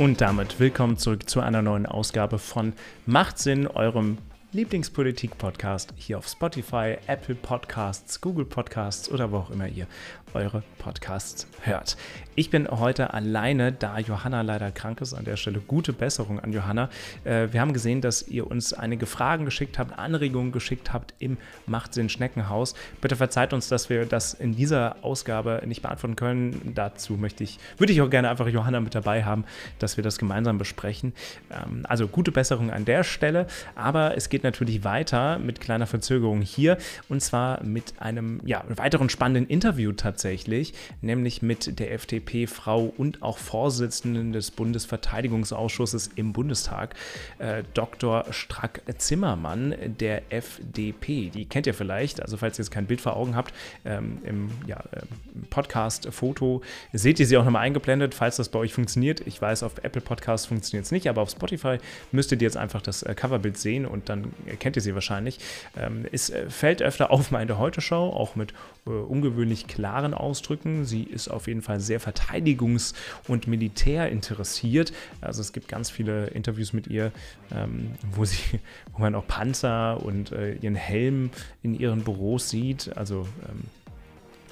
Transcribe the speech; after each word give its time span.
Und 0.00 0.22
damit 0.22 0.58
willkommen 0.58 0.96
zurück 0.96 1.28
zu 1.28 1.40
einer 1.40 1.60
neuen 1.60 1.84
Ausgabe 1.84 2.38
von 2.38 2.72
Macht 3.04 3.38
Sinn, 3.38 3.66
eurem 3.66 4.16
Lieblingspolitik-Podcast 4.52 5.92
hier 5.94 6.16
auf 6.16 6.26
Spotify, 6.26 6.96
Apple 7.06 7.34
Podcasts, 7.34 8.20
Google 8.20 8.46
Podcasts 8.46 9.10
oder 9.10 9.30
wo 9.30 9.36
auch 9.36 9.50
immer 9.50 9.68
ihr 9.68 9.86
eure 10.34 10.62
Podcasts 10.78 11.46
hört. 11.62 11.96
Ich 12.36 12.48
bin 12.48 12.68
heute 12.70 13.12
alleine, 13.12 13.72
da 13.72 13.98
Johanna 13.98 14.40
leider 14.40 14.70
krank 14.70 15.00
ist. 15.00 15.12
An 15.12 15.24
der 15.24 15.36
Stelle 15.36 15.60
gute 15.60 15.92
Besserung 15.92 16.40
an 16.40 16.52
Johanna. 16.52 16.88
Äh, 17.24 17.48
wir 17.50 17.60
haben 17.60 17.72
gesehen, 17.72 18.00
dass 18.00 18.26
ihr 18.28 18.50
uns 18.50 18.72
einige 18.72 19.06
Fragen 19.06 19.44
geschickt 19.44 19.78
habt, 19.78 19.98
Anregungen 19.98 20.52
geschickt 20.52 20.92
habt 20.92 21.12
im 21.18 21.36
Machtsinn 21.66 22.08
Schneckenhaus. 22.08 22.74
Bitte 23.00 23.16
verzeiht 23.16 23.52
uns, 23.52 23.68
dass 23.68 23.90
wir 23.90 24.06
das 24.06 24.32
in 24.32 24.54
dieser 24.54 24.96
Ausgabe 25.02 25.62
nicht 25.66 25.82
beantworten 25.82 26.16
können. 26.16 26.72
Dazu 26.74 27.14
möchte 27.14 27.44
ich, 27.44 27.58
würde 27.76 27.92
ich 27.92 28.00
auch 28.00 28.08
gerne 28.08 28.30
einfach 28.30 28.48
Johanna 28.48 28.80
mit 28.80 28.94
dabei 28.94 29.24
haben, 29.24 29.44
dass 29.78 29.96
wir 29.96 30.04
das 30.04 30.16
gemeinsam 30.16 30.56
besprechen. 30.56 31.12
Ähm, 31.50 31.84
also 31.88 32.08
gute 32.08 32.32
Besserung 32.32 32.70
an 32.70 32.84
der 32.84 33.04
Stelle. 33.04 33.46
Aber 33.74 34.16
es 34.16 34.28
geht 34.28 34.44
natürlich 34.44 34.84
weiter 34.84 35.38
mit 35.38 35.60
kleiner 35.60 35.86
Verzögerung 35.86 36.40
hier 36.40 36.78
und 37.08 37.20
zwar 37.20 37.62
mit 37.64 37.94
einem 37.98 38.40
ja, 38.44 38.64
weiteren 38.68 39.10
spannenden 39.10 39.46
Interview 39.46 39.92
tatsächlich 39.92 40.19
tatsächlich, 40.20 40.74
nämlich 41.00 41.40
mit 41.40 41.78
der 41.78 41.92
FDP-Frau 41.92 42.92
und 42.98 43.22
auch 43.22 43.38
Vorsitzenden 43.38 44.32
des 44.34 44.50
Bundesverteidigungsausschusses 44.50 46.10
im 46.14 46.34
Bundestag, 46.34 46.94
äh, 47.38 47.62
Dr. 47.72 48.26
Strack-Zimmermann 48.30 49.74
der 49.98 50.30
FDP. 50.30 51.30
Die 51.30 51.46
kennt 51.46 51.66
ihr 51.66 51.72
vielleicht, 51.72 52.20
also 52.20 52.36
falls 52.36 52.58
ihr 52.58 52.64
jetzt 52.64 52.70
kein 52.70 52.84
Bild 52.84 53.00
vor 53.00 53.16
Augen 53.16 53.34
habt, 53.34 53.54
ähm, 53.86 54.18
im 54.24 54.50
ja, 54.66 54.80
äh, 54.92 55.00
Podcast-Foto 55.48 56.60
seht 56.92 57.18
ihr 57.18 57.26
sie 57.26 57.38
auch 57.38 57.44
nochmal 57.44 57.62
eingeblendet, 57.62 58.14
falls 58.14 58.36
das 58.36 58.50
bei 58.50 58.58
euch 58.58 58.74
funktioniert. 58.74 59.20
Ich 59.26 59.40
weiß, 59.40 59.62
auf 59.62 59.82
Apple 59.82 60.02
Podcasts 60.02 60.46
funktioniert 60.46 60.84
es 60.84 60.92
nicht, 60.92 61.08
aber 61.08 61.22
auf 61.22 61.30
Spotify 61.30 61.78
müsstet 62.12 62.42
ihr 62.42 62.46
jetzt 62.46 62.58
einfach 62.58 62.82
das 62.82 63.02
äh, 63.04 63.14
Coverbild 63.14 63.56
sehen 63.56 63.86
und 63.86 64.10
dann 64.10 64.34
erkennt 64.44 64.76
ihr 64.76 64.82
sie 64.82 64.94
wahrscheinlich. 64.94 65.38
Ähm, 65.78 66.04
es 66.12 66.28
äh, 66.28 66.50
fällt 66.50 66.82
öfter 66.82 67.10
auf 67.10 67.30
mal 67.30 67.40
in 67.40 67.48
der 67.48 67.58
Heute-Show, 67.58 68.10
auch 68.10 68.36
mit 68.36 68.52
äh, 68.86 68.90
ungewöhnlich 68.90 69.66
klaren 69.66 70.09
Jahren 70.10 70.14
ausdrücken. 70.14 70.84
Sie 70.84 71.02
ist 71.02 71.28
auf 71.28 71.46
jeden 71.46 71.62
Fall 71.62 71.80
sehr 71.80 72.00
verteidigungs- 72.00 72.94
und 73.28 73.46
militär 73.46 74.10
interessiert. 74.10 74.92
Also 75.20 75.40
es 75.40 75.52
gibt 75.52 75.68
ganz 75.68 75.90
viele 75.90 76.28
Interviews 76.28 76.72
mit 76.72 76.86
ihr, 76.86 77.12
ähm, 77.52 77.92
wo, 78.12 78.24
sie, 78.24 78.60
wo 78.92 79.00
man 79.02 79.14
auch 79.14 79.26
Panzer 79.26 80.02
und 80.02 80.32
äh, 80.32 80.54
ihren 80.54 80.74
Helm 80.74 81.30
in 81.62 81.74
ihren 81.74 82.02
Büros 82.02 82.50
sieht. 82.50 82.96
Also 82.96 83.26
ähm, 83.48 83.64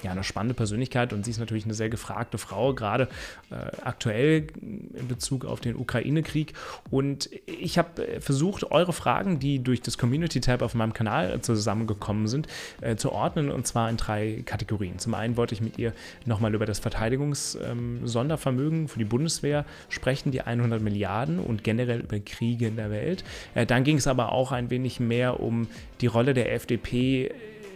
ja, 0.03 0.11
eine 0.11 0.23
spannende 0.23 0.53
Persönlichkeit 0.53 1.13
und 1.13 1.25
sie 1.25 1.31
ist 1.31 1.39
natürlich 1.39 1.65
eine 1.65 1.73
sehr 1.73 1.89
gefragte 1.89 2.37
Frau, 2.37 2.73
gerade 2.73 3.07
äh, 3.51 3.55
aktuell 3.83 4.47
in 4.61 5.07
Bezug 5.07 5.45
auf 5.45 5.59
den 5.59 5.75
Ukraine-Krieg. 5.75 6.53
Und 6.89 7.29
ich 7.45 7.77
habe 7.77 8.07
äh, 8.07 8.21
versucht, 8.21 8.71
eure 8.71 8.93
Fragen, 8.93 9.39
die 9.39 9.63
durch 9.63 9.81
das 9.81 9.97
Community-Tab 9.97 10.61
auf 10.61 10.73
meinem 10.73 10.93
Kanal 10.93 11.41
zusammengekommen 11.41 12.27
sind, 12.27 12.47
äh, 12.81 12.95
zu 12.95 13.11
ordnen 13.11 13.51
und 13.51 13.67
zwar 13.67 13.89
in 13.89 13.97
drei 13.97 14.41
Kategorien. 14.45 14.99
Zum 14.99 15.13
einen 15.13 15.37
wollte 15.37 15.53
ich 15.53 15.61
mit 15.61 15.77
ihr 15.77 15.93
nochmal 16.25 16.53
über 16.53 16.65
das 16.65 16.79
Verteidigungssondervermögen 16.79 18.81
ähm, 18.81 18.87
für 18.87 18.99
die 18.99 19.05
Bundeswehr 19.05 19.65
sprechen, 19.89 20.31
die 20.31 20.41
100 20.41 20.81
Milliarden 20.81 21.39
und 21.39 21.63
generell 21.63 22.01
über 22.01 22.19
Kriege 22.19 22.67
in 22.67 22.75
der 22.75 22.91
Welt. 22.91 23.23
Äh, 23.55 23.65
dann 23.65 23.83
ging 23.83 23.97
es 23.97 24.07
aber 24.07 24.31
auch 24.31 24.51
ein 24.51 24.69
wenig 24.69 24.99
mehr 24.99 25.39
um 25.39 25.67
die 26.01 26.07
Rolle 26.07 26.33
der 26.33 26.53
FDP 26.53 27.31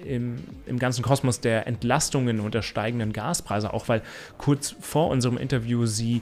im, 0.06 0.44
im 0.66 0.80
ganzen 0.80 1.04
Kosmos 1.04 1.40
der 1.40 1.68
Entlastungen 1.68 2.40
und 2.40 2.54
der 2.54 2.62
steigenden 2.62 3.14
Gaspreise, 3.14 3.74
auch 3.74 3.88
weil 3.88 4.02
kurz 4.38 4.76
vor 4.80 5.10
unserem 5.10 5.38
Interview 5.38 5.86
sie, 5.86 6.22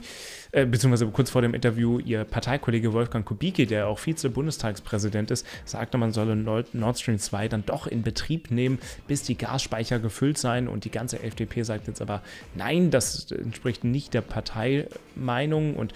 äh, 0.52 0.66
beziehungsweise 0.66 1.06
kurz 1.06 1.30
vor 1.30 1.42
dem 1.42 1.54
Interview 1.54 1.98
ihr 1.98 2.24
Parteikollege 2.24 2.92
Wolfgang 2.92 3.24
Kubicki, 3.24 3.66
der 3.66 3.88
auch 3.88 3.98
Vize-Bundestagspräsident 3.98 5.30
ist, 5.30 5.46
sagte, 5.64 5.98
man 5.98 6.12
solle 6.12 6.36
Nord 6.36 6.98
Stream 6.98 7.18
2 7.18 7.48
dann 7.48 7.64
doch 7.64 7.86
in 7.86 8.02
Betrieb 8.02 8.50
nehmen, 8.50 8.78
bis 9.06 9.22
die 9.22 9.36
Gasspeicher 9.36 9.98
gefüllt 9.98 10.38
seien. 10.38 10.68
Und 10.68 10.84
die 10.84 10.90
ganze 10.90 11.22
FDP 11.22 11.62
sagt 11.62 11.86
jetzt 11.86 12.02
aber, 12.02 12.22
nein, 12.54 12.90
das 12.90 13.30
entspricht 13.30 13.84
nicht 13.84 14.14
der 14.14 14.20
Parteimeinung. 14.20 15.74
Und 15.76 15.92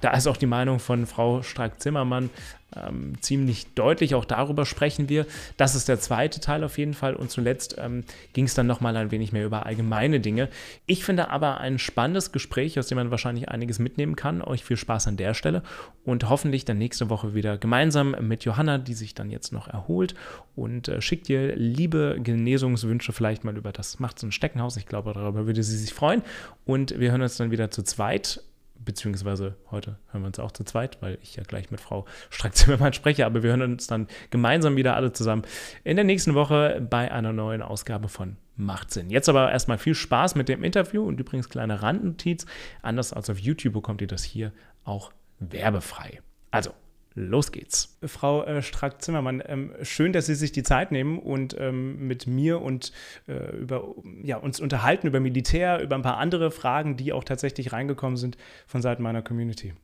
da 0.00 0.12
ist 0.12 0.26
auch 0.26 0.36
die 0.36 0.46
Meinung 0.46 0.78
von 0.78 1.06
Frau 1.06 1.42
Strack-Zimmermann 1.42 2.30
ähm, 2.76 3.14
ziemlich 3.20 3.74
deutlich. 3.74 4.14
Auch 4.14 4.24
darüber 4.24 4.66
sprechen 4.66 5.08
wir. 5.08 5.26
Das 5.56 5.74
ist 5.74 5.88
der 5.88 6.00
zweite 6.00 6.40
Teil 6.40 6.64
auf 6.64 6.78
jeden 6.78 6.94
Fall. 6.94 7.14
Und 7.14 7.30
zuletzt 7.30 7.76
ähm, 7.78 8.04
ging 8.32 8.44
es 8.44 8.54
dann 8.54 8.66
nochmal 8.66 8.96
ein 8.96 9.10
wenig 9.10 9.32
mehr 9.32 9.46
über 9.46 9.66
allgemeine 9.66 10.20
Dinge. 10.20 10.48
Ich 10.86 11.04
finde 11.04 11.30
aber 11.30 11.60
ein 11.60 11.78
spannendes 11.78 12.32
Gespräch, 12.32 12.78
aus 12.78 12.88
dem 12.88 12.96
man 12.96 13.10
wahrscheinlich 13.10 13.48
einiges 13.48 13.78
mitnehmen 13.78 14.16
kann. 14.16 14.42
Euch 14.42 14.64
viel 14.64 14.76
Spaß 14.76 15.08
an 15.08 15.16
der 15.16 15.34
Stelle 15.34 15.62
und 16.04 16.28
hoffentlich 16.28 16.64
dann 16.64 16.78
nächste 16.78 17.10
Woche 17.10 17.34
wieder 17.34 17.58
gemeinsam 17.58 18.14
mit 18.20 18.44
Johanna, 18.44 18.78
die 18.78 18.94
sich 18.94 19.14
dann 19.14 19.30
jetzt 19.30 19.52
noch 19.52 19.68
erholt 19.68 20.14
und 20.56 20.88
äh, 20.88 21.00
schickt 21.00 21.28
dir 21.28 21.54
liebe 21.56 22.18
Genesungswünsche 22.20 23.12
vielleicht 23.12 23.44
mal 23.44 23.56
über 23.56 23.72
das 23.72 23.98
Macht 24.00 24.18
so 24.18 24.26
ein 24.26 24.32
Steckenhaus. 24.32 24.76
Ich 24.76 24.86
glaube, 24.86 25.12
darüber 25.14 25.46
würde 25.46 25.62
sie 25.62 25.76
sich 25.76 25.94
freuen. 25.94 26.22
Und 26.64 26.98
wir 26.98 27.10
hören 27.12 27.22
uns 27.22 27.36
dann 27.36 27.50
wieder 27.50 27.70
zu 27.70 27.82
zweit 27.82 28.42
beziehungsweise 28.84 29.56
heute 29.70 29.98
hören 30.10 30.22
wir 30.22 30.26
uns 30.28 30.38
auch 30.38 30.52
zu 30.52 30.64
zweit, 30.64 31.00
weil 31.02 31.18
ich 31.22 31.36
ja 31.36 31.42
gleich 31.42 31.70
mit 31.70 31.80
Frau 31.80 32.06
Strack-Zimmermann 32.30 32.92
spreche, 32.92 33.26
aber 33.26 33.42
wir 33.42 33.50
hören 33.50 33.62
uns 33.62 33.86
dann 33.86 34.08
gemeinsam 34.30 34.76
wieder 34.76 34.96
alle 34.96 35.12
zusammen 35.12 35.42
in 35.84 35.96
der 35.96 36.04
nächsten 36.04 36.34
Woche 36.34 36.84
bei 36.88 37.10
einer 37.10 37.32
neuen 37.32 37.62
Ausgabe 37.62 38.08
von 38.08 38.36
Macht 38.56 38.90
Sinn. 38.90 39.10
Jetzt 39.10 39.28
aber 39.28 39.52
erstmal 39.52 39.78
viel 39.78 39.94
Spaß 39.94 40.34
mit 40.34 40.48
dem 40.48 40.64
Interview 40.64 41.06
und 41.06 41.20
übrigens 41.20 41.48
kleine 41.48 41.82
Randnotiz, 41.82 42.46
anders 42.82 43.12
als 43.12 43.30
auf 43.30 43.38
YouTube 43.38 43.74
bekommt 43.74 44.00
ihr 44.00 44.08
das 44.08 44.24
hier 44.24 44.52
auch 44.84 45.12
werbefrei. 45.38 46.20
Also 46.50 46.72
Los 47.18 47.50
geht's. 47.50 47.98
Frau 48.04 48.44
äh, 48.44 48.62
Strack-Zimmermann, 48.62 49.42
ähm, 49.44 49.72
schön, 49.82 50.12
dass 50.12 50.26
Sie 50.26 50.36
sich 50.36 50.52
die 50.52 50.62
Zeit 50.62 50.92
nehmen 50.92 51.18
und 51.18 51.56
ähm, 51.58 52.06
mit 52.06 52.28
mir 52.28 52.62
und 52.62 52.92
äh, 53.26 53.56
über, 53.56 53.94
ja, 54.22 54.36
uns 54.36 54.60
unterhalten 54.60 55.08
über 55.08 55.18
Militär, 55.18 55.80
über 55.82 55.96
ein 55.96 56.02
paar 56.02 56.18
andere 56.18 56.52
Fragen, 56.52 56.96
die 56.96 57.12
auch 57.12 57.24
tatsächlich 57.24 57.72
reingekommen 57.72 58.16
sind 58.16 58.38
von 58.68 58.82
Seiten 58.82 59.02
meiner 59.02 59.22
Community. 59.22 59.74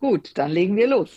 Gut, 0.00 0.32
dann 0.34 0.50
legen 0.50 0.76
wir 0.76 0.88
los. 0.88 1.10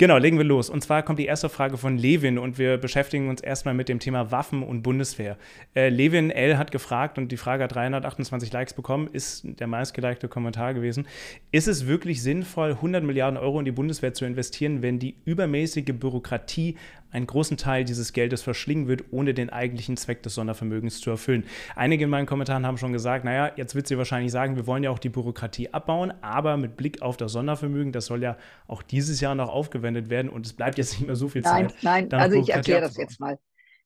Genau, 0.00 0.16
legen 0.16 0.38
wir 0.38 0.46
los. 0.46 0.70
Und 0.70 0.82
zwar 0.82 1.02
kommt 1.02 1.18
die 1.18 1.26
erste 1.26 1.50
Frage 1.50 1.76
von 1.76 1.98
Levin 1.98 2.38
und 2.38 2.56
wir 2.56 2.78
beschäftigen 2.78 3.28
uns 3.28 3.42
erstmal 3.42 3.74
mit 3.74 3.90
dem 3.90 3.98
Thema 3.98 4.30
Waffen 4.30 4.62
und 4.62 4.80
Bundeswehr. 4.80 5.36
Äh, 5.76 5.90
Levin 5.90 6.30
L. 6.30 6.56
hat 6.56 6.70
gefragt 6.70 7.18
und 7.18 7.30
die 7.30 7.36
Frage 7.36 7.64
hat 7.64 7.74
328 7.74 8.50
Likes 8.50 8.72
bekommen, 8.72 9.10
ist 9.12 9.42
der 9.44 9.66
meistgelikte 9.66 10.26
Kommentar 10.26 10.72
gewesen. 10.72 11.06
Ist 11.52 11.68
es 11.68 11.86
wirklich 11.86 12.22
sinnvoll, 12.22 12.70
100 12.70 13.04
Milliarden 13.04 13.36
Euro 13.36 13.58
in 13.58 13.66
die 13.66 13.72
Bundeswehr 13.72 14.14
zu 14.14 14.24
investieren, 14.24 14.80
wenn 14.80 14.98
die 14.98 15.16
übermäßige 15.26 15.92
Bürokratie 15.92 16.78
einen 17.10 17.26
großen 17.26 17.56
Teil 17.56 17.84
dieses 17.84 18.12
Geldes 18.12 18.42
verschlingen 18.42 18.88
wird, 18.88 19.04
ohne 19.10 19.34
den 19.34 19.50
eigentlichen 19.50 19.96
Zweck 19.96 20.22
des 20.22 20.34
Sondervermögens 20.34 21.00
zu 21.00 21.10
erfüllen. 21.10 21.44
Einige 21.76 22.04
in 22.04 22.10
meinen 22.10 22.26
Kommentaren 22.26 22.66
haben 22.66 22.78
schon 22.78 22.92
gesagt, 22.92 23.24
naja, 23.24 23.52
jetzt 23.56 23.74
wird 23.74 23.86
sie 23.86 23.98
wahrscheinlich 23.98 24.32
sagen, 24.32 24.56
wir 24.56 24.66
wollen 24.66 24.82
ja 24.82 24.90
auch 24.90 24.98
die 24.98 25.08
Bürokratie 25.08 25.72
abbauen, 25.72 26.12
aber 26.22 26.56
mit 26.56 26.76
Blick 26.76 27.02
auf 27.02 27.16
das 27.16 27.32
Sondervermögen, 27.32 27.92
das 27.92 28.06
soll 28.06 28.22
ja 28.22 28.36
auch 28.66 28.82
dieses 28.82 29.20
Jahr 29.20 29.34
noch 29.34 29.48
aufgewendet 29.48 30.10
werden 30.10 30.28
und 30.28 30.46
es 30.46 30.52
bleibt 30.52 30.78
jetzt 30.78 30.98
nicht 30.98 31.06
mehr 31.06 31.16
so 31.16 31.28
viel 31.28 31.42
Zeit. 31.42 31.74
Nein, 31.82 32.08
nein, 32.10 32.20
also 32.20 32.40
ich 32.40 32.50
erkläre 32.50 32.82
das 32.82 32.96
jetzt 32.96 33.20
mal. 33.20 33.38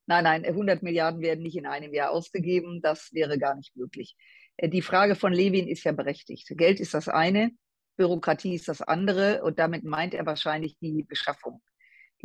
Nein, 0.07 0.25
nein, 0.25 0.45
100 0.45 0.83
Milliarden 0.83 1.23
werden 1.23 1.43
nicht 1.43 1.57
in 1.57 1.67
einem 1.67 1.95
Jahr 1.95 2.11
ausgegeben, 2.11 2.81
das 2.83 3.11
wäre 3.13 3.39
gar 3.39 3.55
nicht 3.55 3.75
möglich. 3.75 4.17
Äh, 4.57 4.69
die 4.69 4.83
Frage 4.83 5.15
von 5.15 5.33
Levin 5.33 5.69
ist 5.69 5.85
ja 5.85 5.93
berechtigt. 5.93 6.47
Geld 6.57 6.81
ist 6.81 6.95
das 6.95 7.09
eine, 7.09 7.53
Bürokratie 7.97 8.55
ist 8.55 8.69
das 8.69 8.83
andere 8.83 9.43
und 9.43 9.59
damit 9.59 9.85
meint 9.85 10.15
er 10.15 10.27
wahrscheinlich 10.27 10.77
die 10.79 11.05
Beschaffung. 11.05 11.63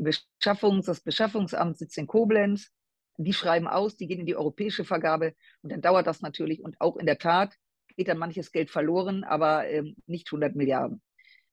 Beschaffungs-, 0.03 0.85
das 0.85 1.01
Beschaffungsamt 1.01 1.77
sitzt 1.77 1.97
in 1.97 2.07
Koblenz. 2.07 2.71
Die 3.17 3.33
schreiben 3.33 3.67
aus, 3.67 3.97
die 3.97 4.07
gehen 4.07 4.21
in 4.21 4.25
die 4.25 4.35
europäische 4.35 4.85
Vergabe 4.85 5.33
und 5.61 5.71
dann 5.71 5.81
dauert 5.81 6.07
das 6.07 6.21
natürlich. 6.21 6.63
Und 6.63 6.79
auch 6.79 6.95
in 6.97 7.05
der 7.05 7.17
Tat 7.17 7.53
geht 7.97 8.07
dann 8.07 8.17
manches 8.17 8.51
Geld 8.51 8.69
verloren, 8.69 9.23
aber 9.25 9.67
ähm, 9.67 9.95
nicht 10.05 10.27
100 10.27 10.55
Milliarden. 10.55 11.01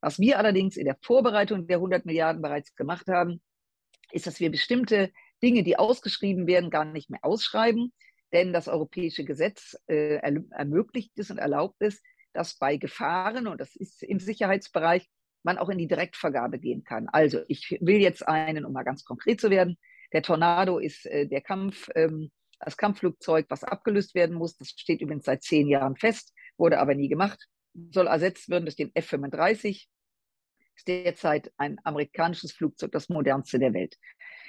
Was 0.00 0.20
wir 0.20 0.38
allerdings 0.38 0.76
in 0.76 0.84
der 0.84 0.96
Vorbereitung 1.02 1.66
der 1.66 1.78
100 1.78 2.06
Milliarden 2.06 2.40
bereits 2.40 2.74
gemacht 2.76 3.08
haben, 3.08 3.42
ist, 4.12 4.26
dass 4.26 4.38
wir 4.38 4.50
bestimmte 4.50 5.10
Dinge, 5.42 5.64
die 5.64 5.78
ausgeschrieben 5.78 6.46
werden, 6.46 6.70
gar 6.70 6.84
nicht 6.84 7.10
mehr 7.10 7.24
ausschreiben, 7.24 7.92
denn 8.32 8.52
das 8.52 8.68
europäische 8.68 9.24
Gesetz 9.24 9.76
äh, 9.88 10.20
ermöglicht 10.50 11.18
es 11.18 11.30
und 11.30 11.38
erlaubt 11.38 11.76
es, 11.80 12.02
dass 12.32 12.56
bei 12.56 12.76
Gefahren, 12.76 13.46
und 13.46 13.60
das 13.60 13.74
ist 13.74 14.02
im 14.02 14.20
Sicherheitsbereich, 14.20 15.08
man 15.46 15.56
auch 15.56 15.70
in 15.70 15.78
die 15.78 15.86
Direktvergabe 15.86 16.58
gehen 16.58 16.84
kann. 16.84 17.08
Also 17.08 17.40
ich 17.48 17.78
will 17.80 18.00
jetzt 18.00 18.28
einen, 18.28 18.66
um 18.66 18.72
mal 18.72 18.82
ganz 18.82 19.04
konkret 19.04 19.40
zu 19.40 19.48
werden. 19.48 19.78
Der 20.12 20.22
Tornado 20.22 20.78
ist 20.78 21.06
äh, 21.06 21.26
der 21.26 21.40
Kampf, 21.40 21.88
ähm, 21.94 22.30
das 22.58 22.76
Kampfflugzeug, 22.76 23.46
was 23.48 23.64
abgelöst 23.64 24.14
werden 24.14 24.36
muss. 24.36 24.56
Das 24.56 24.70
steht 24.70 25.00
übrigens 25.00 25.24
seit 25.24 25.42
zehn 25.42 25.68
Jahren 25.68 25.96
fest, 25.96 26.34
wurde 26.58 26.78
aber 26.78 26.94
nie 26.94 27.08
gemacht. 27.08 27.46
Soll 27.92 28.08
ersetzt 28.08 28.50
werden 28.50 28.64
durch 28.64 28.76
den 28.76 28.90
F-35. 28.94 29.86
Ist 30.74 30.88
derzeit 30.88 31.52
ein 31.56 31.78
amerikanisches 31.84 32.52
Flugzeug, 32.52 32.92
das 32.92 33.08
modernste 33.08 33.58
der 33.58 33.72
Welt. 33.72 33.96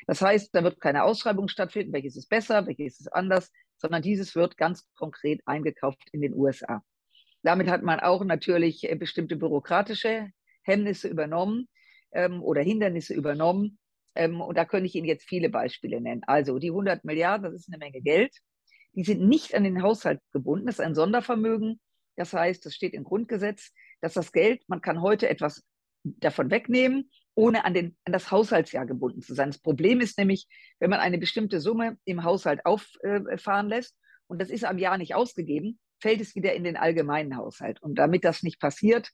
Das 0.08 0.22
heißt, 0.22 0.54
da 0.54 0.64
wird 0.64 0.82
keine 0.82 1.04
Ausschreibung 1.04 1.48
stattfinden, 1.48 1.94
welches 1.94 2.18
ist 2.18 2.28
besser, 2.28 2.66
welches 2.68 3.00
ist 3.00 3.14
anders. 3.14 3.52
sondern 3.80 4.02
dieses 4.02 4.36
wird 4.36 4.58
ganz 4.58 4.88
konkret 4.96 5.42
eingekauft 5.46 6.10
in 6.12 6.22
den 6.22 6.34
USA. 6.34 6.84
Damit 7.44 7.68
hat 7.68 7.84
man 7.84 8.00
auch 8.00 8.26
natürlich 8.26 8.90
äh, 8.90 8.96
bestimmte 8.96 9.36
bürokratische 9.36 10.32
Hemmnisse 10.68 11.08
übernommen 11.08 11.68
ähm, 12.12 12.44
oder 12.44 12.62
Hindernisse 12.62 13.14
übernommen. 13.14 13.80
Ähm, 14.16 14.42
und 14.42 14.58
da 14.58 14.66
könnte 14.66 14.88
ich 14.88 14.96
Ihnen 14.96 15.08
jetzt 15.08 15.28
viele 15.28 15.50
Beispiele 15.50 16.02
nennen. 16.02 16.22
Also 16.28 16.60
die 16.60 16.70
100 16.70 17.04
Milliarden, 17.06 17.44
das 17.46 17.54
ist 17.54 17.70
eine 17.70 17.78
Menge 17.78 18.02
Geld. 18.02 18.36
Die 18.94 19.04
sind 19.04 19.28
nicht 19.28 19.56
an 19.56 19.64
den 19.64 19.82
Haushalt 19.82 20.20
gebunden. 20.32 20.66
Das 20.66 20.76
ist 20.76 20.86
ein 20.86 20.96
Sondervermögen. 20.96 21.80
Das 22.16 22.34
heißt, 22.34 22.66
es 22.66 22.76
steht 22.76 22.94
im 22.94 23.04
Grundgesetz, 23.04 23.72
dass 24.02 24.14
das 24.14 24.32
Geld, 24.32 24.64
man 24.68 24.82
kann 24.82 25.02
heute 25.02 25.30
etwas 25.30 25.64
davon 26.04 26.50
wegnehmen, 26.50 27.10
ohne 27.36 27.66
an, 27.66 27.74
den, 27.74 27.96
an 28.06 28.14
das 28.14 28.32
Haushaltsjahr 28.32 28.88
gebunden 28.88 29.22
zu 29.22 29.36
sein. 29.36 29.50
Das 29.50 29.60
Problem 29.60 30.02
ist 30.02 30.18
nämlich, 30.18 30.48
wenn 30.80 30.90
man 30.90 31.00
eine 31.00 31.20
bestimmte 31.20 31.62
Summe 31.62 31.98
im 32.06 32.24
Haushalt 32.24 32.66
auffahren 32.66 33.70
lässt 33.70 33.96
und 34.28 34.42
das 34.42 34.50
ist 34.50 34.66
am 34.66 34.80
Jahr 34.80 34.98
nicht 34.98 35.14
ausgegeben, 35.14 35.80
fällt 36.02 36.22
es 36.22 36.36
wieder 36.36 36.54
in 36.54 36.64
den 36.64 36.78
allgemeinen 36.78 37.38
Haushalt. 37.38 37.82
Und 37.82 37.96
damit 37.96 38.24
das 38.24 38.42
nicht 38.42 38.60
passiert, 38.60 39.12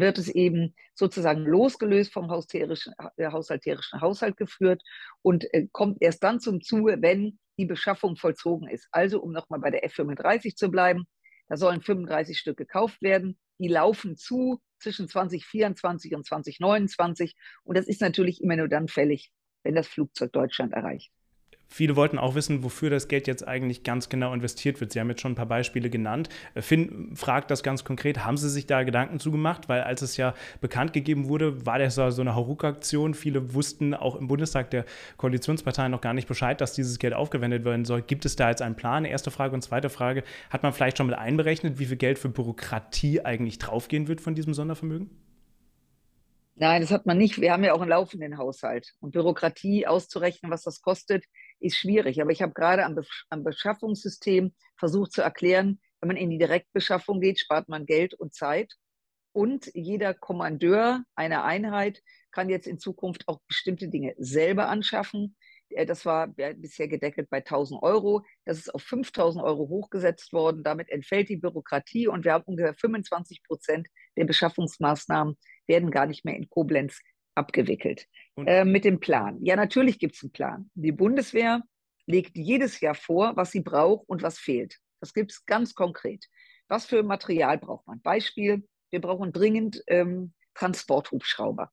wird 0.00 0.18
es 0.18 0.28
eben 0.28 0.74
sozusagen 0.94 1.44
losgelöst 1.44 2.12
vom 2.12 2.24
äh, 2.24 3.26
haushalterischen 3.26 4.00
Haushalt 4.00 4.36
geführt 4.36 4.82
und 5.22 5.52
äh, 5.54 5.68
kommt 5.72 5.98
erst 6.00 6.22
dann 6.22 6.40
zum 6.40 6.60
Zuge, 6.60 6.98
wenn 7.00 7.38
die 7.58 7.66
Beschaffung 7.66 8.16
vollzogen 8.16 8.68
ist. 8.68 8.88
Also, 8.90 9.20
um 9.20 9.32
nochmal 9.32 9.60
bei 9.60 9.70
der 9.70 9.88
F35 9.88 10.56
zu 10.56 10.70
bleiben, 10.70 11.04
da 11.48 11.56
sollen 11.56 11.80
35 11.80 12.38
Stück 12.38 12.56
gekauft 12.56 13.00
werden. 13.02 13.38
Die 13.58 13.68
laufen 13.68 14.16
zu 14.16 14.60
zwischen 14.78 15.08
2024 15.08 16.14
und 16.14 16.26
2029. 16.26 17.36
Und 17.62 17.76
das 17.76 17.86
ist 17.86 18.00
natürlich 18.00 18.42
immer 18.42 18.56
nur 18.56 18.68
dann 18.68 18.88
fällig, 18.88 19.30
wenn 19.62 19.74
das 19.74 19.86
Flugzeug 19.86 20.32
Deutschland 20.32 20.72
erreicht. 20.72 21.12
Viele 21.68 21.96
wollten 21.96 22.18
auch 22.18 22.34
wissen, 22.34 22.62
wofür 22.62 22.90
das 22.90 23.08
Geld 23.08 23.26
jetzt 23.26 23.46
eigentlich 23.46 23.82
ganz 23.82 24.08
genau 24.08 24.32
investiert 24.32 24.80
wird. 24.80 24.92
Sie 24.92 25.00
haben 25.00 25.08
jetzt 25.08 25.20
schon 25.20 25.32
ein 25.32 25.36
paar 25.36 25.46
Beispiele 25.46 25.90
genannt. 25.90 26.28
Finn 26.56 27.12
fragt 27.16 27.50
das 27.50 27.62
ganz 27.62 27.84
konkret. 27.84 28.24
Haben 28.24 28.36
Sie 28.36 28.48
sich 28.48 28.66
da 28.66 28.82
Gedanken 28.84 29.18
zugemacht? 29.18 29.68
Weil 29.68 29.82
als 29.82 30.02
es 30.02 30.16
ja 30.16 30.34
bekannt 30.60 30.92
gegeben 30.92 31.28
wurde, 31.28 31.66
war 31.66 31.78
das 31.78 31.96
so 31.96 32.20
eine 32.20 32.34
Hauruck-Aktion. 32.34 33.14
Viele 33.14 33.54
wussten 33.54 33.94
auch 33.94 34.16
im 34.16 34.28
Bundestag 34.28 34.70
der 34.70 34.84
Koalitionsparteien 35.16 35.90
noch 35.90 36.00
gar 36.00 36.14
nicht 36.14 36.28
Bescheid, 36.28 36.60
dass 36.60 36.74
dieses 36.74 36.98
Geld 36.98 37.14
aufgewendet 37.14 37.64
werden 37.64 37.84
soll. 37.84 38.02
Gibt 38.02 38.24
es 38.24 38.36
da 38.36 38.50
jetzt 38.50 38.62
einen 38.62 38.76
Plan? 38.76 39.04
Erste 39.04 39.30
Frage. 39.30 39.54
Und 39.54 39.62
zweite 39.62 39.90
Frage, 39.90 40.22
hat 40.50 40.62
man 40.62 40.72
vielleicht 40.72 40.98
schon 40.98 41.06
mit 41.06 41.16
einberechnet, 41.16 41.78
wie 41.78 41.86
viel 41.86 41.96
Geld 41.96 42.18
für 42.18 42.28
Bürokratie 42.28 43.22
eigentlich 43.22 43.58
draufgehen 43.58 44.06
wird 44.06 44.20
von 44.20 44.34
diesem 44.34 44.54
Sondervermögen? 44.54 45.10
Nein, 46.56 46.82
das 46.82 46.92
hat 46.92 47.04
man 47.04 47.18
nicht. 47.18 47.40
Wir 47.40 47.52
haben 47.52 47.64
ja 47.64 47.72
auch 47.72 47.80
einen 47.80 47.90
laufenden 47.90 48.38
Haushalt. 48.38 48.92
Und 49.00 49.10
Bürokratie 49.10 49.86
auszurechnen, 49.86 50.52
was 50.52 50.62
das 50.62 50.82
kostet, 50.82 51.24
ist 51.58 51.76
schwierig. 51.76 52.20
Aber 52.22 52.30
ich 52.30 52.42
habe 52.42 52.52
gerade 52.52 52.84
am, 52.84 52.94
Besch 52.94 53.26
am 53.28 53.42
Beschaffungssystem 53.42 54.54
versucht 54.76 55.12
zu 55.12 55.22
erklären, 55.22 55.80
wenn 56.00 56.08
man 56.08 56.16
in 56.16 56.30
die 56.30 56.38
Direktbeschaffung 56.38 57.20
geht, 57.20 57.40
spart 57.40 57.68
man 57.68 57.86
Geld 57.86 58.14
und 58.14 58.34
Zeit. 58.34 58.74
Und 59.32 59.68
jeder 59.74 60.14
Kommandeur 60.14 61.02
einer 61.16 61.42
Einheit 61.42 62.02
kann 62.30 62.48
jetzt 62.48 62.68
in 62.68 62.78
Zukunft 62.78 63.26
auch 63.26 63.40
bestimmte 63.48 63.88
Dinge 63.88 64.14
selber 64.16 64.68
anschaffen. 64.68 65.36
Äh, 65.70 65.86
das 65.86 66.04
war 66.04 66.28
bisher 66.28 66.88
gedeckelt 66.88 67.28
bei 67.30 67.38
1000 67.38 67.82
Euro. 67.82 68.24
Das 68.44 68.58
ist 68.58 68.74
auf 68.74 68.82
5000 68.82 69.44
Euro 69.44 69.68
hochgesetzt 69.68 70.32
worden. 70.32 70.62
Damit 70.62 70.90
entfällt 70.90 71.28
die 71.28 71.36
Bürokratie 71.36 72.08
und 72.08 72.24
wir 72.24 72.32
haben 72.32 72.44
ungefähr 72.44 72.74
25 72.74 73.42
Prozent 73.42 73.88
der 74.16 74.24
Beschaffungsmaßnahmen 74.24 75.36
werden 75.66 75.90
gar 75.90 76.06
nicht 76.06 76.24
mehr 76.24 76.36
in 76.36 76.48
Koblenz 76.48 77.00
abgewickelt. 77.34 78.06
Äh, 78.36 78.64
mit 78.64 78.84
dem 78.84 79.00
Plan. 79.00 79.38
Ja, 79.44 79.56
natürlich 79.56 79.98
gibt 79.98 80.16
es 80.16 80.22
einen 80.22 80.32
Plan. 80.32 80.70
Die 80.74 80.92
Bundeswehr 80.92 81.62
legt 82.06 82.36
jedes 82.36 82.80
Jahr 82.80 82.94
vor, 82.94 83.36
was 83.36 83.50
sie 83.50 83.60
braucht 83.60 84.08
und 84.08 84.22
was 84.22 84.38
fehlt. 84.38 84.78
Das 85.00 85.14
gibt 85.14 85.32
es 85.32 85.44
ganz 85.46 85.74
konkret. 85.74 86.26
Was 86.68 86.86
für 86.86 87.02
Material 87.02 87.58
braucht 87.58 87.86
man? 87.86 88.00
Beispiel, 88.00 88.66
wir 88.90 89.00
brauchen 89.00 89.32
dringend 89.32 89.82
ähm, 89.86 90.32
Transporthubschrauber. 90.54 91.70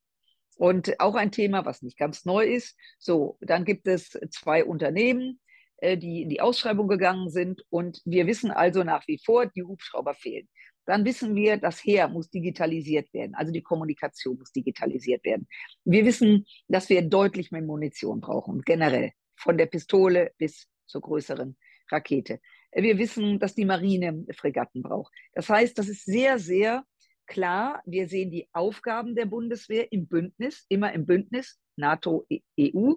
Und 0.62 1.00
auch 1.00 1.16
ein 1.16 1.31
Thema, 1.31 1.66
was 1.66 1.81
nicht 1.81 1.98
ganz 1.98 2.24
neu 2.24 2.46
ist. 2.46 2.78
So, 3.00 3.36
dann 3.42 3.66
gibt 3.66 3.88
es 3.88 4.12
zwei 4.30 4.63
Unternehmen, 4.63 5.40
äh, 5.78 5.98
die 5.98 6.22
in 6.22 6.30
die 6.30 6.40
Ausschreibung 6.40 6.88
gegangen 6.88 7.31
sind. 7.31 7.63
Und 7.72 8.00
wir 8.06 8.28
wissen 8.28 8.52
also 8.52 8.84
nach 8.84 9.08
wie 9.08 9.18
vor, 9.18 9.48
die 9.48 9.63
Hubschrauber 9.63 10.13
fehlen 10.13 10.48
dann 10.86 11.06
wissen 11.06 11.36
wir, 11.36 11.58
das 11.58 11.84
Heer 11.86 12.08
muss 12.10 12.31
digitalisiert 12.31 13.13
werden, 13.13 13.36
also 13.36 13.54
die 13.54 13.62
Kommunikation 13.62 14.38
muss 14.40 14.52
digitalisiert 14.52 15.24
werden. 15.24 15.48
Wir 15.86 16.06
wissen, 16.06 16.46
dass 16.68 16.90
wir 16.90 17.02
deutlich 17.04 17.52
mehr 17.52 17.62
Munition 17.62 18.19
brauchen, 18.19 18.63
generell, 18.63 19.12
von 19.36 19.60
der 19.60 19.68
Pistole 19.68 20.34
bis 20.40 20.68
zur 20.88 21.02
größeren 21.02 21.56
Rakete. 21.92 22.42
Wir 22.74 22.98
wissen, 22.98 23.38
dass 23.40 23.54
die 23.54 23.66
Marine 23.66 24.25
Fregatten 24.34 24.81
braucht. 24.81 25.13
Das 25.34 25.50
heißt, 25.50 25.78
das 25.78 25.88
ist 25.88 26.04
sehr, 26.04 26.40
sehr 26.40 26.84
klar. 27.31 27.81
Wir 27.86 28.07
sehen 28.10 28.30
die 28.30 28.50
Aufgaben 28.51 29.16
der 29.16 29.25
Bundeswehr 29.25 29.92
im 29.92 30.07
Bündnis, 30.07 30.66
immer 30.68 30.92
im 30.92 31.06
Bündnis, 31.06 31.60
NATO, 31.78 32.28
EU. 32.60 32.94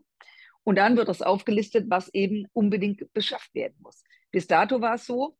Und 0.65 0.77
dann 0.77 0.97
wird 0.97 1.09
das 1.09 1.23
aufgelistet, 1.23 1.87
was 1.89 2.13
eben 2.13 2.47
unbedingt 2.53 3.13
beschafft 3.13 3.55
werden 3.55 3.77
muss. 3.81 4.03
Bis 4.33 4.47
dato 4.47 4.81
war 4.81 4.97
es 4.97 5.07
so, 5.07 5.39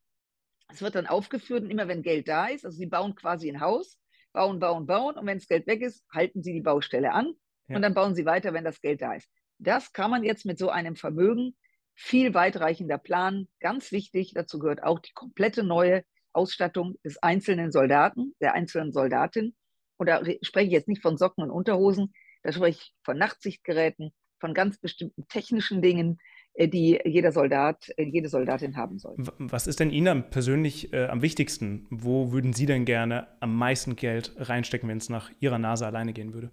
es 0.69 0.81
wird 0.81 0.95
dann 0.95 1.07
aufgeführt 1.07 1.65
und 1.65 1.71
immer 1.71 1.89
wenn 1.89 2.03
Geld 2.03 2.29
da 2.29 2.47
ist, 2.47 2.65
also 2.65 2.77
sie 2.77 2.87
bauen 2.87 3.15
quasi 3.17 3.51
ein 3.51 3.61
Haus, 3.61 3.99
bauen, 4.33 4.61
bauen, 4.61 4.87
bauen 4.87 5.17
und 5.17 5.27
wenn 5.27 5.39
das 5.39 5.49
Geld 5.49 5.67
weg 5.67 5.83
ist, 5.83 6.05
halten 6.13 6.43
sie 6.43 6.53
die 6.53 6.61
Baustelle 6.61 7.13
an 7.13 7.35
ja. 7.69 7.77
und 7.77 7.83
dann 7.83 7.95
bauen 7.95 8.15
sie 8.15 8.25
weiter, 8.25 8.53
wenn 8.53 8.65
das 8.65 8.81
Geld 8.81 9.03
da 9.03 9.15
ist. 9.15 9.29
Das 9.59 9.93
kann 9.93 10.11
man 10.11 10.23
jetzt 10.23 10.47
mit 10.47 10.59
so 10.59 10.71
einem 10.71 10.95
Vermögen 10.95 11.57
viel 11.95 12.35
weitreichender 12.35 12.99
planen. 12.99 13.49
Ganz 13.61 13.93
wichtig, 13.93 14.33
dazu 14.35 14.59
gehört 14.59 14.83
auch 14.83 15.01
die 15.01 15.13
komplette 15.13 15.65
neue 15.65 16.05
Ausstattung 16.35 16.97
des 17.05 17.23
einzelnen 17.23 17.73
Soldaten, 17.73 18.35
der 18.41 18.55
einzelnen 18.55 18.93
Soldatin. 18.93 19.55
Und 19.97 20.09
da 20.09 20.23
spreche 20.43 20.67
ich 20.67 20.73
jetzt 20.73 20.89
nicht 20.89 21.03
von 21.03 21.17
Socken 21.17 21.45
und 21.45 21.51
Unterhosen, 21.51 22.13
da 22.43 22.53
spreche 22.53 22.81
ich 22.81 22.95
von 23.03 23.17
Nachtsichtgeräten, 23.17 24.13
von 24.39 24.55
ganz 24.55 24.79
bestimmten 24.79 25.27
technischen 25.29 25.81
Dingen, 25.81 26.19
äh, 26.55 26.69
die 26.69 27.01
jeder 27.05 27.33
Soldat, 27.33 27.91
äh, 27.97 28.05
jede 28.05 28.29
Soldatin 28.29 28.77
haben 28.77 28.99
soll. 28.99 29.15
Was 29.17 29.67
ist 29.67 29.81
denn 29.81 29.91
Ihnen 29.91 30.31
persönlich 30.31 30.93
äh, 30.93 31.07
am 31.07 31.23
wichtigsten? 31.23 31.87
Wo 31.91 32.33
würden 32.33 32.53
Sie 32.53 32.67
denn 32.67 32.85
gerne 32.85 33.29
am 33.41 33.57
meisten 33.57 33.97
Geld 33.97 34.33
reinstecken, 34.37 34.89
wenn 34.89 34.99
es 34.99 35.09
nach 35.09 35.31
Ihrer 35.41 35.59
Nase 35.59 35.87
alleine 35.87 36.13
gehen 36.13 36.35
würde? 36.35 36.51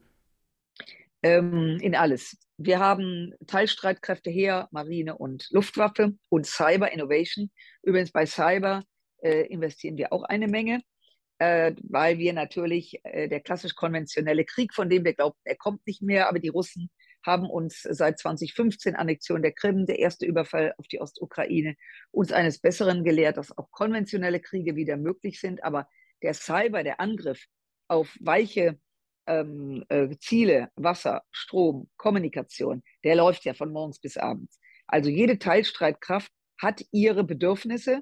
Ähm, 1.24 1.78
in 1.82 1.94
alles. 1.96 2.38
Wir 2.58 2.80
haben 2.80 3.34
Teilstreitkräfte 3.46 4.32
Heer, 4.32 4.68
Marine 4.72 5.18
und 5.18 5.48
Luftwaffe 5.52 6.14
und 6.30 6.46
Cyber 6.46 6.92
Innovation. 6.92 7.52
Übrigens 7.84 8.12
bei 8.12 8.26
Cyber 8.26 8.84
äh, 9.22 9.48
investieren 9.48 9.98
wir 9.98 10.14
auch 10.14 10.24
eine 10.24 10.48
Menge, 10.48 10.82
äh, 11.40 11.74
weil 11.84 12.18
wir 12.18 12.34
natürlich 12.34 13.00
äh, 13.04 13.28
der 13.28 13.42
klassisch 13.42 13.76
konventionelle 13.76 14.46
Krieg, 14.46 14.74
von 14.74 14.90
dem 14.90 15.06
wir 15.06 15.14
glauben, 15.14 15.38
er 15.44 15.56
kommt 15.56 15.86
nicht 15.88 16.02
mehr, 16.02 16.30
aber 16.30 16.40
die 16.40 16.50
Russen 16.50 16.90
haben 17.26 17.50
uns 17.50 17.82
seit 17.84 18.20
2015 18.20 18.96
Annexion 18.96 19.42
der 19.42 19.52
Krim, 19.52 19.86
der 19.86 20.00
erste 20.00 20.26
Überfall 20.26 20.74
auf 20.78 20.88
die 20.88 21.00
Ostukraine, 21.00 21.76
uns 22.12 22.32
eines 22.32 22.60
Besseren 22.60 23.04
gelehrt, 23.04 23.38
dass 23.38 23.56
auch 23.58 23.70
konventionelle 23.72 24.40
Kriege 24.40 24.76
wieder 24.76 24.98
möglich 24.98 25.40
sind. 25.40 25.64
Aber 25.64 25.88
der 26.22 26.34
Cyber, 26.34 26.84
der 26.84 27.00
Angriff 27.00 27.46
auf 27.88 28.16
weiche 28.20 28.80
ähm, 29.28 29.84
äh, 29.90 30.10
Ziele, 30.20 30.70
Wasser, 30.76 31.24
Strom, 31.32 31.90
Kommunikation, 31.98 32.84
der 33.04 33.16
läuft 33.16 33.46
ja 33.46 33.54
von 33.54 33.72
morgens 33.72 34.00
bis 34.00 34.18
abends. 34.18 34.60
Also 34.88 35.10
jede 35.10 35.40
Teilstreitkraft 35.40 36.32
hat 36.60 36.84
ihre 36.92 37.24
Bedürfnisse. 37.24 38.02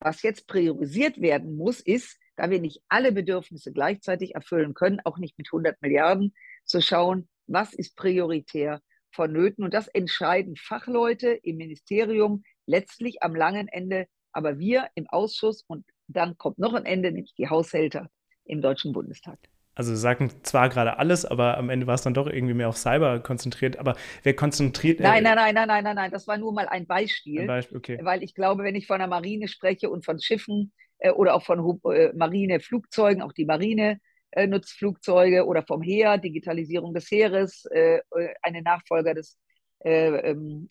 Was 0.00 0.22
jetzt 0.22 0.46
priorisiert 0.46 1.20
werden 1.20 1.56
muss, 1.56 1.80
ist, 1.80 2.18
da 2.36 2.50
wir 2.50 2.60
nicht 2.60 2.82
alle 2.88 3.12
Bedürfnisse 3.12 3.72
gleichzeitig 3.72 4.34
erfüllen 4.34 4.74
können, 4.74 5.00
auch 5.04 5.18
nicht 5.18 5.36
mit 5.38 5.48
100 5.48 5.80
Milliarden, 5.82 6.34
zu 6.64 6.80
schauen, 6.80 7.28
was 7.46 7.74
ist 7.74 7.96
prioritär 7.96 8.80
vonnöten. 9.10 9.64
Und 9.64 9.74
das 9.74 9.88
entscheiden 9.88 10.56
Fachleute 10.56 11.30
im 11.30 11.56
Ministerium 11.56 12.44
letztlich 12.66 13.22
am 13.22 13.34
langen 13.34 13.66
Ende, 13.68 14.06
aber 14.32 14.58
wir 14.58 14.88
im 14.94 15.08
Ausschuss 15.08 15.64
und 15.66 15.84
dann 16.06 16.38
kommt 16.38 16.58
noch 16.58 16.74
ein 16.74 16.86
Ende, 16.86 17.10
nämlich 17.10 17.34
die 17.34 17.48
Haushälter 17.48 18.08
im 18.44 18.62
Deutschen 18.62 18.92
Bundestag. 18.92 19.38
Also 19.78 19.94
Sie 19.94 20.00
sagen 20.00 20.32
zwar 20.42 20.68
gerade 20.68 20.98
alles, 20.98 21.24
aber 21.24 21.56
am 21.56 21.70
Ende 21.70 21.86
war 21.86 21.94
es 21.94 22.02
dann 22.02 22.12
doch 22.12 22.26
irgendwie 22.26 22.52
mehr 22.52 22.68
auf 22.68 22.76
Cyber 22.76 23.20
konzentriert. 23.20 23.78
Aber 23.78 23.94
wer 24.24 24.34
konzentriert? 24.34 24.98
Nein, 24.98 25.22
nein, 25.22 25.36
nein, 25.36 25.54
nein, 25.54 25.68
nein, 25.68 25.84
nein, 25.84 25.94
nein. 25.94 26.10
Das 26.10 26.26
war 26.26 26.36
nur 26.36 26.52
mal 26.52 26.66
ein 26.66 26.84
Beispiel. 26.84 27.42
Ein 27.42 27.46
Beispiel 27.46 27.78
okay. 27.78 27.98
Weil 28.02 28.24
ich 28.24 28.34
glaube, 28.34 28.64
wenn 28.64 28.74
ich 28.74 28.88
von 28.88 28.98
der 28.98 29.06
Marine 29.06 29.46
spreche 29.46 29.88
und 29.88 30.04
von 30.04 30.18
Schiffen 30.18 30.72
äh, 30.98 31.12
oder 31.12 31.36
auch 31.36 31.44
von 31.44 31.78
äh, 31.92 32.12
Marineflugzeugen, 32.12 33.22
auch 33.22 33.32
die 33.32 33.44
Marine 33.44 34.00
äh, 34.32 34.48
nutzt 34.48 34.72
Flugzeuge 34.72 35.46
oder 35.46 35.62
vom 35.62 35.80
Heer, 35.80 36.18
Digitalisierung 36.18 36.92
des 36.92 37.08
Heeres, 37.08 37.64
äh, 37.66 37.98
äh, 37.98 38.34
eine 38.42 38.62
Nachfolger 38.62 39.14
des 39.14 39.38
äh, 39.84 40.30
ähm, 40.30 40.66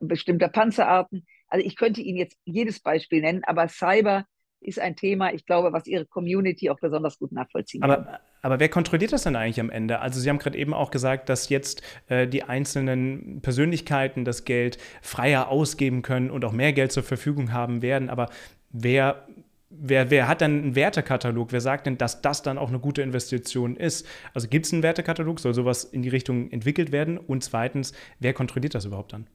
bestimmter 0.00 0.48
Panzerarten. 0.48 1.26
Also 1.48 1.66
ich 1.66 1.74
könnte 1.74 2.00
Ihnen 2.00 2.18
jetzt 2.18 2.38
jedes 2.44 2.78
Beispiel 2.78 3.22
nennen, 3.22 3.42
aber 3.42 3.66
Cyber 3.66 4.24
ist 4.60 4.78
ein 4.78 4.94
Thema, 4.94 5.32
ich 5.34 5.46
glaube, 5.46 5.72
was 5.72 5.88
Ihre 5.88 6.06
Community 6.06 6.70
auch 6.70 6.78
besonders 6.78 7.18
gut 7.18 7.32
nachvollziehen 7.32 7.82
aber, 7.82 8.04
kann. 8.04 8.18
Aber 8.42 8.58
wer 8.58 8.68
kontrolliert 8.68 9.12
das 9.12 9.22
dann 9.22 9.36
eigentlich 9.36 9.60
am 9.60 9.70
Ende? 9.70 10.00
Also 10.00 10.20
Sie 10.20 10.28
haben 10.28 10.38
gerade 10.38 10.58
eben 10.58 10.74
auch 10.74 10.90
gesagt, 10.90 11.28
dass 11.28 11.48
jetzt 11.48 11.82
äh, 12.08 12.26
die 12.26 12.42
einzelnen 12.42 13.40
Persönlichkeiten 13.40 14.24
das 14.24 14.44
Geld 14.44 14.78
freier 15.00 15.48
ausgeben 15.48 16.02
können 16.02 16.30
und 16.30 16.44
auch 16.44 16.52
mehr 16.52 16.72
Geld 16.72 16.90
zur 16.90 17.04
Verfügung 17.04 17.52
haben 17.52 17.82
werden. 17.82 18.10
Aber 18.10 18.28
wer 18.70 19.26
wer, 19.72 20.10
wer 20.10 20.28
hat 20.28 20.40
dann 20.40 20.62
einen 20.62 20.74
Wertekatalog? 20.74 21.52
Wer 21.52 21.60
sagt 21.60 21.86
denn, 21.86 21.98
dass 21.98 22.20
das 22.22 22.42
dann 22.42 22.58
auch 22.58 22.68
eine 22.68 22.78
gute 22.78 23.02
Investition 23.02 23.76
ist? 23.76 24.06
Also 24.34 24.48
gibt 24.48 24.66
es 24.66 24.72
einen 24.72 24.82
Wertekatalog? 24.82 25.40
Soll 25.40 25.54
sowas 25.54 25.84
in 25.84 26.02
die 26.02 26.08
Richtung 26.08 26.50
entwickelt 26.50 26.92
werden? 26.92 27.18
Und 27.18 27.42
zweitens, 27.42 27.92
wer 28.20 28.32
kontrolliert 28.32 28.74
das 28.74 28.84
überhaupt 28.84 29.12
dann? 29.12 29.26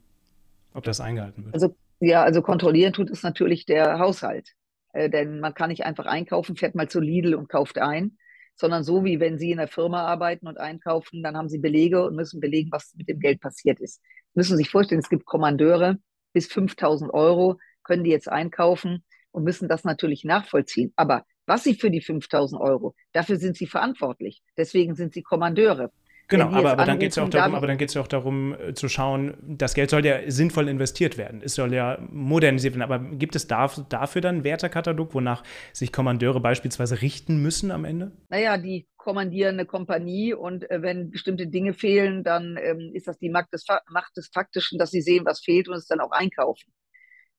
Ob 0.73 0.83
das 0.83 1.01
eingehalten 1.01 1.45
wird? 1.45 1.55
Also, 1.55 1.75
ja, 1.99 2.23
also 2.23 2.41
kontrollieren 2.41 2.93
tut 2.93 3.09
es 3.09 3.23
natürlich 3.23 3.65
der 3.65 3.99
Haushalt. 3.99 4.53
Äh, 4.93 5.09
denn 5.09 5.39
man 5.39 5.53
kann 5.53 5.69
nicht 5.69 5.85
einfach 5.85 6.05
einkaufen, 6.05 6.55
fährt 6.55 6.75
mal 6.75 6.87
zu 6.87 6.99
Lidl 6.99 7.33
und 7.33 7.49
kauft 7.49 7.79
ein, 7.79 8.17
sondern 8.57 8.83
so 8.83 9.05
wie 9.05 9.19
wenn 9.19 9.37
Sie 9.37 9.51
in 9.51 9.57
der 9.57 9.67
Firma 9.67 10.05
arbeiten 10.05 10.47
und 10.47 10.59
einkaufen, 10.59 11.23
dann 11.23 11.37
haben 11.37 11.49
Sie 11.49 11.59
Belege 11.59 12.05
und 12.05 12.15
müssen 12.15 12.39
belegen, 12.39 12.71
was 12.71 12.93
mit 12.95 13.07
dem 13.07 13.19
Geld 13.19 13.39
passiert 13.39 13.79
ist. 13.79 14.01
Sie 14.33 14.39
müssen 14.39 14.57
sich 14.57 14.69
vorstellen, 14.69 14.99
es 14.99 15.09
gibt 15.09 15.25
Kommandeure 15.25 15.97
bis 16.33 16.47
5000 16.47 17.13
Euro, 17.13 17.57
können 17.83 18.03
die 18.03 18.11
jetzt 18.11 18.29
einkaufen 18.29 19.03
und 19.31 19.43
müssen 19.43 19.69
das 19.69 19.83
natürlich 19.83 20.23
nachvollziehen. 20.23 20.91
Aber 20.95 21.23
was 21.45 21.63
sie 21.63 21.75
für 21.75 21.89
die 21.89 22.01
5000 22.01 22.59
Euro, 22.61 22.93
dafür 23.13 23.37
sind 23.37 23.55
sie 23.55 23.67
verantwortlich. 23.67 24.41
Deswegen 24.57 24.95
sind 24.95 25.13
sie 25.13 25.23
Kommandeure. 25.23 25.91
Genau, 26.29 26.47
aber, 26.47 26.73
aber, 26.73 26.85
dann 26.85 26.99
geht's 26.99 27.15
ja 27.15 27.23
auch 27.23 27.29
darum, 27.29 27.55
aber 27.55 27.67
dann 27.67 27.77
geht 27.77 27.87
es 27.87 27.95
ja 27.95 28.01
auch 28.01 28.07
darum 28.07 28.53
äh, 28.53 28.73
zu 28.73 28.89
schauen, 28.89 29.37
das 29.41 29.73
Geld 29.73 29.89
soll 29.89 30.05
ja 30.05 30.29
sinnvoll 30.29 30.67
investiert 30.67 31.17
werden. 31.17 31.41
Es 31.41 31.55
soll 31.55 31.73
ja 31.73 31.97
modernisiert 32.11 32.73
werden. 32.73 32.83
Aber 32.83 32.99
gibt 32.99 33.35
es 33.37 33.47
da, 33.47 33.71
dafür 33.87 34.21
dann 34.21 34.35
einen 34.35 34.43
Wertekatalog, 34.43 35.13
wonach 35.13 35.43
sich 35.71 35.93
Kommandeure 35.93 36.41
beispielsweise 36.41 37.01
richten 37.01 37.41
müssen 37.41 37.71
am 37.71 37.85
Ende? 37.85 38.11
Naja, 38.27 38.57
die 38.57 38.87
kommandieren 38.97 39.53
eine 39.53 39.65
Kompanie 39.65 40.33
und 40.33 40.69
äh, 40.69 40.81
wenn 40.81 41.11
bestimmte 41.11 41.47
Dinge 41.47 41.73
fehlen, 41.73 42.25
dann 42.25 42.57
ähm, 42.61 42.91
ist 42.93 43.07
das 43.07 43.17
die 43.19 43.29
Macht 43.29 43.53
des, 43.53 43.65
Macht 43.89 44.17
des 44.17 44.29
Faktischen, 44.33 44.77
dass 44.77 44.91
sie 44.91 45.01
sehen, 45.01 45.23
was 45.25 45.39
fehlt 45.39 45.69
und 45.69 45.75
es 45.75 45.87
dann 45.87 46.01
auch 46.01 46.11
einkaufen. 46.11 46.73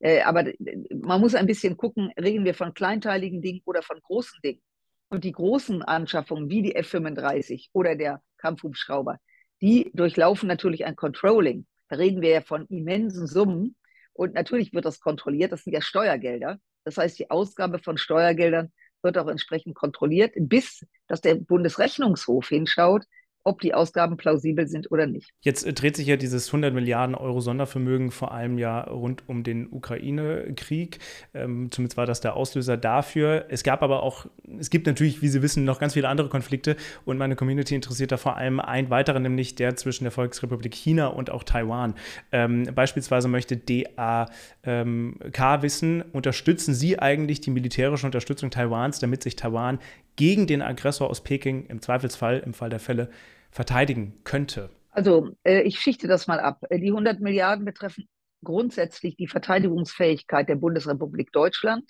Äh, 0.00 0.22
aber 0.22 0.44
man 0.94 1.20
muss 1.20 1.34
ein 1.34 1.46
bisschen 1.46 1.76
gucken, 1.76 2.10
reden 2.18 2.46
wir 2.46 2.54
von 2.54 2.72
kleinteiligen 2.72 3.42
Dingen 3.42 3.60
oder 3.66 3.82
von 3.82 4.00
großen 4.00 4.38
Dingen. 4.42 4.62
Und 5.10 5.24
die 5.24 5.32
großen 5.32 5.82
Anschaffungen 5.82 6.48
wie 6.48 6.62
die 6.62 6.74
F-35 6.74 7.68
oder 7.72 7.96
der 7.96 8.22
Kampfhubschrauber, 8.38 9.18
die 9.60 9.90
durchlaufen 9.94 10.48
natürlich 10.48 10.84
ein 10.86 10.96
Controlling. 10.96 11.66
Da 11.88 11.96
reden 11.96 12.22
wir 12.22 12.30
ja 12.30 12.40
von 12.40 12.66
immensen 12.66 13.26
Summen. 13.26 13.76
Und 14.12 14.34
natürlich 14.34 14.72
wird 14.72 14.84
das 14.84 15.00
kontrolliert. 15.00 15.52
Das 15.52 15.64
sind 15.64 15.72
ja 15.72 15.80
Steuergelder. 15.80 16.58
Das 16.84 16.96
heißt, 16.96 17.18
die 17.18 17.30
Ausgabe 17.30 17.78
von 17.78 17.98
Steuergeldern 17.98 18.72
wird 19.02 19.18
auch 19.18 19.28
entsprechend 19.28 19.74
kontrolliert, 19.74 20.32
bis 20.36 20.84
dass 21.06 21.20
der 21.20 21.36
Bundesrechnungshof 21.36 22.48
hinschaut, 22.48 23.04
ob 23.44 23.60
die 23.60 23.74
Ausgaben 23.74 24.16
plausibel 24.16 24.66
sind 24.66 24.90
oder 24.90 25.06
nicht. 25.06 25.30
Jetzt 25.40 25.64
äh, 25.64 25.72
dreht 25.72 25.96
sich 25.96 26.06
ja 26.06 26.16
dieses 26.16 26.48
100 26.48 26.74
Milliarden 26.74 27.14
Euro 27.14 27.40
Sondervermögen 27.40 28.10
vor 28.10 28.32
allem 28.32 28.58
ja 28.58 28.80
rund 28.82 29.22
um 29.26 29.42
den 29.42 29.72
Ukraine-Krieg. 29.72 30.98
Ähm, 31.34 31.70
zumindest 31.70 31.96
war 31.96 32.06
das 32.06 32.20
der 32.20 32.34
Auslöser 32.34 32.76
dafür. 32.76 33.46
Es 33.48 33.62
gab 33.62 33.82
aber 33.82 34.02
auch, 34.02 34.26
es 34.58 34.70
gibt 34.70 34.86
natürlich, 34.86 35.22
wie 35.22 35.28
Sie 35.28 35.42
wissen, 35.42 35.64
noch 35.64 35.78
ganz 35.78 35.94
viele 35.94 36.08
andere 36.08 36.28
Konflikte 36.28 36.76
und 37.04 37.18
meine 37.18 37.36
Community 37.36 37.74
interessiert 37.74 38.12
da 38.12 38.16
vor 38.16 38.36
allem 38.36 38.60
ein 38.60 38.90
weiterer, 38.90 39.18
nämlich 39.18 39.54
der 39.54 39.76
zwischen 39.76 40.04
der 40.04 40.10
Volksrepublik 40.10 40.74
China 40.74 41.08
und 41.08 41.30
auch 41.30 41.44
Taiwan. 41.44 41.94
Ähm, 42.32 42.68
beispielsweise 42.74 43.28
möchte 43.28 43.56
DAK 43.56 44.30
ähm, 44.64 45.16
wissen, 45.60 46.02
unterstützen 46.12 46.74
Sie 46.74 46.98
eigentlich 46.98 47.40
die 47.40 47.50
militärische 47.50 48.06
Unterstützung 48.06 48.50
Taiwans, 48.50 48.98
damit 48.98 49.22
sich 49.22 49.36
Taiwan 49.36 49.78
gegen 50.16 50.46
den 50.46 50.62
Aggressor 50.62 51.08
aus 51.08 51.22
Peking 51.22 51.66
im 51.66 51.80
Zweifelsfall, 51.80 52.40
im 52.44 52.52
Fall 52.52 52.70
der 52.70 52.80
Fälle, 52.80 53.08
verteidigen 53.50 54.20
könnte? 54.24 54.70
Also 54.90 55.30
äh, 55.44 55.62
ich 55.62 55.80
schichte 55.80 56.08
das 56.08 56.26
mal 56.26 56.40
ab. 56.40 56.60
Äh, 56.70 56.78
die 56.78 56.88
100 56.88 57.20
Milliarden 57.20 57.64
betreffen 57.64 58.08
grundsätzlich 58.42 59.16
die 59.16 59.28
Verteidigungsfähigkeit 59.28 60.48
der 60.48 60.56
Bundesrepublik 60.56 61.32
Deutschland. 61.32 61.84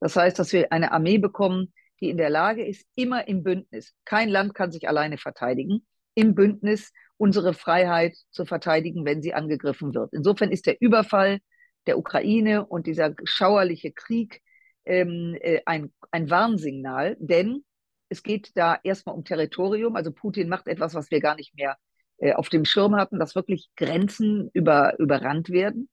Das 0.00 0.16
heißt, 0.16 0.38
dass 0.38 0.52
wir 0.52 0.72
eine 0.72 0.92
Armee 0.92 1.18
bekommen, 1.18 1.72
die 2.00 2.10
in 2.10 2.16
der 2.16 2.30
Lage 2.30 2.64
ist, 2.64 2.86
immer 2.94 3.26
im 3.26 3.42
Bündnis, 3.42 3.94
kein 4.04 4.28
Land 4.28 4.54
kann 4.54 4.70
sich 4.70 4.88
alleine 4.88 5.18
verteidigen, 5.18 5.86
im 6.14 6.34
Bündnis 6.34 6.92
unsere 7.16 7.52
Freiheit 7.52 8.16
zu 8.30 8.44
verteidigen, 8.44 9.04
wenn 9.04 9.22
sie 9.22 9.34
angegriffen 9.34 9.94
wird. 9.94 10.12
Insofern 10.12 10.50
ist 10.50 10.66
der 10.66 10.80
Überfall 10.80 11.38
der 11.86 11.98
Ukraine 11.98 12.66
und 12.66 12.86
dieser 12.86 13.14
schauerliche 13.24 13.92
Krieg 13.92 14.40
ähm, 14.84 15.36
äh, 15.40 15.60
ein, 15.66 15.92
ein 16.12 16.30
Warnsignal, 16.30 17.16
denn 17.18 17.64
es 18.08 18.22
geht 18.22 18.56
da 18.56 18.78
erstmal 18.82 19.14
um 19.14 19.24
Territorium. 19.24 19.96
Also 19.96 20.12
Putin 20.12 20.48
macht 20.48 20.66
etwas, 20.66 20.94
was 20.94 21.10
wir 21.10 21.20
gar 21.20 21.36
nicht 21.36 21.54
mehr 21.54 21.76
äh, 22.18 22.32
auf 22.32 22.48
dem 22.48 22.64
Schirm 22.64 22.96
hatten, 22.96 23.18
dass 23.18 23.34
wirklich 23.34 23.68
Grenzen 23.76 24.50
über, 24.52 24.98
überrannt 24.98 25.50
werden. 25.50 25.88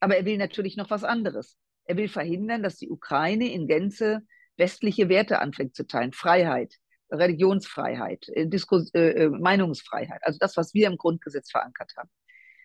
Aber 0.00 0.16
er 0.16 0.24
will 0.24 0.38
natürlich 0.38 0.76
noch 0.76 0.90
was 0.90 1.04
anderes. 1.04 1.56
Er 1.84 1.96
will 1.96 2.08
verhindern, 2.08 2.62
dass 2.62 2.76
die 2.76 2.90
Ukraine 2.90 3.52
in 3.52 3.66
Gänze 3.66 4.22
westliche 4.56 5.08
Werte 5.08 5.40
anfängt 5.40 5.74
zu 5.74 5.86
teilen. 5.86 6.12
Freiheit, 6.12 6.74
Religionsfreiheit, 7.10 8.28
äh, 8.30 8.46
Diskus 8.46 8.92
äh, 8.94 9.24
äh, 9.24 9.28
Meinungsfreiheit. 9.28 10.20
Also 10.22 10.38
das, 10.38 10.56
was 10.56 10.74
wir 10.74 10.86
im 10.88 10.96
Grundgesetz 10.96 11.50
verankert 11.50 11.92
haben. 11.96 12.10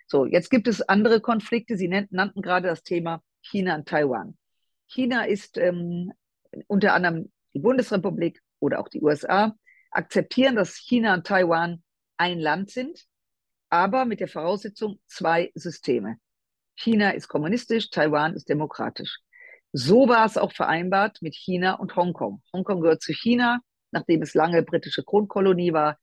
So, 0.07 0.25
jetzt 0.25 0.49
gibt 0.49 0.67
es 0.67 0.81
andere 0.81 1.21
Konflikte. 1.21 1.77
Sie 1.77 1.87
nannten 1.87 2.41
gerade 2.41 2.67
das 2.67 2.83
Thema 2.83 3.21
China 3.41 3.75
und 3.75 3.87
Taiwan. 3.87 4.37
China 4.87 5.23
ist 5.23 5.57
ähm, 5.57 6.11
unter 6.67 6.93
anderem 6.93 7.31
die 7.53 7.59
Bundesrepublik, 7.59 8.41
oder 8.63 8.79
auch 8.79 8.87
die 8.87 9.01
USA 9.01 9.55
akzeptieren, 9.91 10.55
dass 10.55 10.75
China 10.77 11.13
und 11.13 11.27
Taiwan 11.27 11.83
ein 12.17 12.39
Land 12.39 12.71
sind, 12.71 13.05
aber 13.69 14.05
mit 14.05 14.19
der 14.19 14.27
Voraussetzung 14.27 14.99
zwei 15.05 15.51
Systeme. 15.53 16.17
China 16.75 17.11
ist 17.11 17.27
kommunistisch, 17.27 17.89
Taiwan 17.89 18.33
ist 18.33 18.49
demokratisch. 18.49 19.19
So 19.73 20.07
war 20.07 20.25
es 20.25 20.37
auch 20.37 20.53
vereinbart 20.53 21.21
mit 21.21 21.35
China 21.35 21.73
und 21.73 21.95
Hongkong. 21.95 22.41
Hongkong 22.53 22.81
gehört 22.81 23.01
zu 23.01 23.11
China, 23.11 23.59
nachdem 23.91 24.21
es 24.21 24.33
lange 24.33 24.63
britische 24.63 25.03
Kronkolonie 25.03 25.73
war. 25.73 25.99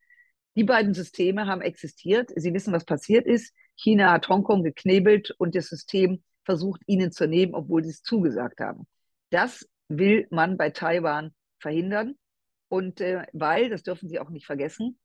Die 0.57 0.65
beiden 0.65 0.95
Systeme 0.95 1.47
haben 1.47 1.61
existiert. 1.63 2.31
Sie 2.35 2.53
wissen, 2.53 2.73
was 2.73 2.85
passiert 2.85 3.27
ist. 3.27 3.55
China 3.77 4.13
hat 4.13 4.29
Hongkong 4.29 4.63
geknebelt 4.63 5.31
und 5.39 5.55
das 5.55 5.69
System 5.69 6.23
versucht, 6.45 6.83
ihnen 6.87 7.13
zu 7.13 7.27
nehmen, 7.27 7.55
obwohl 7.55 7.85
sie 7.85 7.91
es 7.91 8.03
zugesagt 8.03 8.61
haben. 8.61 8.87
Das 9.31 9.69
will 9.89 10.27
man 10.31 10.57
bei 10.57 10.71
Taiwan 10.71 11.33
verhindern. 11.61 12.17
Und 12.71 13.01
äh, 13.01 13.27
weil, 13.33 13.69
das 13.69 13.83
dürfen 13.83 14.09
Sie 14.09 14.21
auch 14.21 14.31
nicht 14.31 14.47
vergessen, 14.47 14.99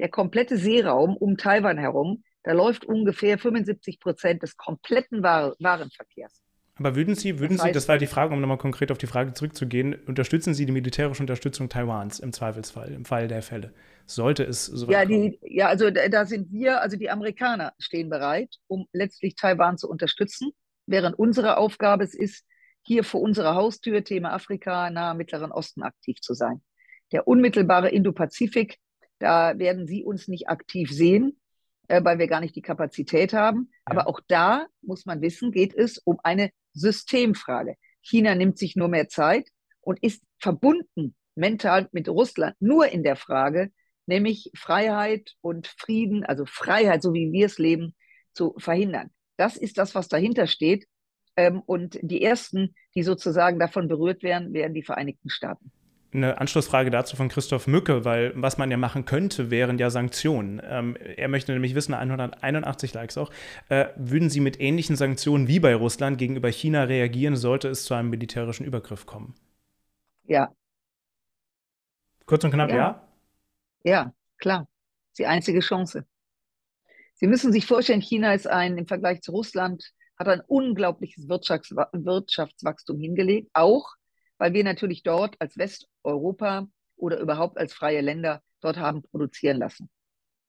der 0.00 0.08
komplette 0.08 0.56
Seeraum 0.56 1.16
um 1.16 1.36
Taiwan 1.36 1.78
herum, 1.78 2.24
da 2.42 2.52
läuft 2.52 2.84
ungefähr 2.84 3.38
75 3.38 4.00
Prozent 4.00 4.42
des 4.42 4.56
kompletten 4.56 5.22
War 5.22 5.54
Warenverkehrs. 5.60 6.42
Aber 6.74 6.96
würden 6.96 7.14
Sie, 7.14 7.38
würden 7.38 7.58
das 7.58 7.66
heißt, 7.66 7.74
Sie, 7.74 7.74
das 7.74 7.88
war 7.88 7.98
die 7.98 8.08
Frage, 8.08 8.34
um 8.34 8.40
nochmal 8.40 8.58
konkret 8.58 8.90
auf 8.90 8.98
die 8.98 9.06
Frage 9.06 9.34
zurückzugehen, 9.34 9.94
unterstützen 9.94 10.52
Sie 10.52 10.66
die 10.66 10.72
militärische 10.72 11.22
Unterstützung 11.22 11.68
Taiwans 11.68 12.18
im 12.18 12.32
Zweifelsfall, 12.32 12.90
im 12.92 13.04
Fall 13.04 13.28
der 13.28 13.42
Fälle? 13.42 13.72
Sollte 14.06 14.42
es 14.42 14.66
so 14.66 14.90
ja, 14.90 15.04
die, 15.04 15.38
ja, 15.42 15.68
also 15.68 15.90
da, 15.90 16.08
da 16.08 16.26
sind 16.26 16.50
wir, 16.50 16.80
also 16.80 16.96
die 16.96 17.08
Amerikaner 17.08 17.72
stehen 17.78 18.08
bereit, 18.08 18.56
um 18.66 18.88
letztlich 18.92 19.36
Taiwan 19.36 19.78
zu 19.78 19.88
unterstützen, 19.88 20.50
während 20.86 21.16
unsere 21.16 21.58
Aufgabe 21.58 22.02
es 22.02 22.14
ist, 22.14 22.44
hier 22.84 23.04
vor 23.04 23.20
unserer 23.20 23.54
Haustür, 23.54 24.02
Thema 24.02 24.32
Afrika, 24.32 24.90
nahe 24.90 25.14
Mittleren 25.14 25.52
Osten 25.52 25.84
aktiv 25.84 26.20
zu 26.20 26.34
sein. 26.34 26.62
Der 27.12 27.28
unmittelbare 27.28 27.90
Indopazifik, 27.90 28.78
da 29.18 29.58
werden 29.58 29.86
Sie 29.86 30.02
uns 30.02 30.28
nicht 30.28 30.48
aktiv 30.48 30.90
sehen, 30.90 31.38
äh, 31.88 32.02
weil 32.02 32.18
wir 32.18 32.26
gar 32.26 32.40
nicht 32.40 32.56
die 32.56 32.62
Kapazität 32.62 33.32
haben. 33.32 33.68
Ja. 33.70 33.78
Aber 33.84 34.08
auch 34.08 34.20
da 34.26 34.66
muss 34.80 35.06
man 35.06 35.20
wissen, 35.20 35.52
geht 35.52 35.74
es 35.74 35.98
um 35.98 36.18
eine 36.24 36.50
Systemfrage. 36.72 37.76
China 38.00 38.34
nimmt 38.34 38.58
sich 38.58 38.76
nur 38.76 38.88
mehr 38.88 39.08
Zeit 39.08 39.48
und 39.80 40.02
ist 40.02 40.22
verbunden 40.40 41.14
mental 41.34 41.88
mit 41.92 42.08
Russland 42.08 42.56
nur 42.60 42.88
in 42.88 43.02
der 43.02 43.16
Frage, 43.16 43.70
nämlich 44.06 44.50
Freiheit 44.54 45.34
und 45.40 45.66
Frieden, 45.66 46.24
also 46.24 46.44
Freiheit, 46.46 47.02
so 47.02 47.14
wie 47.14 47.32
wir 47.32 47.46
es 47.46 47.58
leben, 47.58 47.94
zu 48.34 48.54
verhindern. 48.58 49.10
Das 49.36 49.56
ist 49.56 49.78
das, 49.78 49.94
was 49.94 50.08
dahinter 50.08 50.46
steht. 50.46 50.86
Ähm, 51.36 51.62
und 51.64 51.98
die 52.02 52.22
ersten, 52.22 52.74
die 52.94 53.02
sozusagen 53.02 53.58
davon 53.58 53.88
berührt 53.88 54.22
werden, 54.22 54.52
wären 54.52 54.74
die 54.74 54.82
Vereinigten 54.82 55.30
Staaten 55.30 55.72
eine 56.14 56.38
Anschlussfrage 56.40 56.90
dazu 56.90 57.16
von 57.16 57.28
Christoph 57.28 57.66
Mücke, 57.66 58.04
weil 58.04 58.32
was 58.34 58.58
man 58.58 58.70
ja 58.70 58.76
machen 58.76 59.04
könnte, 59.04 59.50
wären 59.50 59.78
ja 59.78 59.90
Sanktionen. 59.90 60.60
Ähm, 60.64 60.96
er 60.96 61.28
möchte 61.28 61.52
nämlich 61.52 61.74
wissen, 61.74 61.94
181 61.94 62.92
Likes 62.94 63.16
auch, 63.16 63.30
äh, 63.68 63.86
würden 63.96 64.28
Sie 64.28 64.40
mit 64.40 64.60
ähnlichen 64.60 64.96
Sanktionen 64.96 65.48
wie 65.48 65.60
bei 65.60 65.74
Russland 65.74 66.18
gegenüber 66.18 66.50
China 66.50 66.84
reagieren, 66.84 67.36
sollte 67.36 67.68
es 67.68 67.84
zu 67.84 67.94
einem 67.94 68.10
militärischen 68.10 68.64
Übergriff 68.64 69.06
kommen? 69.06 69.34
Ja. 70.24 70.54
Kurz 72.26 72.44
und 72.44 72.50
knapp, 72.50 72.70
ja? 72.70 72.76
Ja, 72.76 73.92
ja 73.92 74.12
klar. 74.38 74.68
Die 75.18 75.26
einzige 75.26 75.60
Chance. 75.60 76.06
Sie 77.14 77.26
müssen 77.26 77.52
sich 77.52 77.66
vorstellen, 77.66 78.00
China 78.00 78.34
ist 78.34 78.46
ein, 78.46 78.78
im 78.78 78.86
Vergleich 78.86 79.20
zu 79.20 79.32
Russland, 79.32 79.92
hat 80.18 80.28
ein 80.28 80.40
unglaubliches 80.40 81.28
Wirtschaftswachstum 81.28 82.98
hingelegt, 82.98 83.50
auch 83.52 83.94
weil 84.42 84.54
wir 84.54 84.64
natürlich 84.64 85.04
dort 85.04 85.36
als 85.38 85.56
Westeuropa 85.56 86.66
oder 86.96 87.20
überhaupt 87.20 87.58
als 87.58 87.74
freie 87.74 88.00
Länder 88.00 88.42
dort 88.60 88.76
haben 88.76 89.02
produzieren 89.02 89.58
lassen. 89.58 89.88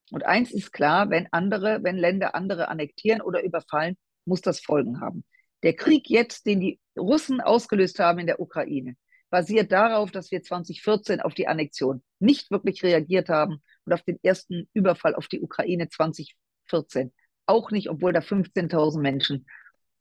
Und 0.09 0.25
eins 0.25 0.51
ist 0.51 0.73
klar, 0.73 1.11
wenn 1.11 1.27
andere, 1.29 1.83
wenn 1.83 1.97
Länder 1.97 2.33
andere 2.33 2.69
annektieren 2.69 3.21
oder 3.21 3.43
überfallen, 3.43 3.95
muss 4.25 4.41
das 4.41 4.61
Folgen 4.61 4.99
haben. 4.99 5.23
Der 5.61 5.75
Krieg 5.75 6.09
jetzt, 6.09 6.47
den 6.47 6.59
die 6.59 6.79
Russen 6.97 7.39
ausgelöst 7.39 7.99
haben 7.99 8.17
in 8.17 8.25
der 8.25 8.39
Ukraine, 8.39 8.95
basiert 9.29 9.71
darauf, 9.71 10.09
dass 10.09 10.31
wir 10.31 10.41
2014 10.41 11.21
auf 11.21 11.35
die 11.35 11.47
Annexion 11.47 12.01
nicht 12.17 12.49
wirklich 12.49 12.81
reagiert 12.81 13.29
haben 13.29 13.61
und 13.85 13.93
auf 13.93 14.01
den 14.01 14.17
ersten 14.23 14.67
Überfall 14.73 15.13
auf 15.13 15.27
die 15.27 15.39
Ukraine 15.39 15.87
2014. 15.87 17.13
Auch 17.45 17.69
nicht, 17.69 17.91
obwohl 17.91 18.11
da 18.11 18.21
15.000 18.21 18.99
Menschen 18.99 19.45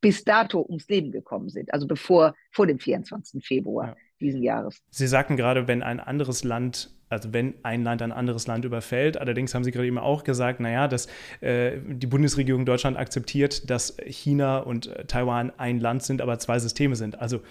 bis 0.03 0.25
dato 0.25 0.65
ums 0.67 0.87
Leben 0.89 1.11
gekommen 1.11 1.49
sind, 1.49 1.73
also 1.73 1.87
bevor, 1.87 2.35
vor 2.51 2.67
dem 2.67 2.77
24. 2.77 3.43
Februar 3.43 3.87
ja. 3.87 3.95
diesen 4.19 4.43
Jahres. 4.43 4.83
Sie 4.89 5.07
sagten 5.07 5.37
gerade, 5.37 5.67
wenn 5.67 5.81
ein 5.81 5.99
anderes 5.99 6.43
Land 6.43 6.91
also 7.09 7.31
wenn 7.31 7.53
ein 7.61 7.83
Land 7.83 8.01
ein 8.01 8.11
anderes 8.11 8.47
Land 8.47 8.65
überfällt. 8.65 9.17
Allerdings 9.17 9.53
haben 9.53 9.63
Sie 9.63 9.69
gerade 9.69 9.85
eben 9.85 9.99
auch 9.99 10.23
gesagt, 10.23 10.59
naja, 10.59 10.87
dass 10.87 11.07
äh, 11.41 11.77
die 11.85 12.07
Bundesregierung 12.07 12.65
Deutschland 12.65 12.97
akzeptiert, 12.97 13.69
dass 13.69 13.97
China 14.07 14.57
und 14.57 14.87
äh, 14.87 15.05
Taiwan 15.05 15.51
ein 15.57 15.79
Land 15.79 16.01
sind, 16.01 16.23
aber 16.23 16.39
zwei 16.39 16.57
Systeme 16.57 16.95
sind. 16.95 17.19
Also 17.19 17.41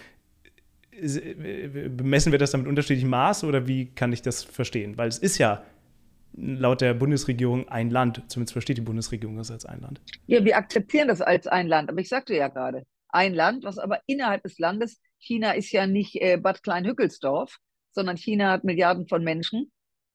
messen 2.03 2.33
wir 2.33 2.41
das 2.41 2.51
dann 2.51 2.63
mit 2.63 2.69
unterschiedlichem 2.69 3.11
Maß 3.11 3.45
oder 3.45 3.69
wie 3.69 3.87
kann 3.87 4.13
ich 4.13 4.21
das 4.21 4.43
verstehen? 4.43 4.99
Weil 4.99 5.09
es 5.09 5.19
ist 5.19 5.39
ja 5.39 5.63
laut 6.35 6.81
der 6.81 6.95
Bundesregierung 6.95 7.69
ein 7.69 7.91
Land. 7.91 8.23
Zumindest 8.29 8.53
versteht 8.53 8.79
die 8.79 8.83
Bundesregierung 8.83 9.37
das 9.37 9.51
als 9.51 9.67
ein 9.67 9.81
Land. 9.81 10.01
Ja, 10.27 10.45
wir 10.45 10.57
akzeptieren 10.57 11.09
das 11.09 11.21
als 11.21 11.47
ein 11.47 11.69
Land. 11.69 11.91
Aber 11.91 12.01
ich 12.01 12.09
sagte 12.09 12.35
ja 12.35 12.49
gerade, 12.49 12.85
ein 13.09 13.35
Land, 13.35 13.65
was 13.65 13.79
aber 13.79 14.01
innerhalb 14.07 14.43
des 14.43 14.59
Landes, 14.59 15.01
China 15.19 15.53
ist 15.53 15.71
ja 15.71 15.87
nicht 15.87 16.17
äh, 16.21 16.39
Bad 16.39 16.63
Klein-Hückelsdorf, 16.63 17.59
sondern 17.93 18.17
China 18.17 18.51
hat 18.51 18.65
Milliarden 18.65 19.07
von 19.07 19.23
Menschen. 19.23 19.71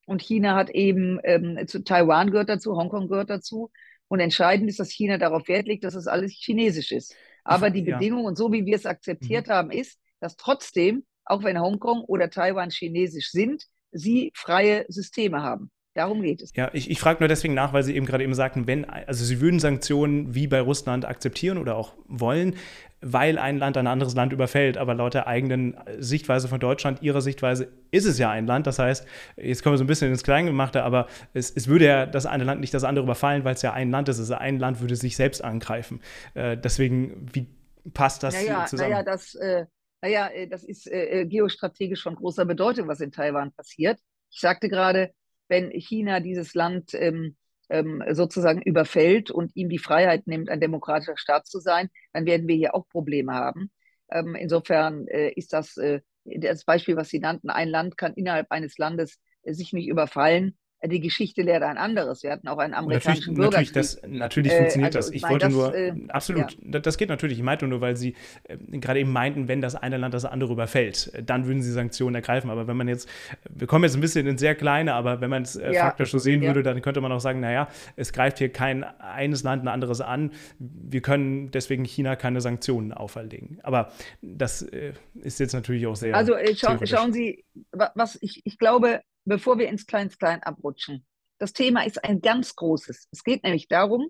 Und 0.05 0.21
China 0.21 0.55
hat 0.55 0.69
eben, 0.71 1.19
ähm, 1.23 1.67
zu 1.67 1.83
Taiwan 1.83 2.31
gehört 2.31 2.49
dazu, 2.49 2.75
Hongkong 2.75 3.07
gehört 3.07 3.29
dazu. 3.29 3.71
Und 4.07 4.19
entscheidend 4.19 4.69
ist, 4.69 4.79
dass 4.79 4.89
China 4.89 5.17
darauf 5.17 5.47
Wert 5.47 5.67
legt, 5.67 5.83
dass 5.83 5.93
es 5.93 6.05
das 6.05 6.13
alles 6.13 6.31
chinesisch 6.31 6.91
ist. 6.91 7.13
Aber 7.43 7.69
die 7.69 7.83
ja. 7.83 7.97
Bedingung 7.97 8.25
und 8.25 8.37
so, 8.37 8.51
wie 8.51 8.65
wir 8.65 8.75
es 8.75 8.85
akzeptiert 8.85 9.47
mhm. 9.47 9.51
haben, 9.51 9.71
ist, 9.71 9.99
dass 10.19 10.35
trotzdem, 10.35 11.05
auch 11.25 11.43
wenn 11.43 11.59
Hongkong 11.59 12.01
oder 12.01 12.29
Taiwan 12.29 12.69
chinesisch 12.69 13.31
sind, 13.31 13.65
sie 13.91 14.31
freie 14.33 14.85
Systeme 14.87 15.43
haben. 15.43 15.71
Darum 15.97 16.21
geht 16.21 16.43
es. 16.43 16.51
Ja, 16.55 16.69
ich, 16.73 16.91
ich 16.91 16.99
frage 16.99 17.21
nur 17.21 17.27
deswegen 17.27 17.55
nach, 17.55 17.73
weil 17.73 17.81
Sie 17.81 17.95
eben 17.95 18.05
gerade 18.05 18.23
eben 18.23 18.35
sagten, 18.35 18.67
wenn, 18.67 18.85
also 18.85 19.25
Sie 19.25 19.41
würden 19.41 19.59
Sanktionen 19.59 20.35
wie 20.35 20.45
bei 20.45 20.61
Russland 20.61 21.05
akzeptieren 21.05 21.57
oder 21.57 21.75
auch 21.75 21.93
wollen, 22.07 22.55
weil 23.01 23.39
ein 23.39 23.57
Land 23.57 23.77
ein 23.77 23.87
anderes 23.87 24.13
Land 24.13 24.31
überfällt. 24.31 24.77
Aber 24.77 24.93
laut 24.93 25.15
der 25.15 25.25
eigenen 25.25 25.75
Sichtweise 25.97 26.47
von 26.47 26.59
Deutschland, 26.59 27.01
Ihrer 27.01 27.21
Sichtweise, 27.21 27.69
ist 27.89 28.05
es 28.05 28.19
ja 28.19 28.29
ein 28.29 28.45
Land. 28.45 28.67
Das 28.67 28.77
heißt, 28.77 29.07
jetzt 29.37 29.63
kommen 29.63 29.73
wir 29.73 29.77
so 29.79 29.85
ein 29.85 29.87
bisschen 29.87 30.11
ins 30.11 30.21
Kleingemachte, 30.21 30.83
aber 30.83 31.07
es, 31.33 31.49
es 31.49 31.67
würde 31.67 31.85
ja 31.85 32.05
das 32.05 32.27
eine 32.27 32.43
Land 32.43 32.61
nicht 32.61 32.75
das 32.75 32.83
andere 32.83 33.03
überfallen, 33.03 33.43
weil 33.43 33.55
es 33.55 33.63
ja 33.63 33.73
ein 33.73 33.89
Land 33.89 34.07
ist. 34.07 34.19
Also 34.19 34.35
ein 34.35 34.59
Land 34.59 34.79
würde 34.81 34.95
sich 34.95 35.15
selbst 35.15 35.43
angreifen. 35.43 36.01
Äh, 36.35 36.57
deswegen, 36.57 37.25
wie 37.33 37.47
passt 37.95 38.21
das 38.21 38.35
naja, 38.35 38.67
zusammen? 38.67 38.91
Naja, 38.91 39.03
das, 39.03 39.33
äh, 39.33 39.65
naja, 40.03 40.27
äh, 40.27 40.47
das 40.47 40.63
ist 40.63 40.85
äh, 40.85 41.21
äh, 41.21 41.25
geostrategisch 41.25 42.03
von 42.03 42.13
großer 42.13 42.45
Bedeutung, 42.45 42.87
was 42.87 43.01
in 43.01 43.11
Taiwan 43.11 43.51
passiert. 43.51 43.99
Ich 44.29 44.41
sagte 44.41 44.69
gerade, 44.69 45.11
wenn 45.47 45.71
China 45.71 46.19
dieses 46.19 46.53
Land 46.53 46.93
ähm, 46.93 47.35
ähm, 47.69 48.03
sozusagen 48.11 48.61
überfällt 48.61 49.31
und 49.31 49.55
ihm 49.55 49.69
die 49.69 49.79
Freiheit 49.79 50.27
nimmt, 50.27 50.49
ein 50.49 50.61
demokratischer 50.61 51.17
Staat 51.17 51.47
zu 51.47 51.59
sein, 51.59 51.89
dann 52.13 52.25
werden 52.25 52.47
wir 52.47 52.55
hier 52.55 52.75
auch 52.75 52.87
Probleme 52.87 53.33
haben. 53.33 53.71
Ähm, 54.11 54.35
insofern 54.35 55.07
äh, 55.07 55.31
ist 55.31 55.53
das 55.53 55.77
äh, 55.77 56.01
das 56.25 56.65
Beispiel, 56.65 56.97
was 56.97 57.09
Sie 57.09 57.19
nannten, 57.19 57.49
ein 57.49 57.69
Land 57.69 57.97
kann 57.97 58.13
innerhalb 58.13 58.51
eines 58.51 58.77
Landes 58.77 59.19
äh, 59.43 59.53
sich 59.53 59.73
nicht 59.73 59.87
überfallen 59.87 60.57
die 60.83 60.99
Geschichte 60.99 61.41
lehrt 61.41 61.63
ein 61.63 61.77
anderes. 61.77 62.21
Wir 62.21 62.31
hatten 62.31 62.47
auch 62.47 62.59
einen 62.59 62.75
amerikanischen 62.75 63.33
natürlich, 63.33 63.73
Bürgerkrieg. 63.73 63.75
Natürlich, 63.75 64.01
das, 64.01 64.01
natürlich 64.07 64.51
äh, 64.51 64.57
funktioniert 64.57 64.95
also, 64.95 65.09
das. 65.09 65.15
Ich, 65.15 65.23
wollte 65.23 65.45
das, 65.45 65.53
nur, 65.53 65.75
äh, 65.75 65.93
absolut, 66.09 66.57
ja. 66.61 66.79
das 66.79 66.97
geht 66.97 67.09
natürlich. 67.09 67.39
Ich 67.39 67.43
meinte 67.43 67.67
nur, 67.67 67.81
weil 67.81 67.97
Sie 67.97 68.15
äh, 68.43 68.57
gerade 68.77 68.99
eben 68.99 69.11
meinten, 69.11 69.47
wenn 69.47 69.59
das 69.59 69.75
eine 69.75 69.97
Land 69.97 70.13
das 70.13 70.25
andere 70.25 70.53
überfällt, 70.53 71.11
äh, 71.13 71.23
dann 71.23 71.47
würden 71.47 71.63
Sie 71.63 71.71
Sanktionen 71.71 72.15
ergreifen. 72.15 72.51
Aber 72.51 72.67
wenn 72.67 72.77
man 72.77 72.87
jetzt, 72.87 73.09
wir 73.49 73.65
kommen 73.65 73.85
jetzt 73.85 73.95
ein 73.95 74.01
bisschen 74.01 74.27
in 74.27 74.37
sehr 74.37 74.53
kleine, 74.53 74.93
aber 74.93 75.19
wenn 75.19 75.31
man 75.31 75.43
es 75.43 75.55
äh, 75.55 75.73
ja. 75.73 75.85
faktisch 75.85 76.11
so 76.11 76.19
sehen 76.19 76.43
ja. 76.43 76.49
würde, 76.49 76.61
dann 76.61 76.79
könnte 76.81 77.01
man 77.01 77.11
auch 77.11 77.21
sagen, 77.21 77.39
naja, 77.39 77.69
es 77.95 78.13
greift 78.13 78.37
hier 78.37 78.49
kein 78.49 78.83
eines 78.83 79.41
Land 79.41 79.63
ein 79.63 79.69
anderes 79.69 80.01
an. 80.01 80.31
Wir 80.59 81.01
können 81.01 81.49
deswegen 81.49 81.85
China 81.85 82.15
keine 82.15 82.39
Sanktionen 82.39 82.93
auferlegen. 82.93 83.59
Aber 83.63 83.91
das 84.21 84.61
äh, 84.61 84.93
ist 85.15 85.39
jetzt 85.39 85.53
natürlich 85.53 85.87
auch 85.87 85.95
sehr. 85.95 86.15
Also 86.15 86.35
scha 86.55 86.77
schauen 86.85 87.13
Sie, 87.13 87.45
was 87.71 88.17
ich, 88.21 88.41
ich 88.45 88.59
glaube, 88.59 89.01
bevor 89.27 89.59
wir 89.59 89.67
ins 89.67 89.85
Klein-Klein 89.85 90.43
abrutschen. 90.43 91.05
Das 91.37 91.53
Thema 91.53 91.85
ist 91.85 92.03
ein 92.03 92.21
ganz 92.21 92.55
großes. 92.55 93.07
Es 93.11 93.23
geht 93.23 93.43
nämlich 93.43 93.67
darum, 93.67 94.09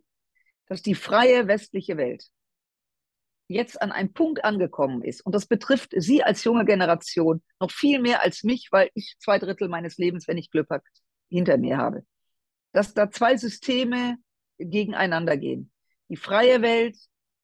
dass 0.67 0.81
die 0.81 0.95
freie 0.95 1.47
westliche 1.47 1.97
Welt 1.97 2.25
jetzt 3.47 3.81
an 3.81 3.91
einem 3.91 4.13
Punkt 4.13 4.43
angekommen 4.43 5.01
ist. 5.01 5.25
Und 5.25 5.33
das 5.33 5.45
betrifft 5.45 5.93
Sie 5.95 6.23
als 6.23 6.43
junge 6.43 6.65
Generation 6.65 7.41
noch 7.59 7.71
viel 7.71 7.99
mehr 7.99 8.21
als 8.21 8.43
mich, 8.43 8.67
weil 8.71 8.89
ich 8.93 9.15
zwei 9.19 9.39
Drittel 9.39 9.69
meines 9.69 9.97
Lebens, 9.97 10.27
wenn 10.27 10.37
ich 10.37 10.51
Glück 10.51 10.69
habe, 10.69 10.83
hinter 11.29 11.57
mir 11.57 11.77
habe. 11.77 12.05
Dass 12.73 12.93
da 12.93 13.09
zwei 13.09 13.37
Systeme 13.37 14.17
gegeneinander 14.57 15.37
gehen. 15.37 15.71
Die 16.09 16.17
freie 16.17 16.61
Welt 16.61 16.97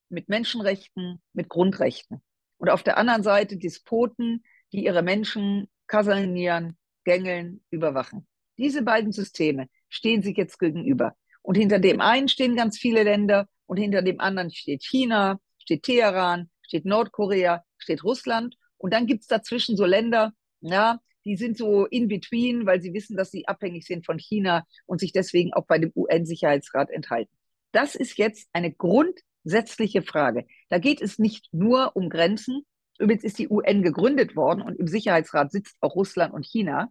mit 0.10 0.30
Menschenrechten, 0.30 1.22
mit 1.34 1.50
Grundrechten. 1.50 2.22
Und 2.58 2.70
auf 2.70 2.84
der 2.84 2.98
anderen 2.98 3.24
Seite 3.24 3.58
Despoten, 3.58 4.44
die 4.74 4.86
ihre 4.86 5.02
Menschen 5.02 5.70
kasernieren, 5.88 6.78
gängeln, 7.04 7.64
überwachen. 7.70 8.28
Diese 8.58 8.84
beiden 8.84 9.12
Systeme 9.12 9.68
stehen 9.90 10.22
sich 10.22 10.38
jetzt 10.38 10.60
gegenüber. 10.60 11.16
Und 11.42 11.56
hinter 11.56 11.80
dem 11.80 12.02
einen 12.02 12.28
stehen 12.28 12.56
ganz 12.56 12.78
viele 12.78 13.04
Länder 13.04 13.48
und 13.66 13.78
hinter 13.78 14.02
dem 14.02 14.20
anderen 14.20 14.52
steht 14.52 14.84
China, 14.84 15.40
steht 15.58 15.84
Teheran, 15.84 16.50
steht 16.62 16.86
Nordkorea, 16.86 17.64
steht 17.78 18.04
Russland. 18.04 18.56
Und 18.78 18.94
dann 18.94 19.08
gibt 19.08 19.22
es 19.22 19.28
dazwischen 19.28 19.76
so 19.76 19.86
Länder, 19.86 20.34
ja, 20.62 21.00
die 21.26 21.38
sind 21.38 21.58
so 21.58 21.86
in 21.86 22.08
between, 22.08 22.66
weil 22.66 22.82
sie 22.82 22.94
wissen, 22.94 23.16
dass 23.16 23.32
sie 23.32 23.48
abhängig 23.48 23.86
sind 23.86 24.06
von 24.06 24.20
China 24.20 24.66
und 24.86 25.00
sich 25.00 25.12
deswegen 25.12 25.54
auch 25.54 25.66
bei 25.66 25.80
dem 25.80 25.92
UN-Sicherheitsrat 25.96 26.90
enthalten. 26.90 27.32
Das 27.72 27.96
ist 27.96 28.18
jetzt 28.18 28.50
eine 28.54 28.72
grundsätzliche 28.72 30.02
Frage. 30.02 30.46
Da 30.70 30.80
geht 30.80 31.02
es 31.02 31.20
nicht 31.20 31.48
nur 31.54 31.96
um 31.96 32.10
Grenzen, 32.10 32.66
übrigens 33.04 33.24
ist 33.24 33.40
die 33.40 33.50
UN 33.50 33.84
gegründet 33.84 34.36
worden 34.36 34.62
und 34.62 34.80
im 34.80 34.88
Sicherheitsrat 34.88 35.52
sitzt 35.52 35.78
auch 35.82 35.96
Russland 35.96 36.34
und 36.34 36.46
China, 36.46 36.90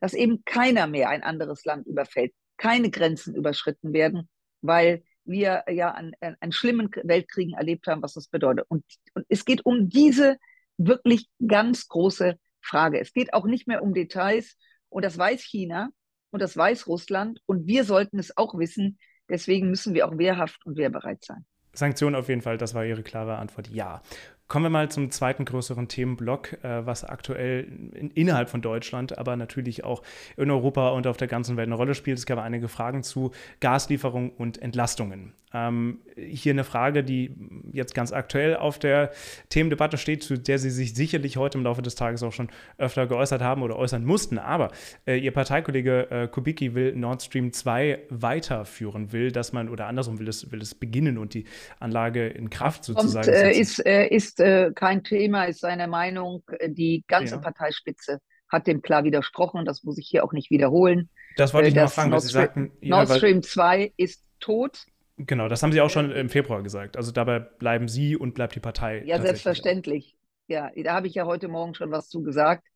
dass 0.00 0.14
eben 0.14 0.44
keiner 0.44 0.86
mehr 0.86 1.10
ein 1.10 1.22
anderes 1.22 1.64
Land 1.64 1.86
überfällt, 1.86 2.32
keine 2.56 2.90
Grenzen 2.90 3.34
überschritten 3.34 3.92
werden, 3.92 4.28
weil 4.62 5.02
wir 5.24 5.64
ja 5.70 5.90
an, 5.90 6.12
an, 6.20 6.52
schlimmen 6.52 6.90
Weltkriegen 7.02 7.54
erlebt 7.54 7.86
haben, 7.86 8.02
was 8.02 8.14
das 8.14 8.28
bedeutet. 8.28 8.64
Und, 8.68 8.84
und 9.14 9.26
es 9.28 9.44
geht 9.44 9.64
um 9.66 9.88
diese 9.88 10.36
wirklich 10.78 11.28
ganz 11.46 11.88
große 11.88 12.38
Frage. 12.60 13.00
Es 13.00 13.12
geht 13.12 13.34
auch 13.34 13.44
nicht 13.44 13.66
mehr 13.66 13.82
um 13.82 13.94
Details 13.94 14.56
und 14.88 15.04
das 15.04 15.18
weiß 15.18 15.42
China 15.42 15.90
und 16.30 16.40
das 16.40 16.56
weiß 16.56 16.86
Russland 16.86 17.40
und 17.46 17.66
wir 17.66 17.84
sollten 17.84 18.18
es 18.18 18.36
auch 18.36 18.58
wissen. 18.58 18.98
Deswegen 19.28 19.68
müssen 19.68 19.94
wir 19.94 20.08
auch 20.08 20.16
wehrhaft 20.16 20.64
und 20.64 20.76
wehrbereit 20.78 21.22
sein. 21.22 21.44
Sanktionen 21.74 22.16
auf 22.16 22.28
jeden 22.28 22.40
Fall, 22.40 22.56
das 22.56 22.74
war 22.74 22.84
Ihre 22.84 23.02
klare 23.02 23.36
Antwort. 23.36 23.68
Ja. 23.68 24.02
Kommen 24.48 24.64
wir 24.64 24.70
mal 24.70 24.90
zum 24.90 25.10
zweiten 25.10 25.44
größeren 25.44 25.88
Themenblock, 25.88 26.64
äh, 26.64 26.86
was 26.86 27.04
aktuell 27.04 27.68
in, 27.94 28.10
innerhalb 28.12 28.48
von 28.48 28.62
Deutschland, 28.62 29.18
aber 29.18 29.36
natürlich 29.36 29.84
auch 29.84 30.02
in 30.38 30.50
Europa 30.50 30.88
und 30.88 31.06
auf 31.06 31.18
der 31.18 31.28
ganzen 31.28 31.58
Welt 31.58 31.68
eine 31.68 31.74
Rolle 31.74 31.94
spielt. 31.94 32.18
Es 32.18 32.24
gab 32.24 32.38
einige 32.38 32.68
Fragen 32.68 33.02
zu 33.02 33.32
Gaslieferung 33.60 34.30
und 34.30 34.62
Entlastungen. 34.62 35.34
Ähm, 35.54 35.98
hier 36.16 36.52
eine 36.52 36.64
Frage, 36.64 37.02
die 37.02 37.30
jetzt 37.72 37.94
ganz 37.94 38.12
aktuell 38.12 38.56
auf 38.56 38.78
der 38.78 39.12
Themendebatte 39.48 39.96
steht, 39.96 40.22
zu 40.22 40.38
der 40.38 40.58
Sie 40.58 40.70
sich 40.70 40.94
sicherlich 40.94 41.36
heute 41.38 41.56
im 41.56 41.64
Laufe 41.64 41.80
des 41.80 41.94
Tages 41.94 42.22
auch 42.22 42.32
schon 42.32 42.48
öfter 42.76 43.06
geäußert 43.06 43.40
haben 43.40 43.62
oder 43.62 43.76
äußern 43.76 44.04
mussten. 44.04 44.38
Aber 44.38 44.70
äh, 45.06 45.18
Ihr 45.18 45.30
Parteikollege 45.30 46.10
äh, 46.10 46.28
Kubicki 46.28 46.74
will 46.74 46.94
Nord 46.94 47.22
Stream 47.22 47.52
2 47.52 48.00
weiterführen, 48.10 49.12
will, 49.12 49.32
dass 49.32 49.52
man, 49.52 49.70
oder 49.70 49.86
andersrum 49.86 50.18
will 50.18 50.28
es, 50.28 50.50
will 50.52 50.60
es 50.60 50.74
beginnen 50.74 51.16
und 51.16 51.32
die 51.32 51.44
Anlage 51.80 52.26
in 52.26 52.50
Kraft 52.50 52.84
sozusagen. 52.84 53.28
Und, 53.28 53.34
äh, 53.34 53.52
ist, 53.52 53.84
äh, 53.86 54.06
ist 54.38 54.44
äh, 54.44 54.72
kein 54.74 55.04
Thema, 55.04 55.44
ist 55.44 55.60
seine 55.60 55.88
Meinung. 55.88 56.42
Die 56.66 57.04
ganze 57.06 57.36
ja. 57.36 57.40
Parteispitze 57.40 58.20
hat 58.48 58.66
dem 58.66 58.82
klar 58.82 59.04
widersprochen. 59.04 59.64
Das 59.64 59.84
muss 59.84 59.98
ich 59.98 60.08
hier 60.08 60.24
auch 60.24 60.32
nicht 60.32 60.50
wiederholen. 60.50 61.10
Das 61.36 61.54
wollte 61.54 61.68
ich 61.68 61.74
noch 61.74 61.90
fragen, 61.90 62.10
weil 62.12 62.20
Sie 62.20 62.32
sagten. 62.32 62.72
Nord 62.80 63.10
Stream 63.10 63.42
2 63.42 63.92
ist 63.96 64.24
tot. 64.40 64.86
Genau, 65.16 65.48
das 65.48 65.62
haben 65.62 65.72
Sie 65.72 65.80
auch 65.80 65.90
schon 65.90 66.10
im 66.10 66.28
Februar 66.28 66.62
gesagt. 66.62 66.96
Also 66.96 67.12
dabei 67.12 67.40
bleiben 67.40 67.88
Sie 67.88 68.16
und 68.16 68.34
bleibt 68.34 68.54
die 68.54 68.60
Partei. 68.60 69.02
Ja, 69.04 69.20
selbstverständlich. 69.20 70.16
Ja, 70.46 70.70
da 70.76 70.94
habe 70.94 71.08
ich 71.08 71.14
ja 71.14 71.26
heute 71.26 71.48
Morgen 71.48 71.74
schon 71.74 71.90
was 71.90 72.08
zu 72.08 72.22
gesagt. 72.22 72.66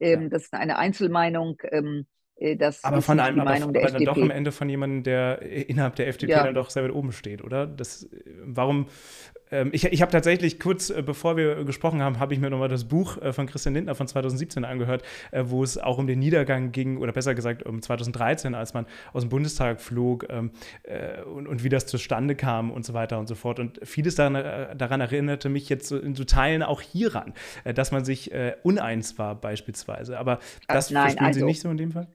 Ähm, 0.00 0.22
ja. 0.22 0.28
Das 0.30 0.44
ist 0.44 0.54
eine 0.54 0.78
Einzelmeinung. 0.78 1.58
Ähm, 1.70 2.06
äh, 2.36 2.56
das 2.56 2.82
aber 2.82 3.02
von 3.02 3.20
einem, 3.20 3.36
die 3.36 3.40
aber, 3.42 3.50
Meinung 3.50 3.72
der 3.72 3.82
aber 3.82 3.90
FDP. 3.90 4.04
dann 4.06 4.14
doch 4.14 4.22
am 4.22 4.30
Ende 4.30 4.50
von 4.50 4.68
jemandem, 4.68 5.02
der 5.02 5.42
innerhalb 5.42 5.94
der 5.96 6.08
FDP 6.08 6.32
ja. 6.32 6.42
dann 6.42 6.54
doch 6.54 6.70
sehr 6.70 6.82
weit 6.82 6.92
oben 6.92 7.12
steht, 7.12 7.44
oder? 7.44 7.66
Das, 7.66 8.08
warum 8.42 8.88
ich, 9.72 9.84
ich 9.84 10.02
habe 10.02 10.12
tatsächlich 10.12 10.60
kurz 10.60 10.90
äh, 10.90 11.02
bevor 11.02 11.36
wir 11.36 11.64
gesprochen 11.64 12.02
haben, 12.02 12.18
habe 12.18 12.34
ich 12.34 12.40
mir 12.40 12.50
nochmal 12.50 12.68
das 12.68 12.84
Buch 12.84 13.18
äh, 13.18 13.32
von 13.32 13.46
Christian 13.46 13.74
Lindner 13.74 13.94
von 13.94 14.06
2017 14.06 14.64
angehört, 14.64 15.02
äh, 15.32 15.44
wo 15.46 15.62
es 15.62 15.78
auch 15.78 15.98
um 15.98 16.06
den 16.06 16.18
Niedergang 16.18 16.72
ging, 16.72 16.98
oder 16.98 17.12
besser 17.12 17.34
gesagt 17.34 17.64
um 17.64 17.82
2013, 17.82 18.54
als 18.54 18.74
man 18.74 18.86
aus 19.12 19.22
dem 19.22 19.30
Bundestag 19.30 19.80
flog 19.80 20.26
ähm, 20.28 20.52
äh, 20.84 21.22
und, 21.22 21.48
und, 21.48 21.64
wie 21.64 21.68
das 21.68 21.86
zustande 21.86 22.34
kam 22.34 22.70
und 22.70 22.84
so 22.84 22.94
weiter 22.94 23.18
und 23.18 23.26
so 23.26 23.34
fort. 23.34 23.58
Und 23.58 23.80
vieles 23.82 24.14
daran, 24.14 24.34
daran 24.76 25.00
erinnerte 25.00 25.48
mich 25.48 25.68
jetzt 25.68 25.90
in 25.92 26.14
so 26.14 26.24
Teilen 26.24 26.62
auch 26.62 26.80
hieran, 26.80 27.32
dass 27.64 27.92
man 27.92 28.04
sich 28.04 28.30
uneins 28.62 29.18
war 29.18 29.34
beispielsweise. 29.34 30.18
Aber 30.18 30.38
das 30.68 30.90
Nein, 30.90 31.02
verstehen 31.02 31.26
also, 31.26 31.40
Sie 31.40 31.46
nicht 31.46 31.60
so 31.60 31.70
in 31.70 31.76
dem 31.76 31.92
Fall? 31.92 32.08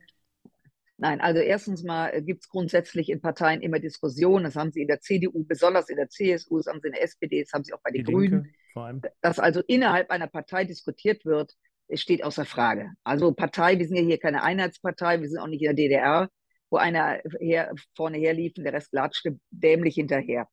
Nein, 0.98 1.20
also 1.20 1.40
erstens 1.40 1.82
mal 1.82 2.08
äh, 2.08 2.22
gibt 2.22 2.44
es 2.44 2.48
grundsätzlich 2.48 3.10
in 3.10 3.20
Parteien 3.20 3.60
immer 3.60 3.78
Diskussionen. 3.78 4.44
Das 4.44 4.56
haben 4.56 4.72
sie 4.72 4.82
in 4.82 4.88
der 4.88 5.00
CDU, 5.00 5.44
besonders 5.44 5.90
in 5.90 5.96
der 5.96 6.08
CSU, 6.08 6.56
das 6.56 6.66
haben 6.66 6.80
sie 6.80 6.88
in 6.88 6.94
der 6.94 7.02
SPD, 7.02 7.42
das 7.42 7.52
haben 7.52 7.64
sie 7.64 7.74
auch 7.74 7.82
bei 7.82 7.90
den 7.90 8.04
Die 8.04 8.12
Grünen. 8.12 8.42
Linke, 8.44 8.58
vor 8.72 8.84
allem. 8.86 9.02
Dass 9.20 9.38
also 9.38 9.60
innerhalb 9.66 10.10
einer 10.10 10.26
Partei 10.26 10.64
diskutiert 10.64 11.24
wird, 11.26 11.52
steht 11.92 12.24
außer 12.24 12.46
Frage. 12.46 12.92
Also 13.04 13.32
Partei, 13.32 13.78
wir 13.78 13.86
sind 13.86 13.96
ja 13.96 14.02
hier 14.02 14.18
keine 14.18 14.42
Einheitspartei, 14.42 15.20
wir 15.20 15.28
sind 15.28 15.38
auch 15.38 15.46
nicht 15.46 15.62
in 15.62 15.66
der 15.66 15.74
DDR, 15.74 16.30
wo 16.70 16.78
einer 16.78 17.20
her, 17.40 17.72
vorne 17.94 18.18
herlief 18.18 18.54
und 18.56 18.64
der 18.64 18.72
Rest 18.72 18.92
latschte 18.92 19.38
dämlich 19.50 19.94
hinterher. 19.94 20.48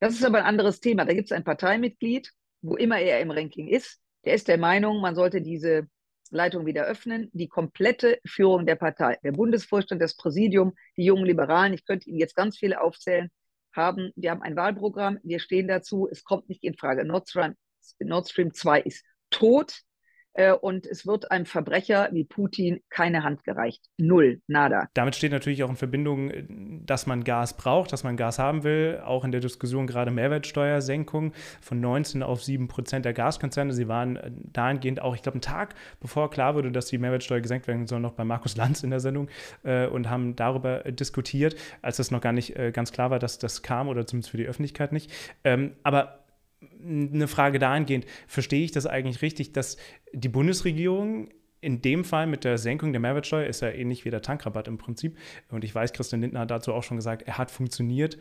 Das 0.00 0.14
ist 0.14 0.24
aber 0.24 0.38
ein 0.38 0.44
anderes 0.44 0.80
Thema. 0.80 1.04
Da 1.04 1.12
gibt 1.12 1.26
es 1.26 1.32
ein 1.32 1.44
Parteimitglied, 1.44 2.30
wo 2.62 2.76
immer 2.76 2.98
er 2.98 3.20
im 3.20 3.32
Ranking 3.32 3.68
ist, 3.68 4.00
der 4.24 4.34
ist 4.34 4.48
der 4.48 4.58
Meinung, 4.58 5.00
man 5.00 5.14
sollte 5.14 5.42
diese 5.42 5.88
Leitung 6.30 6.66
wieder 6.66 6.84
öffnen, 6.84 7.30
die 7.32 7.48
komplette 7.48 8.18
Führung 8.26 8.66
der 8.66 8.76
Partei, 8.76 9.18
der 9.22 9.32
Bundesvorstand, 9.32 10.00
das 10.00 10.16
Präsidium, 10.16 10.74
die 10.96 11.04
jungen 11.04 11.24
Liberalen, 11.24 11.72
ich 11.72 11.84
könnte 11.84 12.08
Ihnen 12.08 12.18
jetzt 12.18 12.36
ganz 12.36 12.58
viele 12.58 12.80
aufzählen, 12.80 13.30
haben, 13.74 14.12
wir 14.16 14.30
haben 14.30 14.42
ein 14.42 14.56
Wahlprogramm, 14.56 15.18
wir 15.22 15.40
stehen 15.40 15.68
dazu, 15.68 16.08
es 16.10 16.24
kommt 16.24 16.48
nicht 16.48 16.64
in 16.64 16.74
Frage. 16.74 17.04
Nord 17.04 17.28
Stream, 17.28 17.54
Nord 18.00 18.28
Stream 18.28 18.52
2 18.52 18.80
ist 18.80 19.04
tot. 19.30 19.82
Äh, 20.38 20.52
und 20.52 20.86
es 20.86 21.04
wird 21.04 21.32
einem 21.32 21.46
Verbrecher 21.46 22.08
wie 22.12 22.22
Putin 22.22 22.80
keine 22.90 23.24
Hand 23.24 23.42
gereicht. 23.42 23.82
Null, 23.98 24.40
nada. 24.46 24.88
Damit 24.94 25.16
steht 25.16 25.32
natürlich 25.32 25.64
auch 25.64 25.68
in 25.68 25.76
Verbindung, 25.76 26.30
äh, 26.30 26.44
dass 26.48 27.06
man 27.06 27.24
Gas 27.24 27.56
braucht, 27.56 27.92
dass 27.92 28.04
man 28.04 28.16
Gas 28.16 28.38
haben 28.38 28.62
will. 28.62 29.02
Auch 29.04 29.24
in 29.24 29.32
der 29.32 29.40
Diskussion 29.40 29.88
gerade 29.88 30.12
Mehrwertsteuersenkung 30.12 31.32
von 31.60 31.80
19 31.80 32.22
auf 32.22 32.44
7 32.44 32.68
Prozent 32.68 33.04
der 33.04 33.14
Gaskonzerne. 33.14 33.72
Sie 33.72 33.88
waren 33.88 34.16
äh, 34.16 34.30
dahingehend 34.52 35.02
auch, 35.02 35.16
ich 35.16 35.22
glaube, 35.22 35.36
einen 35.36 35.42
Tag 35.42 35.74
bevor 36.00 36.30
klar 36.30 36.54
wurde, 36.54 36.70
dass 36.70 36.86
die 36.86 36.98
Mehrwertsteuer 36.98 37.40
gesenkt 37.40 37.66
werden 37.66 37.88
soll, 37.88 37.98
noch 37.98 38.12
bei 38.12 38.24
Markus 38.24 38.56
Lanz 38.56 38.84
in 38.84 38.90
der 38.90 39.00
Sendung 39.00 39.28
äh, 39.64 39.88
und 39.88 40.08
haben 40.08 40.36
darüber 40.36 40.84
diskutiert, 40.84 41.56
als 41.82 41.96
das 41.96 42.12
noch 42.12 42.20
gar 42.20 42.32
nicht 42.32 42.56
äh, 42.56 42.70
ganz 42.70 42.92
klar 42.92 43.10
war, 43.10 43.18
dass 43.18 43.38
das 43.38 43.62
kam 43.62 43.88
oder 43.88 44.06
zumindest 44.06 44.30
für 44.30 44.36
die 44.36 44.46
Öffentlichkeit 44.46 44.92
nicht. 44.92 45.10
Ähm, 45.42 45.72
aber 45.82 46.20
eine 46.82 47.28
Frage 47.28 47.58
dahingehend, 47.58 48.06
verstehe 48.26 48.64
ich 48.64 48.72
das 48.72 48.86
eigentlich 48.86 49.22
richtig, 49.22 49.52
dass 49.52 49.76
die 50.12 50.28
Bundesregierung 50.28 51.28
in 51.60 51.82
dem 51.82 52.04
Fall 52.04 52.26
mit 52.26 52.44
der 52.44 52.58
Senkung 52.58 52.92
der 52.92 53.00
Mehrwertsteuer 53.00 53.46
ist 53.46 53.62
ja 53.62 53.70
ähnlich 53.70 54.04
wie 54.04 54.10
der 54.10 54.22
Tankrabatt 54.22 54.68
im 54.68 54.78
Prinzip. 54.78 55.18
Und 55.50 55.64
ich 55.64 55.74
weiß, 55.74 55.92
Christian 55.92 56.20
Lindner 56.20 56.40
hat 56.40 56.50
dazu 56.50 56.72
auch 56.72 56.82
schon 56.82 56.96
gesagt, 56.96 57.22
er 57.22 57.38
hat 57.38 57.50
funktioniert, 57.50 58.18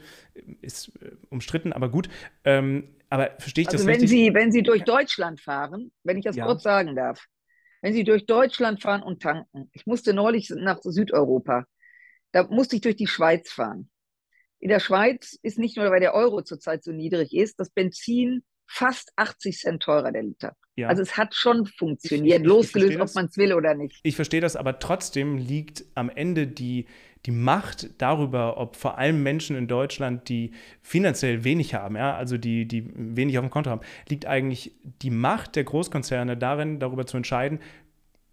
ist 0.61 0.91
äh, 1.01 1.11
umstritten, 1.29 1.71
aber 1.73 1.89
gut. 1.89 2.09
Ähm, 2.43 2.95
aber 3.09 3.31
verstehe 3.39 3.63
ich 3.63 3.67
also 3.67 3.77
das 3.77 3.85
wenn 3.85 4.01
richtig? 4.01 4.09
Sie, 4.09 4.33
wenn 4.33 4.51
Sie 4.51 4.63
durch 4.63 4.83
Deutschland 4.83 5.39
fahren, 5.39 5.91
wenn 6.03 6.17
ich 6.17 6.25
das 6.25 6.35
ja. 6.35 6.45
kurz 6.45 6.63
sagen 6.63 6.95
darf, 6.95 7.25
wenn 7.81 7.93
Sie 7.93 8.03
durch 8.03 8.25
Deutschland 8.25 8.81
fahren 8.81 9.03
und 9.03 9.21
tanken, 9.21 9.69
ich 9.71 9.85
musste 9.85 10.13
neulich 10.13 10.49
nach 10.49 10.79
Südeuropa, 10.81 11.65
da 12.31 12.43
musste 12.43 12.75
ich 12.75 12.81
durch 12.81 12.95
die 12.95 13.07
Schweiz 13.07 13.51
fahren. 13.51 13.89
In 14.59 14.69
der 14.69 14.79
Schweiz 14.79 15.37
ist 15.43 15.59
nicht 15.59 15.77
nur, 15.77 15.89
weil 15.91 15.99
der 15.99 16.13
Euro 16.13 16.41
zurzeit 16.41 16.83
so 16.83 16.91
niedrig 16.91 17.33
ist, 17.33 17.59
das 17.59 17.69
Benzin 17.69 18.43
fast 18.67 19.11
80 19.15 19.57
Cent 19.57 19.83
teurer 19.83 20.11
der 20.11 20.23
Liter. 20.23 20.55
Ja. 20.75 20.89
Also 20.89 21.01
es 21.01 21.17
hat 21.17 21.33
schon 21.33 21.65
funktioniert, 21.65 22.39
ich, 22.39 22.43
ich, 22.43 22.47
losgelöst, 22.47 22.93
ich 22.93 23.01
ob 23.01 23.15
man 23.15 23.25
es 23.25 23.37
will 23.37 23.53
oder 23.53 23.73
nicht. 23.73 23.99
Ich 24.03 24.15
verstehe 24.15 24.41
das, 24.41 24.55
aber 24.55 24.79
trotzdem 24.79 25.37
liegt 25.37 25.85
am 25.95 26.09
Ende 26.09 26.47
die, 26.47 26.85
die 27.25 27.31
Macht 27.31 27.89
darüber, 27.99 28.57
ob 28.57 28.75
vor 28.75 28.97
allem 28.97 29.23
Menschen 29.23 29.55
in 29.55 29.67
Deutschland, 29.67 30.29
die 30.29 30.51
finanziell 30.81 31.43
wenig 31.43 31.73
haben, 31.73 31.95
ja, 31.95 32.15
also 32.15 32.37
die, 32.37 32.67
die 32.67 32.91
wenig 32.93 33.37
auf 33.37 33.45
dem 33.45 33.49
Konto 33.49 33.69
haben, 33.69 33.81
liegt 34.07 34.25
eigentlich 34.25 34.75
die 35.01 35.09
Macht 35.09 35.55
der 35.55 35.63
Großkonzerne 35.63 36.37
darin, 36.37 36.79
darüber 36.79 37.05
zu 37.05 37.17
entscheiden, 37.17 37.59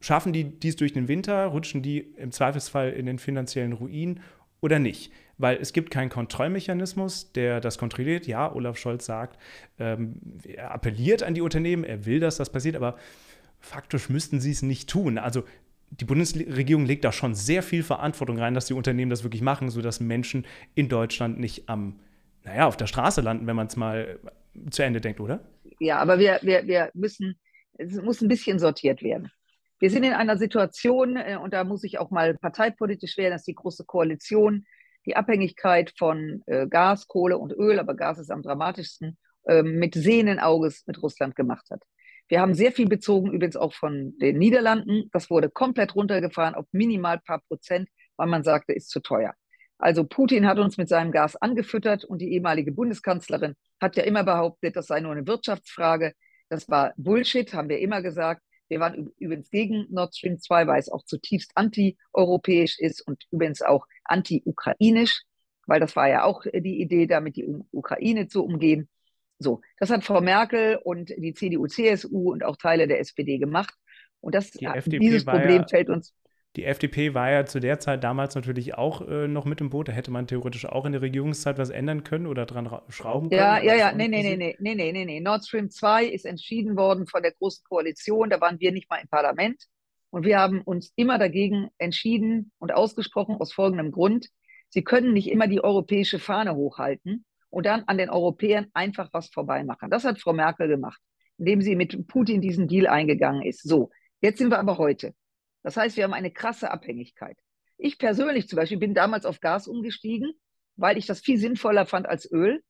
schaffen 0.01 0.35
die 0.35 0.45
dies 0.45 0.77
durch 0.77 0.93
den 0.93 1.09
Winter, 1.09 1.47
rutschen 1.47 1.81
die 1.81 2.01
im 2.01 2.31
Zweifelsfall 2.31 2.91
in 2.91 3.07
den 3.07 3.19
finanziellen 3.19 3.73
Ruin 3.73 4.21
oder 4.61 4.79
nicht 4.79 5.13
weil 5.39 5.57
es 5.57 5.73
gibt 5.73 5.91
keinen 5.91 6.11
Kontrollmechanismus, 6.11 7.33
der 7.33 7.61
das 7.61 7.79
kontrolliert. 7.79 8.27
Ja, 8.27 8.53
Olaf 8.53 8.77
Scholz 8.79 9.07
sagt, 9.07 9.39
ähm, 9.79 10.21
er 10.45 10.73
appelliert 10.73 11.23
an 11.23 11.35
die 11.35 11.41
Unternehmen, 11.41 11.85
er 11.85 12.07
will, 12.07 12.21
dass 12.21 12.37
das 12.37 12.51
passiert, 12.51 12.77
aber 12.77 12.97
faktisch 13.61 14.09
müssten 14.09 14.41
sie 14.41 14.51
es 14.51 14.63
nicht 14.63 14.89
tun. 14.89 15.19
Also 15.19 15.45
die 15.91 16.05
Bundesregierung 16.05 16.87
legt 16.87 17.05
da 17.05 17.13
schon 17.13 17.35
sehr 17.35 17.63
viel 17.63 17.83
Verantwortung 17.83 18.39
rein, 18.39 18.55
dass 18.55 18.67
die 18.67 18.75
Unternehmen 18.75 19.11
das 19.11 19.23
wirklich 19.23 19.43
machen, 19.43 19.71
sodass 19.71 20.01
Menschen 20.01 20.47
in 20.75 20.89
Deutschland 20.89 21.39
nicht 21.39 21.69
am, 21.69 22.01
naja, 22.45 22.67
auf 22.67 22.77
der 22.77 22.87
Straße 22.87 23.21
landen, 23.21 23.47
wenn 23.47 23.57
man 23.57 23.69
es 23.69 23.77
mal 23.77 24.19
zu 24.71 24.83
Ende 24.83 25.01
denkt, 25.01 25.21
oder? 25.21 25.41
Ja, 25.79 25.99
aber 25.99 26.19
wir, 26.19 26.41
wir, 26.43 26.67
wir 26.67 26.91
müssen, 26.95 27.39
es 27.75 28.01
muss 28.01 28.21
ein 28.21 28.29
bisschen 28.29 28.59
sortiert 28.59 29.03
werden. 29.03 29.31
Wir 29.81 29.91
sind 29.91 30.05
in 30.05 30.13
einer 30.13 30.37
Situation, 30.37 31.17
äh, 31.17 31.37
und 31.37 31.53
da 31.53 31.65
muss 31.65 31.85
ich 31.85 31.99
auch 31.99 32.11
mal 32.11 32.35
parteipolitisch 32.35 33.17
werden, 33.17 33.33
dass 33.33 33.45
die 33.45 33.55
Große 33.55 33.85
Koalition 33.85 34.67
die 35.07 35.17
Abhängigkeit 35.17 35.93
von 35.97 36.43
äh, 36.47 36.67
Gas, 36.67 37.07
Kohle 37.07 37.39
und 37.39 37.53
Öl, 37.53 37.79
aber 37.79 37.95
Gas 37.95 38.19
ist 38.19 38.31
am 38.31 38.43
dramatischsten, 38.43 39.19
äh, 39.47 39.63
mit 39.63 39.95
sehenden 39.95 40.39
Auges 40.39 40.85
mit 40.87 41.03
Russland 41.03 41.37
gemacht 41.37 41.67
hat. 41.71 41.83
Wir 42.29 42.41
haben 42.41 42.55
sehr 42.55 42.73
viel 42.73 42.89
bezogen, 42.89 43.33
übrigens 43.33 43.57
auch 43.57 43.75
von 43.75 44.17
den 44.19 44.39
Niederlanden. 44.39 45.11
Das 45.13 45.29
wurde 45.29 45.51
komplett 45.51 45.95
runtergefahren 45.95 46.55
auf 46.55 46.67
minimal 46.73 47.19
paar 47.19 47.41
Prozent, 47.49 47.89
weil 48.17 48.29
man 48.29 48.43
sagte, 48.43 48.73
ist 48.73 48.89
zu 48.89 49.01
teuer. 49.01 49.35
Also 49.79 50.05
Putin 50.05 50.47
hat 50.47 50.59
uns 50.59 50.79
mit 50.79 50.89
seinem 50.89 51.13
Gas 51.13 51.37
angefüttert 51.37 52.05
und 52.05 52.23
die 52.23 52.33
ehemalige 52.33 52.73
Bundeskanzlerin 52.73 53.55
hat 53.81 53.97
ja 53.97 54.05
immer 54.05 54.25
behauptet, 54.25 54.77
das 54.77 54.87
sei 54.87 55.01
nur 55.01 55.13
eine 55.13 55.27
Wirtschaftsfrage. 55.27 56.15
Das 56.49 56.69
war 56.71 56.95
Bullshit, 56.97 57.53
haben 57.53 57.69
wir 57.69 57.81
immer 57.81 58.01
gesagt. 58.01 58.41
Wir 58.69 58.81
waren 58.81 59.13
übrigens 59.19 59.51
gegen 59.51 59.87
Nord 59.91 60.17
Stream 60.17 60.39
2, 60.39 60.67
weil 60.67 60.81
es 60.81 60.91
auch 60.91 61.05
zutiefst 61.05 61.53
anti-europäisch 61.55 62.79
ist 62.79 63.07
und 63.07 63.25
übrigens 63.31 63.63
auch 63.63 63.87
anti-ukrainisch, 64.05 65.23
weil 65.67 65.81
das 65.81 65.95
war 65.97 66.09
ja 66.09 66.25
auch 66.25 66.45
die 66.45 66.81
Idee, 66.81 67.07
damit 67.07 67.37
die 67.37 67.47
Ukraine 67.73 68.27
zu 68.27 68.45
umgehen. 68.45 68.89
So, 69.39 69.61
das 69.79 69.91
hat 69.91 70.05
Frau 70.05 70.21
Merkel 70.21 70.79
und 70.83 71.11
die 71.11 71.35
CDU, 71.35 71.67
CSU 71.67 72.33
und 72.33 72.45
auch 72.45 72.57
Teile 72.57 72.87
der 72.87 73.01
SPD 73.01 73.39
gemacht. 73.39 73.75
Und 74.21 74.35
das, 74.35 74.53
die 74.53 74.69
dieses 74.99 75.25
Problem 75.25 75.63
ja, 75.63 75.69
fällt 75.69 75.91
uns. 75.91 76.15
Die 76.57 76.65
FDP 76.65 77.15
war 77.15 77.31
ja 77.33 77.47
zu 77.47 77.59
der 77.59 77.81
Zeit 77.81 78.05
damals 78.05 78.37
natürlich 78.37 78.75
auch 78.75 79.09
äh, 79.09 79.27
noch 79.27 79.45
mit 79.45 79.61
im 79.61 79.71
Boot. 79.71 79.89
Da 79.89 79.93
hätte 79.93 80.13
man 80.13 80.29
theoretisch 80.29 80.67
auch 80.67 80.85
in 80.85 80.93
der 80.93 81.03
Regierungszeit 81.03 81.59
was 81.59 81.71
ändern 81.71 82.05
können 82.05 82.27
oder 82.29 82.47
dran 82.47 82.71
schrauben 82.89 83.29
können. 83.29 83.41
Ja, 83.41 83.61
ja, 83.61 83.75
ja. 83.75 83.93
Nee, 83.93 84.07
nee, 84.07 84.23
nee, 84.23 84.37
nee, 84.37 84.75
nee, 84.75 84.93
nee, 84.93 85.05
nee. 85.05 85.21
Nord 85.21 85.45
Stream 85.45 85.69
2 85.69 86.05
ist 86.05 86.25
entschieden 86.25 86.77
worden 86.77 87.09
von 87.09 87.23
der 87.23 87.33
Großen 87.33 87.65
Koalition. 87.69 88.31
Da 88.31 88.41
waren 88.41 88.61
wir 88.61 88.71
nicht 88.71 88.89
mal 88.89 88.99
im 88.99 89.09
Parlament. 89.09 89.65
Und 90.11 90.25
wir 90.25 90.39
haben 90.39 90.61
uns 90.61 90.93
immer 90.95 91.19
dagegen 91.19 91.71
entschieden 91.79 92.53
und 92.59 92.73
ausgesprochen 92.73 93.35
aus 93.41 93.53
folgendem 93.53 93.91
Grund. 93.91 94.29
Sie 94.69 94.85
können 94.85 95.13
nicht 95.13 95.29
immer 95.29 95.49
die 95.49 95.63
europäische 95.63 96.21
Fahne 96.21 96.55
hochhalten 96.55 97.25
und 97.51 97.67
dann 97.67 97.83
an 97.87 97.99
den 97.99 98.11
Europäern 98.11 98.69
einfach 98.75 99.09
was 99.13 99.29
vorbeimachen. 99.29 99.91
Das 99.91 100.05
hat 100.05 100.21
Frau 100.21 100.33
Merkel 100.33 100.69
gemacht, 100.69 101.01
indem 101.37 101.63
sie 101.63 101.75
mit 101.75 102.07
Putin 102.07 102.41
diesen 102.41 102.69
Deal 102.69 102.87
eingegangen 102.87 103.43
ist. 103.43 103.69
So, 103.69 103.91
jetzt 104.21 104.39
sind 104.39 104.51
wir 104.51 104.61
aber 104.61 104.79
heute. 104.79 105.15
Das 105.65 105.77
heißt, 105.77 105.97
wir 105.97 106.05
haben 106.05 106.13
eine 106.13 106.31
krasse 106.31 106.71
Abhängigkeit. 106.71 107.37
Ich 107.79 107.99
persönlich 107.99 108.49
zum 108.49 108.57
Beispiel 108.59 108.79
bin 108.79 108.95
damals 108.95 109.27
auf 109.27 109.41
Gas 109.41 109.67
umgestiegen, 109.67 110.33
weil 110.77 110.99
ich 110.99 111.07
das 111.07 111.21
viel 111.21 111.39
sinnvoller 111.39 111.87
fand 111.87 112.07
als 112.07 112.31
Öl 112.31 112.63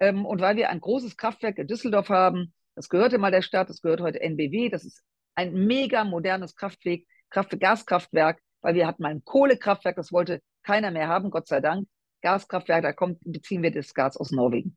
ähm, 0.00 0.24
und 0.24 0.40
weil 0.40 0.56
wir 0.56 0.70
ein 0.70 0.80
großes 0.80 1.16
Kraftwerk 1.16 1.58
in 1.58 1.66
Düsseldorf 1.66 2.08
haben. 2.08 2.54
Das 2.74 2.88
gehörte 2.88 3.18
mal 3.18 3.30
der 3.30 3.42
Stadt, 3.42 3.68
das 3.68 3.82
gehört 3.82 4.00
heute 4.00 4.20
NBW. 4.20 4.70
Das 4.70 4.84
ist 4.84 5.02
ein 5.34 5.52
mega 5.52 6.04
modernes 6.04 6.54
Kraftwerk, 6.54 7.02
Kraft, 7.30 7.58
Gaskraftwerk, 7.58 8.40
weil 8.60 8.74
wir 8.74 8.86
hatten 8.86 9.02
mal 9.02 9.10
ein 9.10 9.24
Kohlekraftwerk, 9.24 9.96
das 9.96 10.12
wollte 10.12 10.40
keiner 10.62 10.90
mehr 10.90 11.08
haben, 11.08 11.30
Gott 11.30 11.48
sei 11.48 11.60
Dank. 11.60 11.88
Gaskraftwerk, 12.22 12.82
da 12.82 12.92
kommt, 12.92 13.18
beziehen 13.24 13.62
wir 13.62 13.70
das 13.70 13.92
Gas 13.92 14.16
aus 14.16 14.30
Norwegen. 14.30 14.76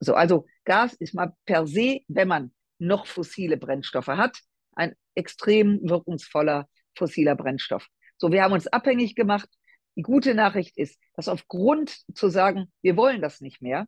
So, 0.00 0.14
also 0.14 0.46
Gas 0.64 0.94
ist 0.94 1.14
mal 1.14 1.34
per 1.44 1.66
se, 1.66 2.00
wenn 2.06 2.28
man 2.28 2.52
noch 2.78 3.06
fossile 3.06 3.56
Brennstoffe 3.56 4.06
hat, 4.06 4.38
ein 4.72 4.94
extrem 5.14 5.80
wirkungsvoller 5.82 6.68
fossiler 6.98 7.36
Brennstoff. 7.36 7.86
So, 8.18 8.30
wir 8.30 8.42
haben 8.42 8.52
uns 8.52 8.66
abhängig 8.66 9.14
gemacht. 9.14 9.48
Die 9.96 10.02
gute 10.02 10.34
Nachricht 10.34 10.76
ist, 10.76 11.00
dass 11.14 11.28
aufgrund 11.28 11.96
zu 12.14 12.28
sagen, 12.28 12.72
wir 12.82 12.96
wollen 12.96 13.22
das 13.22 13.40
nicht 13.40 13.62
mehr, 13.62 13.86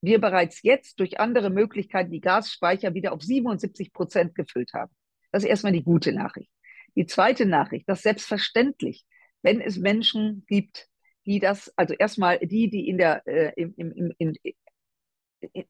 wir 0.00 0.20
bereits 0.20 0.62
jetzt 0.62 0.98
durch 0.98 1.20
andere 1.20 1.48
Möglichkeiten 1.48 2.10
die 2.10 2.20
Gasspeicher 2.20 2.94
wieder 2.94 3.12
auf 3.12 3.22
77 3.22 3.92
Prozent 3.92 4.34
gefüllt 4.34 4.72
haben. 4.74 4.92
Das 5.30 5.44
ist 5.44 5.48
erstmal 5.48 5.72
die 5.72 5.84
gute 5.84 6.12
Nachricht. 6.12 6.50
Die 6.96 7.06
zweite 7.06 7.46
Nachricht, 7.46 7.88
dass 7.88 8.02
selbstverständlich, 8.02 9.04
wenn 9.42 9.60
es 9.60 9.78
Menschen 9.78 10.44
gibt, 10.46 10.88
die 11.24 11.38
das, 11.38 11.72
also 11.76 11.94
erstmal 11.94 12.38
die, 12.40 12.68
die 12.68 12.88
in 12.88 12.98
der, 12.98 13.26
äh, 13.26 13.52
im, 13.56 13.74
im, 13.76 14.12
in, 14.18 14.36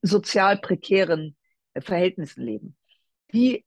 sozial 0.00 0.58
prekären 0.58 1.36
äh, 1.74 1.80
Verhältnissen 1.80 2.42
leben. 2.42 2.76
Die 3.32 3.64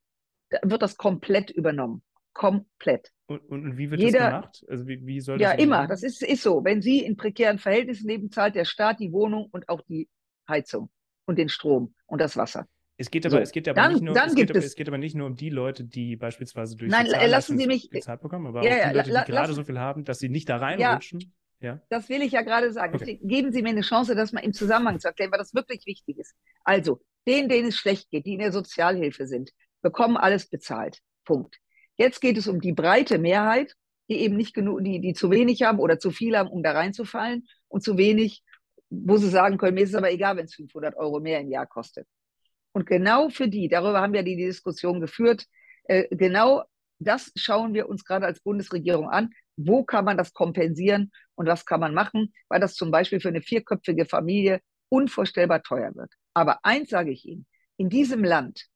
wird 0.61 0.81
das 0.81 0.97
komplett 0.97 1.51
übernommen. 1.51 2.03
Komplett. 2.35 3.11
Und, 3.27 3.39
und, 3.49 3.77
wie 3.77 3.89
wird 3.89 4.01
Jeder, 4.01 4.19
das 4.19 4.29
gemacht? 4.29 4.65
Also 4.67 4.87
wie, 4.87 5.05
wie 5.07 5.21
soll 5.21 5.37
das 5.37 5.53
ja, 5.53 5.57
immer. 5.57 5.77
Sein? 5.77 5.89
Das 5.89 6.03
ist, 6.03 6.21
ist 6.21 6.43
so. 6.43 6.63
Wenn 6.63 6.81
Sie 6.81 6.99
in 6.99 7.15
prekären 7.15 7.57
Verhältnissen 7.57 8.07
leben, 8.07 8.29
zahlt 8.29 8.55
der 8.55 8.65
Staat 8.65 8.99
die 8.99 9.11
Wohnung 9.13 9.47
und 9.51 9.69
auch 9.69 9.81
die 9.87 10.09
Heizung 10.47 10.89
und 11.25 11.39
den 11.39 11.47
Strom 11.49 11.95
und 12.05 12.19
das 12.19 12.35
Wasser. 12.35 12.67
Es 12.97 13.09
geht 13.09 13.25
aber, 13.25 13.37
so, 13.37 13.41
es 13.41 13.51
geht 13.51 13.67
aber 13.67 13.81
dann, 13.81 13.93
nicht 13.93 14.03
nur, 14.03 14.15
es, 14.15 14.35
geht 14.35 14.49
aber, 14.49 14.59
es 14.59 14.75
geht 14.75 14.87
aber 14.87 14.97
nicht 14.97 15.15
nur 15.15 15.27
um 15.27 15.35
die 15.35 15.49
Leute, 15.49 15.85
die 15.85 16.15
beispielsweise 16.15 16.75
durch 16.75 16.91
Nein, 16.91 17.07
lassen 17.07 17.57
Sie 17.57 17.67
mich 17.67 17.89
bezahlt 17.89 18.21
bekommen, 18.21 18.47
aber 18.47 18.63
ja, 18.63 18.87
auch 18.87 18.91
die 18.91 18.97
Leute, 19.11 19.23
die 19.25 19.31
gerade 19.31 19.53
so 19.53 19.63
viel 19.63 19.79
haben, 19.79 20.05
dass 20.05 20.19
sie 20.19 20.29
nicht 20.29 20.47
da 20.47 20.57
reinrutschen. 20.57 21.33
Ja, 21.59 21.73
ja. 21.73 21.81
Das 21.89 22.09
will 22.09 22.21
ich 22.21 22.33
ja 22.33 22.41
gerade 22.41 22.71
sagen. 22.71 22.95
Okay. 22.95 23.19
Geben 23.23 23.51
Sie 23.51 23.61
mir 23.61 23.69
eine 23.69 23.81
Chance, 23.81 24.15
das 24.15 24.33
mal 24.33 24.41
im 24.41 24.53
Zusammenhang 24.53 24.99
zu 24.99 25.07
erklären, 25.07 25.31
weil 25.31 25.39
das 25.39 25.53
wirklich 25.53 25.85
wichtig 25.85 26.19
ist. 26.19 26.35
Also, 26.63 27.01
denen, 27.27 27.49
denen 27.49 27.69
es 27.69 27.77
schlecht 27.77 28.09
geht, 28.11 28.25
die 28.25 28.33
in 28.33 28.39
der 28.39 28.51
Sozialhilfe 28.51 29.25
sind, 29.25 29.51
bekommen 29.81 30.15
alles 30.15 30.47
bezahlt. 30.47 30.99
Punkt. 31.25 31.59
Jetzt 31.97 32.21
geht 32.21 32.37
es 32.37 32.47
um 32.47 32.59
die 32.59 32.73
breite 32.73 33.17
Mehrheit, 33.17 33.75
die 34.09 34.19
eben 34.19 34.35
nicht 34.35 34.53
genug, 34.53 34.83
die, 34.83 34.99
die 34.99 35.13
zu 35.13 35.31
wenig 35.31 35.63
haben 35.63 35.79
oder 35.79 35.99
zu 35.99 36.11
viel 36.11 36.37
haben, 36.37 36.49
um 36.49 36.61
da 36.61 36.73
reinzufallen 36.73 37.47
und 37.67 37.83
zu 37.83 37.97
wenig, 37.97 38.43
wo 38.89 39.17
sie 39.17 39.29
sagen 39.29 39.57
können, 39.57 39.75
mir 39.75 39.83
ist 39.83 39.89
es 39.89 39.95
aber 39.95 40.11
egal, 40.11 40.37
wenn 40.37 40.45
es 40.45 40.55
500 40.55 40.95
Euro 40.95 41.19
mehr 41.19 41.39
im 41.39 41.49
Jahr 41.49 41.65
kostet. 41.65 42.07
Und 42.71 42.85
genau 42.85 43.29
für 43.29 43.47
die, 43.47 43.67
darüber 43.67 44.01
haben 44.01 44.13
wir 44.13 44.23
die 44.23 44.35
Diskussion 44.35 44.99
geführt, 44.99 45.45
äh, 45.85 46.07
genau 46.15 46.63
das 46.99 47.31
schauen 47.35 47.73
wir 47.73 47.89
uns 47.89 48.05
gerade 48.05 48.25
als 48.25 48.41
Bundesregierung 48.41 49.09
an. 49.09 49.31
Wo 49.57 49.83
kann 49.83 50.05
man 50.05 50.17
das 50.17 50.33
kompensieren 50.33 51.11
und 51.35 51.47
was 51.47 51.65
kann 51.65 51.79
man 51.79 51.93
machen, 51.93 52.33
weil 52.49 52.59
das 52.59 52.75
zum 52.75 52.91
Beispiel 52.91 53.19
für 53.19 53.29
eine 53.29 53.41
vierköpfige 53.41 54.05
Familie 54.05 54.59
unvorstellbar 54.89 55.63
teuer 55.63 55.95
wird. 55.95 56.11
Aber 56.33 56.59
eins 56.63 56.89
sage 56.89 57.11
ich 57.11 57.25
Ihnen, 57.25 57.45
in 57.77 57.89
diesem 57.89 58.23
Land 58.23 58.67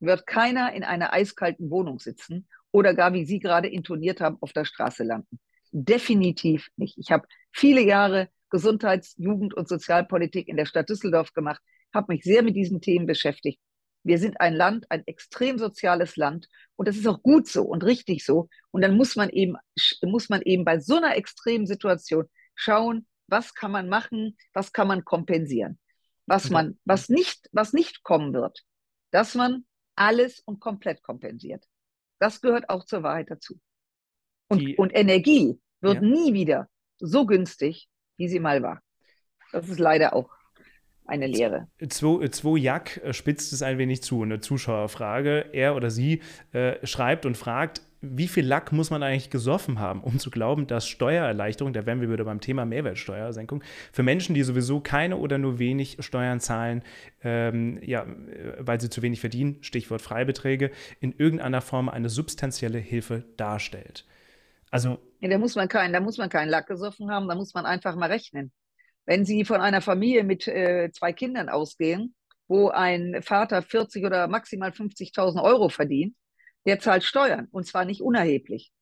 wird 0.00 0.26
keiner 0.26 0.72
in 0.72 0.84
einer 0.84 1.12
eiskalten 1.12 1.70
Wohnung 1.70 1.98
sitzen 1.98 2.48
oder 2.72 2.94
gar, 2.94 3.12
wie 3.12 3.24
Sie 3.24 3.38
gerade 3.38 3.68
intoniert 3.68 4.20
haben, 4.20 4.38
auf 4.40 4.52
der 4.52 4.64
Straße 4.64 5.04
landen. 5.04 5.38
Definitiv 5.70 6.68
nicht. 6.76 6.98
Ich 6.98 7.12
habe 7.12 7.26
viele 7.52 7.82
Jahre 7.82 8.28
Gesundheits-, 8.50 9.14
Jugend- 9.16 9.54
und 9.54 9.68
Sozialpolitik 9.68 10.48
in 10.48 10.56
der 10.56 10.66
Stadt 10.66 10.88
Düsseldorf 10.88 11.32
gemacht, 11.32 11.60
habe 11.94 12.12
mich 12.12 12.24
sehr 12.24 12.42
mit 12.42 12.56
diesen 12.56 12.80
Themen 12.80 13.06
beschäftigt. 13.06 13.60
Wir 14.04 14.18
sind 14.18 14.40
ein 14.40 14.54
Land, 14.54 14.86
ein 14.90 15.06
extrem 15.06 15.58
soziales 15.58 16.16
Land 16.16 16.48
und 16.76 16.88
das 16.88 16.96
ist 16.96 17.06
auch 17.06 17.22
gut 17.22 17.46
so 17.46 17.62
und 17.62 17.84
richtig 17.84 18.24
so. 18.24 18.48
Und 18.72 18.82
dann 18.82 18.96
muss 18.96 19.14
man 19.14 19.30
eben, 19.30 19.56
muss 20.02 20.28
man 20.28 20.42
eben 20.42 20.64
bei 20.64 20.80
so 20.80 20.96
einer 20.96 21.16
extremen 21.16 21.66
Situation 21.66 22.24
schauen, 22.54 23.06
was 23.28 23.54
kann 23.54 23.70
man 23.70 23.88
machen, 23.88 24.36
was 24.52 24.72
kann 24.72 24.88
man 24.88 25.04
kompensieren. 25.04 25.78
Was 26.26 26.50
man, 26.50 26.78
was 26.84 27.08
nicht, 27.08 27.48
was 27.52 27.72
nicht 27.72 28.02
kommen 28.02 28.32
wird, 28.32 28.62
dass 29.10 29.34
man 29.34 29.64
alles 29.96 30.40
und 30.40 30.60
komplett 30.60 31.02
kompensiert. 31.02 31.64
Das 32.22 32.40
gehört 32.40 32.68
auch 32.68 32.84
zur 32.84 33.02
Wahrheit 33.02 33.30
dazu. 33.30 33.58
Und, 34.48 34.60
Die, 34.60 34.76
und 34.76 34.94
Energie 34.94 35.58
wird 35.80 35.96
ja. 35.96 36.00
nie 36.02 36.32
wieder 36.34 36.68
so 37.00 37.26
günstig, 37.26 37.88
wie 38.16 38.28
sie 38.28 38.38
mal 38.38 38.62
war. 38.62 38.80
Das 39.50 39.68
ist 39.68 39.80
leider 39.80 40.14
auch 40.14 40.30
eine 41.04 41.26
Lehre. 41.26 41.66
Zwo, 41.88 42.24
Zwo 42.28 42.56
Jack 42.56 42.98
äh, 42.98 43.12
spitzt 43.12 43.52
es 43.52 43.62
ein 43.62 43.76
wenig 43.76 44.04
zu, 44.04 44.22
eine 44.22 44.38
Zuschauerfrage. 44.38 45.50
Er 45.52 45.74
oder 45.74 45.90
sie 45.90 46.22
äh, 46.52 46.86
schreibt 46.86 47.26
und 47.26 47.36
fragt, 47.36 47.82
wie 48.02 48.26
viel 48.26 48.44
Lack 48.44 48.72
muss 48.72 48.90
man 48.90 49.02
eigentlich 49.04 49.30
gesoffen 49.30 49.78
haben, 49.78 50.02
um 50.02 50.18
zu 50.18 50.30
glauben, 50.30 50.66
dass 50.66 50.88
Steuererleichterung, 50.88 51.72
da 51.72 51.86
wären 51.86 52.00
wir 52.00 52.10
wieder 52.10 52.24
beim 52.24 52.40
Thema 52.40 52.64
Mehrwertsteuersenkung, 52.64 53.62
für 53.92 54.02
Menschen, 54.02 54.34
die 54.34 54.42
sowieso 54.42 54.80
keine 54.80 55.16
oder 55.16 55.38
nur 55.38 55.60
wenig 55.60 55.98
Steuern 56.00 56.40
zahlen, 56.40 56.82
ähm, 57.22 57.78
ja, 57.80 58.02
äh, 58.02 58.56
weil 58.58 58.80
sie 58.80 58.90
zu 58.90 59.02
wenig 59.02 59.20
verdienen, 59.20 59.62
Stichwort 59.62 60.02
Freibeträge, 60.02 60.72
in 61.00 61.14
irgendeiner 61.16 61.60
Form 61.60 61.88
eine 61.88 62.08
substanzielle 62.08 62.78
Hilfe 62.78 63.24
darstellt. 63.36 64.04
Also. 64.72 64.98
Ja, 65.20 65.28
da 65.28 65.38
muss 65.38 65.54
man 65.54 65.68
keinen, 65.68 65.92
da 65.92 66.00
muss 66.00 66.18
man 66.18 66.28
keinen 66.28 66.48
Lack 66.48 66.66
gesoffen 66.66 67.08
haben, 67.08 67.28
da 67.28 67.36
muss 67.36 67.54
man 67.54 67.66
einfach 67.66 67.94
mal 67.94 68.10
rechnen. 68.10 68.50
Wenn 69.06 69.24
Sie 69.24 69.44
von 69.44 69.60
einer 69.60 69.80
Familie 69.80 70.24
mit 70.24 70.48
äh, 70.48 70.90
zwei 70.92 71.12
Kindern 71.12 71.48
ausgehen, 71.48 72.14
wo 72.48 72.68
ein 72.68 73.22
Vater 73.22 73.62
40 73.62 74.04
oder 74.04 74.26
maximal 74.26 74.70
50.000 74.70 75.42
Euro 75.42 75.68
verdient, 75.68 76.16
der 76.66 76.80
zahlt 76.80 77.04
Steuern 77.04 77.48
und 77.50 77.66
zwar 77.66 77.84
nicht 77.84 78.02
unerheblich. 78.02 78.72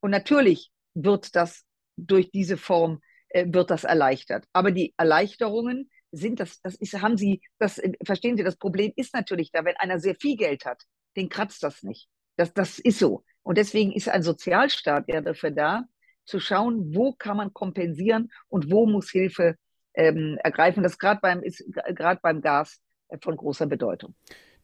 Und 0.00 0.10
natürlich 0.10 0.70
wird 0.94 1.34
das 1.36 1.64
durch 1.96 2.30
diese 2.30 2.56
Form 2.56 3.00
äh, 3.28 3.46
wird 3.48 3.70
das 3.70 3.84
erleichtert. 3.84 4.44
Aber 4.52 4.70
die 4.70 4.94
Erleichterungen 4.96 5.90
sind 6.10 6.40
das, 6.40 6.60
das 6.60 6.74
ist, 6.74 7.00
haben 7.00 7.16
Sie, 7.16 7.40
das 7.58 7.80
verstehen 8.04 8.36
Sie, 8.36 8.44
das 8.44 8.56
Problem 8.56 8.92
ist 8.96 9.14
natürlich 9.14 9.50
da, 9.50 9.64
wenn 9.64 9.76
einer 9.76 9.98
sehr 9.98 10.14
viel 10.14 10.36
Geld 10.36 10.66
hat, 10.66 10.82
den 11.16 11.28
kratzt 11.28 11.62
das 11.62 11.82
nicht. 11.82 12.08
Das, 12.36 12.52
das 12.52 12.78
ist 12.78 12.98
so. 12.98 13.24
Und 13.42 13.58
deswegen 13.58 13.92
ist 13.92 14.08
ein 14.08 14.22
Sozialstaat 14.22 15.08
ja 15.08 15.20
dafür 15.20 15.50
da, 15.50 15.84
zu 16.24 16.38
schauen, 16.38 16.94
wo 16.94 17.12
kann 17.12 17.36
man 17.36 17.52
kompensieren 17.52 18.30
und 18.48 18.70
wo 18.70 18.86
muss 18.86 19.10
Hilfe 19.10 19.56
ähm, 19.94 20.38
ergreifen. 20.42 20.82
Das 20.82 20.98
gerade 20.98 21.20
beim, 21.20 21.42
ist 21.42 21.64
gerade 21.72 22.20
beim 22.22 22.40
Gas 22.40 22.80
äh, 23.08 23.18
von 23.20 23.36
großer 23.36 23.66
Bedeutung. 23.66 24.14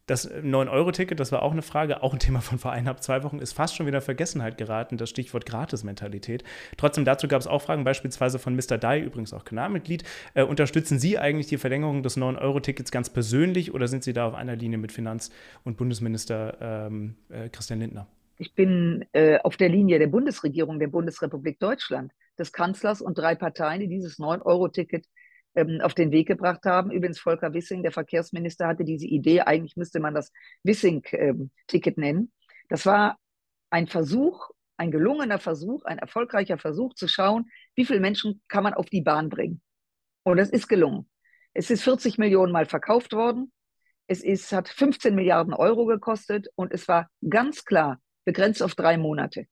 Das 0.09 0.29
9-Euro-Ticket, 0.33 1.21
das 1.21 1.33
war 1.33 1.43
auch 1.43 1.53
eine 1.53 1.61
Frage, 1.61 2.03
auch 2.03 2.15
ein 2.15 2.19
Thema 2.19 2.41
von 2.41 2.59
vor 2.59 2.73
eineinhalb, 2.73 3.03
zwei 3.03 3.23
Wochen, 3.25 3.41
ist 3.41 3.53
fast 3.53 3.77
schon 3.77 3.87
wieder 3.87 4.01
Vergessenheit 4.01 4.57
geraten, 4.57 4.97
das 4.97 5.11
Stichwort 5.11 5.45
Gratis-Mentalität. 5.45 6.45
Trotzdem, 6.79 7.05
dazu 7.05 7.29
gab 7.29 7.43
es 7.43 7.47
auch 7.47 7.61
Fragen, 7.61 7.85
beispielsweise 7.85 8.39
von 8.39 8.57
Mr. 8.57 8.79
Dai, 8.79 9.01
übrigens 9.01 9.35
auch 9.35 9.45
Kanalmitglied. 9.45 10.05
Äh, 10.33 10.45
unterstützen 10.45 10.99
Sie 10.99 11.19
eigentlich 11.19 11.49
die 11.49 11.59
Verlängerung 11.59 12.03
des 12.03 12.17
9-Euro-Tickets 12.17 12.91
ganz 12.91 13.11
persönlich 13.11 13.75
oder 13.75 13.87
sind 13.87 14.03
Sie 14.03 14.15
da 14.15 14.27
auf 14.27 14.35
einer 14.35 14.57
Linie 14.57 14.79
mit 14.79 14.93
Finanz- 14.93 15.31
und 15.65 15.77
Bundesminister 15.77 16.57
ähm, 16.89 17.17
äh, 17.29 17.51
Christian 17.51 17.81
Lindner? 17.81 18.07
Ich 18.39 18.55
bin 18.55 19.05
äh, 19.13 19.39
auf 19.41 19.59
der 19.59 19.69
Linie 19.69 19.99
der 19.99 20.07
Bundesregierung 20.07 20.79
der 20.79 20.89
Bundesrepublik 20.89 21.61
Deutschland, 21.61 22.13
des 22.39 22.53
Kanzlers 22.53 23.03
und 23.03 23.19
drei 23.19 23.35
Parteien, 23.35 23.81
die 23.81 23.89
dieses 23.89 24.19
9-Euro-Ticket 24.19 25.05
ähm, 25.59 25.81
auf 25.83 25.95
den 25.95 26.13
Weg 26.13 26.29
gebracht 26.29 26.65
haben. 26.65 26.91
Übrigens 26.91 27.19
Volker 27.19 27.53
Wissing, 27.53 27.83
der 27.83 27.93
Verkehrsminister, 27.93 28.67
hatte 28.67 28.85
diese 28.85 29.07
Idee, 29.07 29.41
eigentlich 29.41 29.77
müsste 29.77 30.01
man 30.01 30.15
das 30.15 30.33
Wissing-Ticket 30.63 31.99
ähm, 31.99 32.03
nennen. 32.03 32.33
Das 32.69 32.87
war 32.87 33.19
ein 33.71 33.87
Versuch, 33.87 34.51
ein 34.77 34.91
gelungener 34.91 35.39
Versuch, 35.39 35.85
ein 35.85 35.99
erfolgreicher 35.99 36.59
Versuch 36.59 36.95
zu 36.95 37.09
schauen, 37.09 37.51
wie 37.75 37.85
viele 37.85 38.01
Menschen 38.01 38.41
kann 38.49 38.63
man 38.63 38.75
auf 38.75 38.87
die 38.87 39.01
Bahn 39.01 39.29
bringen. 39.29 39.61
Und 40.23 40.39
es 40.39 40.51
ist 40.51 40.69
gelungen. 40.69 41.09
Es 41.55 41.71
ist 41.71 41.83
40 41.83 42.19
Millionen 42.19 42.53
Mal 42.53 42.67
verkauft 42.67 43.13
worden. 43.13 43.53
Es 44.07 44.23
ist, 44.23 44.53
hat 44.53 44.69
15 44.69 45.15
Milliarden 45.15 45.53
Euro 45.53 45.87
gekostet 45.87 46.49
und 46.55 46.73
es 46.73 46.87
war 46.87 47.11
ganz 47.29 47.65
klar, 47.65 48.01
begrenzt 48.25 48.63
auf 48.63 48.75
drei 48.75 48.97
Monate. 48.97 49.47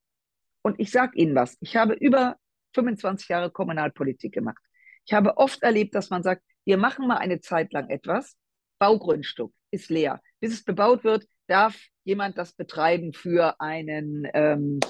Und 0.63 0.79
ich 0.79 0.91
sage 0.91 1.13
Ihnen 1.17 1.35
was, 1.35 1.57
ich 1.61 1.77
habe 1.77 1.95
über 1.95 2.37
25 2.75 3.29
Jahre 3.29 3.51
Kommunalpolitik 3.51 4.33
gemacht. 4.33 4.63
Ich 5.07 5.13
habe 5.13 5.37
oft 5.39 5.63
erlebt, 5.63 5.95
dass 5.95 6.11
man 6.11 6.23
sagt, 6.23 6.43
wir 6.65 6.77
machen 6.77 7.07
mal 7.07 7.19
eine 7.19 7.41
Zeit 7.41 7.73
lang 7.73 7.89
etwas, 7.89 8.37
Baugrundstück 8.79 9.53
ist 9.71 9.89
leer. 9.89 10.21
Bis 10.41 10.53
es 10.53 10.65
bebaut 10.65 11.05
wird, 11.05 11.27
darf 11.47 11.77
jemand 12.05 12.37
das 12.39 12.53
betreiben 12.53 13.13
für 13.13 13.61
einen 13.61 14.29
ähm, 14.35 14.81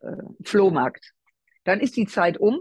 äh, 0.00 0.12
Flohmarkt. 0.44 1.12
Dann 1.64 1.80
ist 1.80 1.96
die 1.96 2.06
Zeit 2.06 2.38
um. 2.38 2.60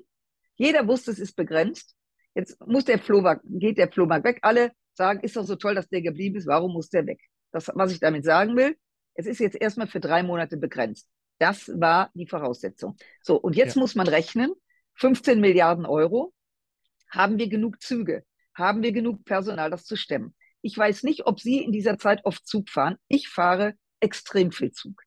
Jeder 0.55 0.87
wusste, 0.87 1.11
es 1.11 1.19
ist 1.19 1.35
begrenzt. 1.35 1.95
Jetzt 2.35 2.59
muss 2.65 2.85
der 2.85 2.99
Flohmarkt, 2.99 3.43
geht 3.45 3.77
der 3.77 3.91
Flohmarkt 3.91 4.25
weg. 4.25 4.39
Alle 4.41 4.71
sagen, 4.93 5.19
ist 5.21 5.35
doch 5.35 5.43
so 5.43 5.55
toll, 5.55 5.75
dass 5.75 5.89
der 5.89 6.01
geblieben 6.01 6.37
ist. 6.37 6.47
Warum 6.47 6.73
muss 6.73 6.89
der 6.89 7.05
weg? 7.05 7.19
Das, 7.51 7.69
was 7.73 7.91
ich 7.91 7.99
damit 7.99 8.23
sagen 8.23 8.55
will, 8.55 8.75
es 9.13 9.25
ist 9.27 9.39
jetzt 9.39 9.59
erstmal 9.59 9.87
für 9.87 9.99
drei 9.99 10.23
Monate 10.23 10.57
begrenzt. 10.57 11.07
Das 11.39 11.69
war 11.75 12.09
die 12.13 12.27
Voraussetzung. 12.27 12.95
So, 13.21 13.35
und 13.35 13.55
jetzt 13.55 13.75
ja. 13.75 13.81
muss 13.81 13.95
man 13.95 14.07
rechnen, 14.07 14.53
15 14.95 15.39
Milliarden 15.39 15.85
Euro. 15.85 16.33
Haben 17.13 17.37
wir 17.37 17.47
genug 17.47 17.81
Züge? 17.81 18.23
Haben 18.55 18.81
wir 18.81 18.91
genug 18.91 19.23
Personal, 19.23 19.69
das 19.69 19.85
zu 19.85 19.95
stemmen? 19.95 20.33
Ich 20.61 20.77
weiß 20.77 21.03
nicht, 21.03 21.27
ob 21.27 21.39
Sie 21.39 21.63
in 21.63 21.71
dieser 21.71 21.97
Zeit 21.99 22.21
oft 22.25 22.47
Zug 22.47 22.69
fahren. 22.69 22.97
Ich 23.07 23.29
fahre 23.29 23.75
extrem 23.99 24.51
viel 24.51 24.71
Zug. 24.71 25.03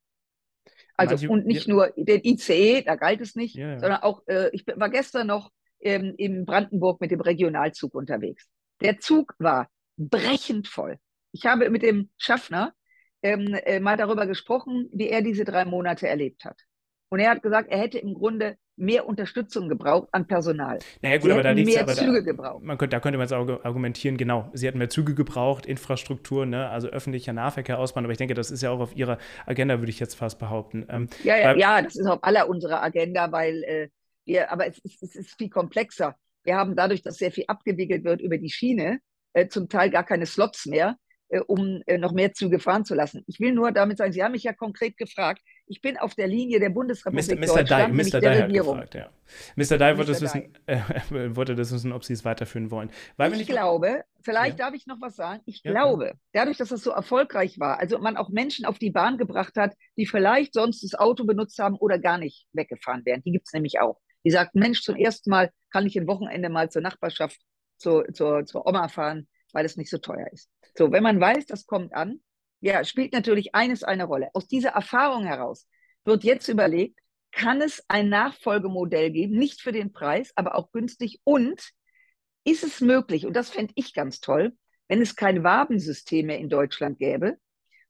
Also 0.97 1.15
Manche, 1.15 1.29
und 1.29 1.47
nicht 1.47 1.67
ja. 1.67 1.75
nur 1.75 1.93
den 1.97 2.25
ICE, 2.25 2.83
da 2.83 2.95
galt 2.95 3.21
es 3.21 3.35
nicht, 3.35 3.57
ja, 3.57 3.79
sondern 3.79 4.03
auch, 4.03 4.23
äh, 4.27 4.51
ich 4.53 4.65
war 4.67 4.89
gestern 4.89 5.27
noch 5.27 5.51
ähm, 5.81 6.15
in 6.17 6.47
Brandenburg 6.47 7.01
mit 7.01 7.11
dem 7.11 7.21
Regionalzug 7.21 7.95
unterwegs. 7.95 8.49
Der 8.81 8.99
Zug 8.99 9.35
war 9.39 9.69
brechend 9.97 10.69
voll. 10.69 10.99
Ich 11.33 11.45
habe 11.45 11.69
mit 11.71 11.83
dem 11.83 12.11
Schaffner 12.17 12.73
ähm, 13.23 13.55
äh, 13.65 13.81
mal 13.81 13.97
darüber 13.97 14.27
gesprochen, 14.27 14.89
wie 14.93 15.09
er 15.09 15.23
diese 15.23 15.45
drei 15.45 15.65
Monate 15.65 16.07
erlebt 16.09 16.45
hat. 16.45 16.61
Und 17.09 17.19
er 17.19 17.31
hat 17.31 17.43
gesagt, 17.43 17.71
er 17.71 17.79
hätte 17.79 17.99
im 17.99 18.15
Grunde 18.15 18.57
mehr 18.77 19.07
Unterstützung 19.07 19.69
gebraucht 19.69 20.09
an 20.13 20.27
Personal. 20.27 20.79
Naja, 21.03 21.17
gut, 21.17 21.25
Sie 21.25 21.33
aber 21.33 21.43
da 21.43 21.51
liegt 21.51 21.69
mehr 21.69 21.83
aber 21.83 21.95
Züge 21.95 22.23
da, 22.23 22.31
gebraucht. 22.33 22.63
Man 22.63 22.79
könnte, 22.79 22.95
da 22.95 23.01
könnte 23.01 23.19
man 23.19 23.27
jetzt 23.27 23.33
auch 23.33 23.65
argumentieren, 23.65 24.17
genau, 24.17 24.51
sie 24.53 24.67
hätten 24.67 24.79
mehr 24.79 24.91
Züge 24.91 25.15
gebraucht, 25.15 25.67
Infrastruktur, 25.67 26.47
ne, 26.47 26.69
also 26.69 26.89
öffentlicher 26.89 27.33
Nahverkehr 27.33 27.79
ausbauen, 27.79 28.05
aber 28.05 28.13
ich 28.13 28.19
denke, 28.19 28.35
das 28.35 28.51
ist 28.51 28.63
ja 28.63 28.71
auch 28.71 28.81
auf 28.81 28.95
ihrer 28.95 29.19
Agenda, 29.47 29.79
würde 29.81 29.91
ich 29.91 29.99
jetzt 29.99 30.15
fast 30.15 30.39
behaupten. 30.39 30.87
Ähm, 30.89 31.09
ja, 31.25 31.37
ja, 31.37 31.57
ja, 31.57 31.83
das 31.83 31.97
ist 31.97 32.07
auf 32.07 32.23
aller 32.23 32.49
unserer 32.49 32.83
Agenda, 32.83 33.33
weil 33.33 33.63
äh, 33.65 33.89
wir, 34.25 34.53
aber 34.53 34.67
es 34.67 34.79
ist, 34.79 35.03
es 35.03 35.17
ist 35.17 35.39
viel 35.39 35.49
komplexer. 35.49 36.17
Wir 36.45 36.57
haben 36.57 36.77
dadurch, 36.77 37.03
dass 37.03 37.17
sehr 37.17 37.33
viel 37.33 37.45
abgewickelt 37.49 38.05
wird 38.05 38.21
über 38.21 38.39
die 38.39 38.51
Schiene, 38.51 39.01
äh, 39.33 39.49
zum 39.49 39.69
Teil 39.69 39.91
gar 39.91 40.05
keine 40.05 40.27
Slots 40.27 40.67
mehr, 40.67 40.97
äh, 41.29 41.41
um 41.41 41.83
äh, 41.87 41.99
noch 41.99 42.13
mehr 42.13 42.33
Züge 42.33 42.59
fahren 42.59 42.85
zu 42.85 42.95
lassen. 42.95 43.25
Ich 43.27 43.41
will 43.41 43.53
nur 43.53 43.73
damit 43.73 43.99
sagen, 43.99 44.13
Sie 44.13 44.23
haben 44.23 44.33
mich 44.33 44.45
ja 44.45 44.53
konkret 44.53 44.97
gefragt. 44.97 45.43
Ich 45.69 45.81
bin 45.81 45.97
auf 45.97 46.15
der 46.15 46.29
Linie 46.29 46.61
der 46.61 46.71
Bundesrepublik 46.71 47.29
Mr. 47.29 47.35
Mr. 47.35 47.47
Deutschland, 47.47 47.93
Dye, 47.93 48.11
Mr. 48.11 48.21
Dye 48.21 48.43
hat 48.43 48.53
gefragt, 48.53 48.95
ja. 48.95 49.11
Mr. 49.57 49.79
Dye 49.79 49.99
wollte, 49.99 50.51
äh, 50.67 51.37
wollte 51.37 51.57
das 51.57 51.73
wissen, 51.73 51.93
ob 51.93 52.05
Sie 52.05 52.13
es 52.13 52.25
weiterführen 52.25 52.71
wollen. 52.71 52.91
Weil 53.17 53.35
ich 53.41 53.49
glaube, 53.49 54.05
vielleicht 54.23 54.59
ja. 54.59 54.67
darf 54.67 54.75
ich 54.75 54.87
noch 54.87 55.01
was 55.01 55.17
sagen. 55.17 55.43
Ich 55.45 55.63
ja, 55.65 55.73
glaube, 55.73 56.15
dadurch, 56.33 56.57
dass 56.57 56.69
das 56.69 56.83
so 56.83 56.91
erfolgreich 56.93 57.59
war, 57.59 57.81
also 57.81 57.99
man 57.99 58.17
auch 58.17 58.29
Menschen 58.29 58.65
auf 58.65 58.79
die 58.79 58.91
Bahn 58.91 59.19
gebracht 59.19 59.57
hat, 59.57 59.75
die 59.97 60.07
vielleicht 60.07 60.55
sonst 60.55 60.85
das 60.85 60.95
Auto 60.95 61.25
benutzt 61.25 61.59
haben 61.59 61.77
oder 61.77 61.99
gar 61.99 62.19
nicht 62.19 62.47
weggefahren 62.53 63.05
wären. 63.05 63.23
Die 63.23 63.33
gibt 63.33 63.49
es 63.49 63.53
nämlich 63.53 63.81
auch. 63.81 63.99
Die 64.25 64.31
sagt, 64.31 64.55
Mensch, 64.55 64.83
zum 64.83 64.97
ersten 64.97 65.31
Mal 65.31 65.51
kann 65.71 65.87
ich 65.87 65.99
ein 65.99 66.07
Wochenende 66.07 66.49
mal 66.49 66.71
zur 66.71 66.83
Nachbarschaft, 66.83 67.41
zur, 67.79 68.07
zur, 68.13 68.47
zur 68.47 68.67
Oma 68.67 68.89
fahren, 68.89 69.27
weil 69.53 69.65
es 69.65 69.77
nicht 69.77 69.91
so 69.91 69.99
teuer 69.99 70.27
ist. 70.33 70.49
So, 70.77 70.93
wenn 70.93 71.03
man 71.03 71.21
weiß, 71.21 71.47
das 71.47 71.67
kommt 71.67 71.95
an, 71.95 72.21
ja, 72.61 72.85
spielt 72.85 73.13
natürlich 73.13 73.55
eines 73.55 73.83
eine 73.83 74.05
Rolle. 74.05 74.29
Aus 74.35 74.47
dieser 74.47 74.71
Erfahrung 74.71 75.27
heraus 75.27 75.67
wird 76.05 76.25
jetzt 76.25 76.49
überlegt, 76.49 77.01
kann 77.33 77.61
es 77.61 77.85
ein 77.89 78.09
Nachfolgemodell 78.09 79.11
geben, 79.11 79.37
nicht 79.39 79.61
für 79.61 79.73
den 79.73 79.93
Preis, 79.93 80.33
aber 80.37 80.55
auch 80.55 80.73
günstig 80.73 81.21
und 81.25 81.73
ist 82.45 82.65
es 82.65 82.81
möglich, 82.81 83.27
und 83.27 83.35
das 83.35 83.51
fände 83.51 83.73
ich 83.77 83.93
ganz 83.93 84.21
toll, 84.21 84.53
wenn 84.89 85.03
es 85.03 85.17
kein 85.17 85.43
Wabensystem 85.43 86.27
mehr 86.27 86.39
in 86.39 86.49
Deutschland 86.49 86.99
gäbe, 86.99 87.37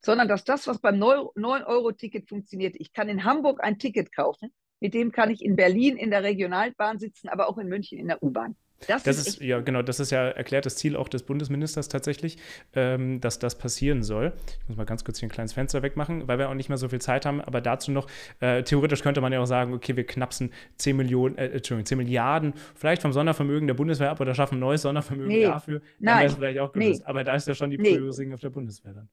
sondern 0.01 0.29
dass 0.29 0.45
das, 0.45 0.67
was 0.67 0.81
beim 0.81 0.97
9-Euro-Ticket 0.97 2.29
funktioniert, 2.29 2.75
ich 2.79 2.93
kann 2.93 3.09
in 3.09 3.25
Hamburg 3.25 3.63
ein 3.63 3.79
Ticket 3.79 4.15
kaufen, 4.15 4.53
mit 4.81 4.95
dem 4.95 5.13
kann 5.13 5.31
ich 5.31 5.45
in 5.45 5.57
Berlin 5.57 5.97
in 5.97 6.11
der 6.11 6.23
Regionalbahn 6.23 6.99
sitzen, 6.99 7.29
aber 7.29 7.49
auch 7.49 7.59
in 7.59 7.69
München 7.69 7.99
in 7.99 8.09
der 8.09 8.23
U-Bahn. 8.23 8.57
Das, 8.87 9.05
das 9.05 9.27
ist, 9.27 9.41
ja 9.41 9.61
genau, 9.61 9.83
das 9.83 10.01
ist 10.01 10.11
ja 10.11 10.29
erklärtes 10.29 10.77
Ziel 10.77 10.97
auch 10.97 11.09
des 11.09 11.23
Bundesministers 11.23 11.89
tatsächlich, 11.89 12.37
ähm, 12.75 13.21
dass 13.21 13.39
das 13.39 13.57
passieren 13.57 14.03
soll. 14.03 14.35
Ich 14.61 14.69
muss 14.69 14.77
mal 14.77 14.85
ganz 14.85 15.03
kurz 15.05 15.19
hier 15.19 15.29
ein 15.29 15.33
kleines 15.33 15.55
Fenster 15.55 15.83
wegmachen, 15.83 16.29
weil 16.29 16.39
wir 16.39 16.51
auch 16.51 16.55
nicht 16.55 16.69
mehr 16.69 16.79
so 16.79 16.89
viel 16.89 17.01
Zeit 17.01 17.25
haben. 17.25 17.41
Aber 17.41 17.61
dazu 17.61 17.91
noch, 17.91 18.07
äh, 18.41 18.63
theoretisch 18.63 19.03
könnte 19.03 19.21
man 19.21 19.33
ja 19.33 19.41
auch 19.41 19.47
sagen, 19.47 19.73
okay, 19.73 19.97
wir 19.97 20.05
knapsen 20.05 20.53
10 20.77 20.97
Millionen, 20.97 21.39
äh, 21.39 21.47
Entschuldigung, 21.47 21.87
10 21.87 21.99
Milliarden 21.99 22.55
vielleicht 22.75 23.03
vom 23.03 23.13
Sondervermögen 23.13 23.67
der 23.67 23.75
Bundeswehr 23.75 24.11
ab 24.11 24.21
oder 24.21 24.35
schaffen 24.35 24.57
ein 24.57 24.61
neues 24.61 24.83
Sondervermögen 24.83 25.29
nee, 25.29 25.45
dafür. 25.45 25.81
Dann 25.99 26.19
wäre 26.19 26.27
es 26.27 26.35
vielleicht 26.35 26.59
auch 26.59 26.73
gelöst. 26.73 27.01
Nee, 27.01 27.07
aber 27.07 27.25
da 27.25 27.35
ist 27.35 27.49
ja 27.49 27.55
schon 27.55 27.71
die 27.71 27.79
Priorisierung 27.79 28.29
nee. 28.29 28.35
auf 28.35 28.41
der 28.41 28.51
Bundeswehr 28.51 28.93
dann. 28.93 29.09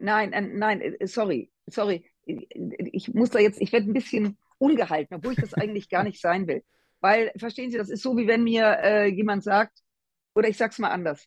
Nein, 0.00 0.32
äh, 0.32 0.42
nein, 0.42 0.80
äh, 0.80 1.06
sorry, 1.06 1.50
sorry. 1.66 2.04
Ich 2.24 3.12
muss 3.14 3.30
da 3.30 3.38
jetzt, 3.38 3.60
ich 3.60 3.72
werde 3.72 3.90
ein 3.90 3.94
bisschen 3.94 4.36
ungehalten, 4.58 5.16
obwohl 5.16 5.32
ich 5.32 5.40
das 5.40 5.54
eigentlich 5.54 5.88
gar 5.88 6.04
nicht 6.04 6.20
sein 6.20 6.46
will. 6.46 6.62
Weil, 7.00 7.32
verstehen 7.36 7.70
Sie, 7.70 7.78
das 7.78 7.90
ist 7.90 8.02
so, 8.02 8.16
wie 8.16 8.26
wenn 8.26 8.44
mir 8.44 8.78
äh, 8.82 9.06
jemand 9.06 9.44
sagt, 9.44 9.78
oder 10.34 10.48
ich 10.48 10.56
sage 10.56 10.72
es 10.72 10.78
mal 10.78 10.90
anders. 10.90 11.26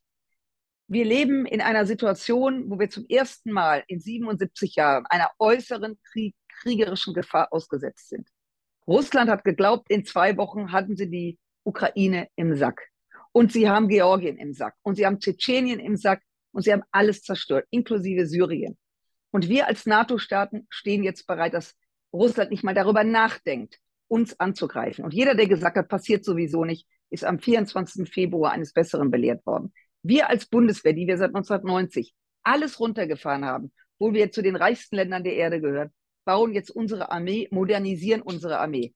Wir 0.87 1.05
leben 1.05 1.45
in 1.45 1.61
einer 1.61 1.85
Situation, 1.85 2.69
wo 2.69 2.77
wir 2.77 2.89
zum 2.89 3.05
ersten 3.07 3.51
Mal 3.51 3.83
in 3.87 3.99
77 3.99 4.75
Jahren 4.75 5.05
einer 5.05 5.29
äußeren 5.39 5.97
Krieg, 6.11 6.35
kriegerischen 6.61 7.13
Gefahr 7.13 7.51
ausgesetzt 7.51 8.09
sind. 8.09 8.27
Russland 8.87 9.29
hat 9.29 9.43
geglaubt, 9.43 9.89
in 9.89 10.05
zwei 10.05 10.35
Wochen 10.37 10.71
hatten 10.71 10.97
sie 10.97 11.09
die 11.09 11.39
Ukraine 11.63 12.27
im 12.35 12.55
Sack. 12.55 12.89
Und 13.31 13.53
sie 13.53 13.69
haben 13.69 13.87
Georgien 13.87 14.37
im 14.37 14.53
Sack. 14.53 14.75
Und 14.81 14.95
sie 14.95 15.05
haben 15.05 15.19
Tschetschenien 15.19 15.79
im 15.79 15.95
Sack. 15.95 16.21
Und 16.51 16.63
sie 16.63 16.73
haben 16.73 16.83
alles 16.91 17.21
zerstört, 17.21 17.65
inklusive 17.69 18.25
Syrien. 18.25 18.77
Und 19.31 19.47
wir 19.47 19.67
als 19.67 19.85
NATO-Staaten 19.85 20.67
stehen 20.69 21.03
jetzt 21.03 21.25
bereit, 21.25 21.53
dass 21.53 21.73
Russland 22.11 22.51
nicht 22.51 22.63
mal 22.63 22.73
darüber 22.73 23.05
nachdenkt, 23.05 23.79
uns 24.11 24.37
anzugreifen. 24.41 25.05
Und 25.05 25.13
jeder, 25.13 25.35
der 25.35 25.47
gesagt 25.47 25.77
hat, 25.77 25.87
passiert 25.87 26.25
sowieso 26.25 26.65
nicht, 26.65 26.85
ist 27.09 27.23
am 27.23 27.39
24. 27.39 28.11
Februar 28.11 28.51
eines 28.51 28.73
Besseren 28.73 29.09
belehrt 29.09 29.45
worden. 29.45 29.73
Wir 30.03 30.29
als 30.29 30.45
Bundeswehr, 30.45 30.91
die 30.91 31.07
wir 31.07 31.17
seit 31.17 31.29
1990 31.29 32.13
alles 32.43 32.79
runtergefahren 32.81 33.45
haben, 33.45 33.71
wo 33.99 34.13
wir 34.13 34.31
zu 34.31 34.41
den 34.41 34.57
reichsten 34.57 34.97
Ländern 34.97 35.23
der 35.23 35.35
Erde 35.35 35.61
gehören, 35.61 35.91
bauen 36.25 36.53
jetzt 36.53 36.71
unsere 36.71 37.09
Armee, 37.09 37.47
modernisieren 37.51 38.21
unsere 38.21 38.59
Armee. 38.59 38.93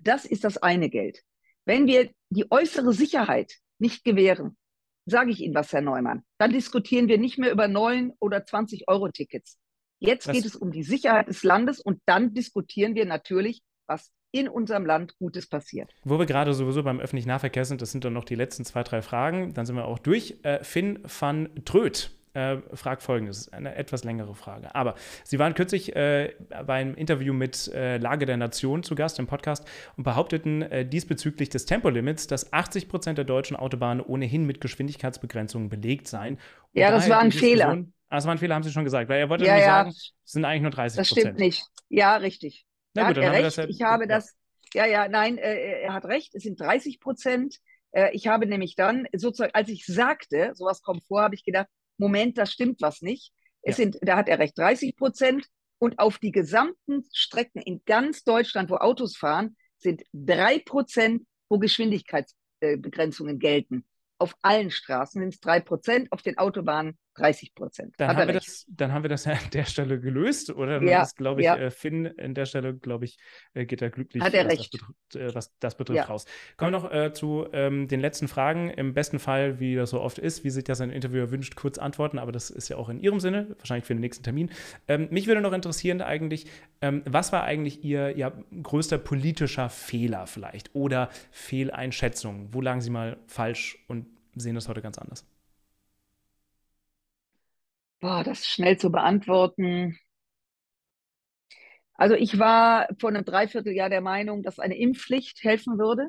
Das 0.00 0.26
ist 0.26 0.44
das 0.44 0.58
eine 0.58 0.90
Geld. 0.90 1.22
Wenn 1.64 1.86
wir 1.86 2.10
die 2.28 2.50
äußere 2.50 2.92
Sicherheit 2.92 3.54
nicht 3.78 4.04
gewähren, 4.04 4.58
sage 5.06 5.30
ich 5.30 5.40
Ihnen 5.40 5.54
was, 5.54 5.72
Herr 5.72 5.80
Neumann, 5.80 6.24
dann 6.36 6.52
diskutieren 6.52 7.08
wir 7.08 7.16
nicht 7.16 7.38
mehr 7.38 7.52
über 7.52 7.68
9 7.68 8.12
oder 8.20 8.44
20 8.44 8.86
Euro 8.86 9.08
Tickets. 9.08 9.58
Jetzt 9.98 10.26
was? 10.28 10.34
geht 10.34 10.44
es 10.44 10.56
um 10.56 10.72
die 10.72 10.82
Sicherheit 10.82 11.28
des 11.28 11.42
Landes 11.42 11.80
und 11.80 12.02
dann 12.04 12.34
diskutieren 12.34 12.94
wir 12.94 13.06
natürlich 13.06 13.62
was 13.90 14.10
in 14.32 14.48
unserem 14.48 14.86
Land 14.86 15.18
Gutes 15.18 15.48
passiert. 15.48 15.92
Wo 16.04 16.18
wir 16.18 16.26
gerade 16.26 16.54
sowieso 16.54 16.82
beim 16.82 17.00
öffentlichen 17.00 17.28
Nahverkehr 17.28 17.64
sind, 17.64 17.82
das 17.82 17.90
sind 17.90 18.04
dann 18.04 18.12
noch 18.12 18.24
die 18.24 18.36
letzten 18.36 18.64
zwei, 18.64 18.84
drei 18.84 19.02
Fragen. 19.02 19.52
Dann 19.54 19.66
sind 19.66 19.76
wir 19.76 19.86
auch 19.86 19.98
durch. 19.98 20.38
Äh, 20.44 20.62
Finn 20.62 21.00
van 21.02 21.50
Tröd 21.64 22.12
äh, 22.32 22.58
fragt 22.74 23.02
folgendes: 23.02 23.52
eine 23.52 23.74
etwas 23.74 24.04
längere 24.04 24.36
Frage. 24.36 24.72
Aber 24.74 24.94
Sie 25.24 25.40
waren 25.40 25.54
kürzlich 25.54 25.96
äh, 25.96 26.34
bei 26.64 26.74
einem 26.74 26.94
Interview 26.94 27.32
mit 27.32 27.68
äh, 27.74 27.98
Lage 27.98 28.24
der 28.24 28.36
Nation 28.36 28.84
zu 28.84 28.94
Gast 28.94 29.18
im 29.18 29.26
Podcast 29.26 29.66
und 29.96 30.04
behaupteten 30.04 30.62
äh, 30.62 30.86
diesbezüglich 30.86 31.48
des 31.48 31.66
Tempolimits, 31.66 32.28
dass 32.28 32.52
80 32.52 32.88
Prozent 32.88 33.18
der 33.18 33.24
deutschen 33.24 33.56
Autobahnen 33.56 34.00
ohnehin 34.00 34.46
mit 34.46 34.60
Geschwindigkeitsbegrenzungen 34.60 35.68
belegt 35.68 36.06
seien. 36.06 36.34
Und 36.34 36.40
ja, 36.80 36.92
das 36.92 37.08
war 37.08 37.18
ein 37.18 37.32
Fehler. 37.32 37.84
Ah, 38.10 38.16
das 38.16 38.26
war 38.26 38.32
ein 38.32 38.38
Fehler, 38.38 38.54
haben 38.54 38.62
Sie 38.62 38.72
schon 38.72 38.84
gesagt, 38.84 39.08
weil 39.08 39.20
er 39.20 39.28
wollte 39.28 39.44
ja, 39.44 39.56
ja. 39.56 39.64
sagen, 39.64 39.90
es 39.90 40.12
sind 40.24 40.44
eigentlich 40.44 40.62
nur 40.62 40.70
30 40.70 40.98
Prozent. 40.98 41.16
Das 41.16 41.20
stimmt 41.22 41.38
nicht. 41.38 41.64
Ja, 41.88 42.16
richtig. 42.16 42.64
Na 42.94 43.08
gut, 43.08 43.16
dann 43.16 43.24
haben 43.24 43.32
recht. 43.32 43.42
wir 43.42 43.42
das 43.42 43.56
ja, 43.56 43.68
ich 43.68 43.82
habe 43.82 44.04
ja. 44.04 44.08
das, 44.08 44.36
ja, 44.74 44.86
ja, 44.86 45.08
nein, 45.08 45.38
äh, 45.38 45.82
er 45.82 45.94
hat 45.94 46.04
recht, 46.04 46.34
es 46.34 46.42
sind 46.42 46.60
30 46.60 47.00
Prozent. 47.00 47.56
Äh, 47.92 48.10
ich 48.14 48.26
habe 48.26 48.46
nämlich 48.46 48.74
dann, 48.74 49.06
sozusagen, 49.14 49.54
als 49.54 49.68
ich 49.68 49.84
sagte, 49.86 50.52
sowas 50.54 50.82
kommt 50.82 51.04
vor, 51.04 51.22
habe 51.22 51.34
ich 51.34 51.44
gedacht, 51.44 51.68
Moment, 51.98 52.38
da 52.38 52.46
stimmt 52.46 52.80
was 52.80 53.02
nicht. 53.02 53.32
Es 53.62 53.76
ja. 53.76 53.84
sind, 53.84 53.98
da 54.02 54.16
hat 54.16 54.28
er 54.28 54.38
recht, 54.38 54.58
30 54.58 54.96
Prozent. 54.96 55.46
Und 55.78 55.98
auf 55.98 56.18
die 56.18 56.32
gesamten 56.32 57.04
Strecken 57.10 57.62
in 57.62 57.80
ganz 57.86 58.22
Deutschland, 58.22 58.68
wo 58.68 58.76
Autos 58.76 59.16
fahren, 59.16 59.56
sind 59.78 60.02
drei 60.12 60.58
Prozent, 60.58 61.26
wo 61.48 61.58
Geschwindigkeitsbegrenzungen 61.58 63.38
gelten. 63.38 63.86
Auf 64.18 64.34
allen 64.42 64.70
Straßen 64.70 65.22
sind 65.22 65.32
es 65.34 65.40
drei 65.40 65.60
Prozent, 65.60 66.12
auf 66.12 66.20
den 66.20 66.36
Autobahnen 66.36 66.98
30 67.14 67.54
Prozent. 67.54 67.94
Dann, 67.98 68.16
haben 68.16 68.28
wir 68.28 68.34
das, 68.34 68.66
dann 68.68 68.92
haben 68.92 69.02
wir 69.02 69.08
das 69.08 69.26
an 69.26 69.38
der 69.52 69.64
Stelle 69.64 70.00
gelöst, 70.00 70.50
oder? 70.50 70.82
Ja, 70.82 71.02
ist, 71.02 71.16
glaube 71.16 71.40
ich, 71.40 71.46
ja. 71.46 71.56
Äh, 71.56 71.70
Finn 71.70 72.12
an 72.18 72.34
der 72.34 72.46
Stelle, 72.46 72.74
glaube 72.74 73.04
ich, 73.04 73.18
äh, 73.54 73.66
geht 73.66 73.82
er 73.82 73.90
glücklich, 73.90 74.22
Hat 74.22 74.34
er 74.34 74.44
was, 74.44 74.52
recht. 74.52 74.74
Das 74.74 74.80
betrifft, 74.80 75.16
äh, 75.16 75.34
was 75.34 75.58
das 75.58 75.76
betrifft, 75.76 75.96
ja. 75.96 76.04
raus. 76.04 76.24
Kommen 76.56 76.72
wir 76.72 76.78
noch 76.78 76.92
äh, 76.92 77.12
zu 77.12 77.46
ähm, 77.52 77.88
den 77.88 78.00
letzten 78.00 78.28
Fragen. 78.28 78.70
Im 78.70 78.94
besten 78.94 79.18
Fall, 79.18 79.60
wie 79.60 79.74
das 79.74 79.90
so 79.90 80.00
oft 80.00 80.18
ist, 80.18 80.44
wie 80.44 80.50
sich 80.50 80.64
das 80.64 80.80
ein 80.80 80.90
Interviewer 80.90 81.30
wünscht, 81.30 81.56
kurz 81.56 81.78
antworten, 81.78 82.18
aber 82.18 82.32
das 82.32 82.50
ist 82.50 82.68
ja 82.68 82.76
auch 82.76 82.88
in 82.88 83.00
Ihrem 83.00 83.20
Sinne, 83.20 83.54
wahrscheinlich 83.58 83.84
für 83.84 83.94
den 83.94 84.00
nächsten 84.00 84.22
Termin. 84.22 84.50
Ähm, 84.88 85.08
mich 85.10 85.26
würde 85.26 85.40
noch 85.40 85.52
interessieren 85.52 86.02
eigentlich, 86.02 86.46
ähm, 86.80 87.02
was 87.06 87.32
war 87.32 87.44
eigentlich 87.44 87.84
Ihr 87.84 88.16
ja, 88.16 88.32
größter 88.62 88.98
politischer 88.98 89.68
Fehler 89.68 90.26
vielleicht 90.26 90.74
oder 90.74 91.10
Fehleinschätzung? 91.30 92.48
Wo 92.52 92.60
lagen 92.60 92.80
Sie 92.80 92.90
mal 92.90 93.18
falsch 93.26 93.78
und 93.88 94.06
sehen 94.36 94.54
das 94.54 94.68
heute 94.68 94.80
ganz 94.80 94.98
anders? 94.98 95.26
Boah, 98.00 98.24
das 98.24 98.46
schnell 98.46 98.78
zu 98.78 98.90
beantworten. 98.90 99.98
Also 101.94 102.14
ich 102.14 102.38
war 102.38 102.88
vor 102.98 103.10
einem 103.10 103.26
Dreivierteljahr 103.26 103.90
der 103.90 104.00
Meinung, 104.00 104.42
dass 104.42 104.58
eine 104.58 104.78
Impfpflicht 104.78 105.44
helfen 105.44 105.78
würde, 105.78 106.08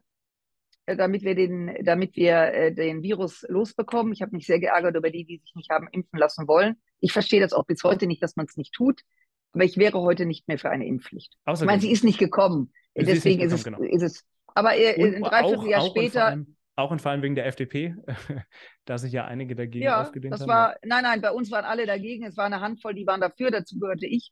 äh, 0.86 0.96
damit 0.96 1.24
wir 1.24 1.36
den, 1.36 1.76
damit 1.84 2.16
wir 2.16 2.54
äh, 2.54 2.74
den 2.74 3.04
Virus 3.04 3.46
losbekommen. 3.50 4.14
Ich 4.14 4.22
habe 4.22 4.34
mich 4.34 4.46
sehr 4.46 4.60
geärgert 4.60 4.96
über 4.96 5.10
die, 5.10 5.26
die 5.26 5.40
sich 5.40 5.54
nicht 5.54 5.70
haben 5.70 5.90
impfen 5.92 6.18
lassen 6.18 6.48
wollen. 6.48 6.78
Ich 7.02 7.12
verstehe 7.12 7.42
das 7.42 7.52
auch 7.52 7.66
bis 7.66 7.84
heute 7.84 8.08
nicht, 8.08 8.24
dass 8.24 8.38
man 8.38 8.46
es 8.46 8.56
nicht 8.56 8.74
tut. 8.74 9.02
Aber 9.52 9.66
ich 9.66 9.76
wäre 9.76 10.00
heute 10.00 10.26
nicht 10.26 10.48
mehr 10.48 10.58
für 10.58 10.70
eine 10.70 10.88
Impfpflicht. 10.88 11.36
Außerdem. 11.44 11.68
Ich 11.68 11.72
meine, 11.72 11.82
sie 11.82 11.92
ist 11.92 12.06
nicht 12.06 12.20
gekommen. 12.20 12.72
Deswegen 12.96 13.42
ist, 13.42 13.52
nicht 13.52 13.66
gekommen, 13.66 13.84
ist, 13.84 14.00
es, 14.00 14.00
genau. 14.00 14.06
ist 14.06 14.20
es. 14.20 14.26
Aber 14.56 14.78
äh, 14.78 15.16
ein 15.16 15.24
Dreivierteljahr 15.24 15.82
später. 15.82 16.28
Auch 16.28 16.34
und 16.34 16.56
vor 16.76 17.12
allem 17.12 17.22
wegen 17.22 17.36
der 17.36 17.46
FDP, 17.46 17.96
da 18.86 18.98
sich 18.98 19.12
ja 19.12 19.26
einige 19.26 19.56
dagegen 19.56 19.86
ja, 19.86 20.02
aufgelehnt 20.02 20.34
das 20.34 20.42
haben. 20.42 20.50
War, 20.50 20.76
nein, 20.84 21.04
nein, 21.04 21.22
bei 21.22 21.32
uns 21.32 21.52
waren 21.52 21.66
alle 21.66 21.86
dagegen. 21.86 22.26
Es 22.26 22.38
war 22.38 22.46
eine 22.46 22.62
Handvoll, 22.62 22.94
die 22.94 23.06
waren 23.06 23.22
dafür, 23.22 23.52
dazu 23.52 23.80
gehörte 23.80 24.08
ich. 24.08 24.32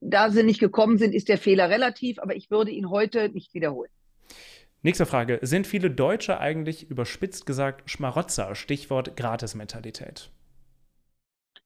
Da 0.00 0.30
sie 0.30 0.42
nicht 0.42 0.60
gekommen 0.60 0.98
sind, 0.98 1.14
ist 1.14 1.28
der 1.28 1.38
Fehler 1.38 1.70
relativ, 1.70 2.18
aber 2.18 2.34
ich 2.36 2.50
würde 2.50 2.70
ihn 2.70 2.90
heute 2.90 3.28
nicht 3.30 3.54
wiederholen. 3.54 3.90
Nächste 4.82 5.06
Frage. 5.06 5.38
Sind 5.42 5.66
viele 5.66 5.90
Deutsche 5.90 6.40
eigentlich 6.40 6.90
überspitzt 6.90 7.46
gesagt 7.46 7.88
Schmarotzer? 7.90 8.54
Stichwort 8.54 9.16
Gratismentalität. 9.16 10.30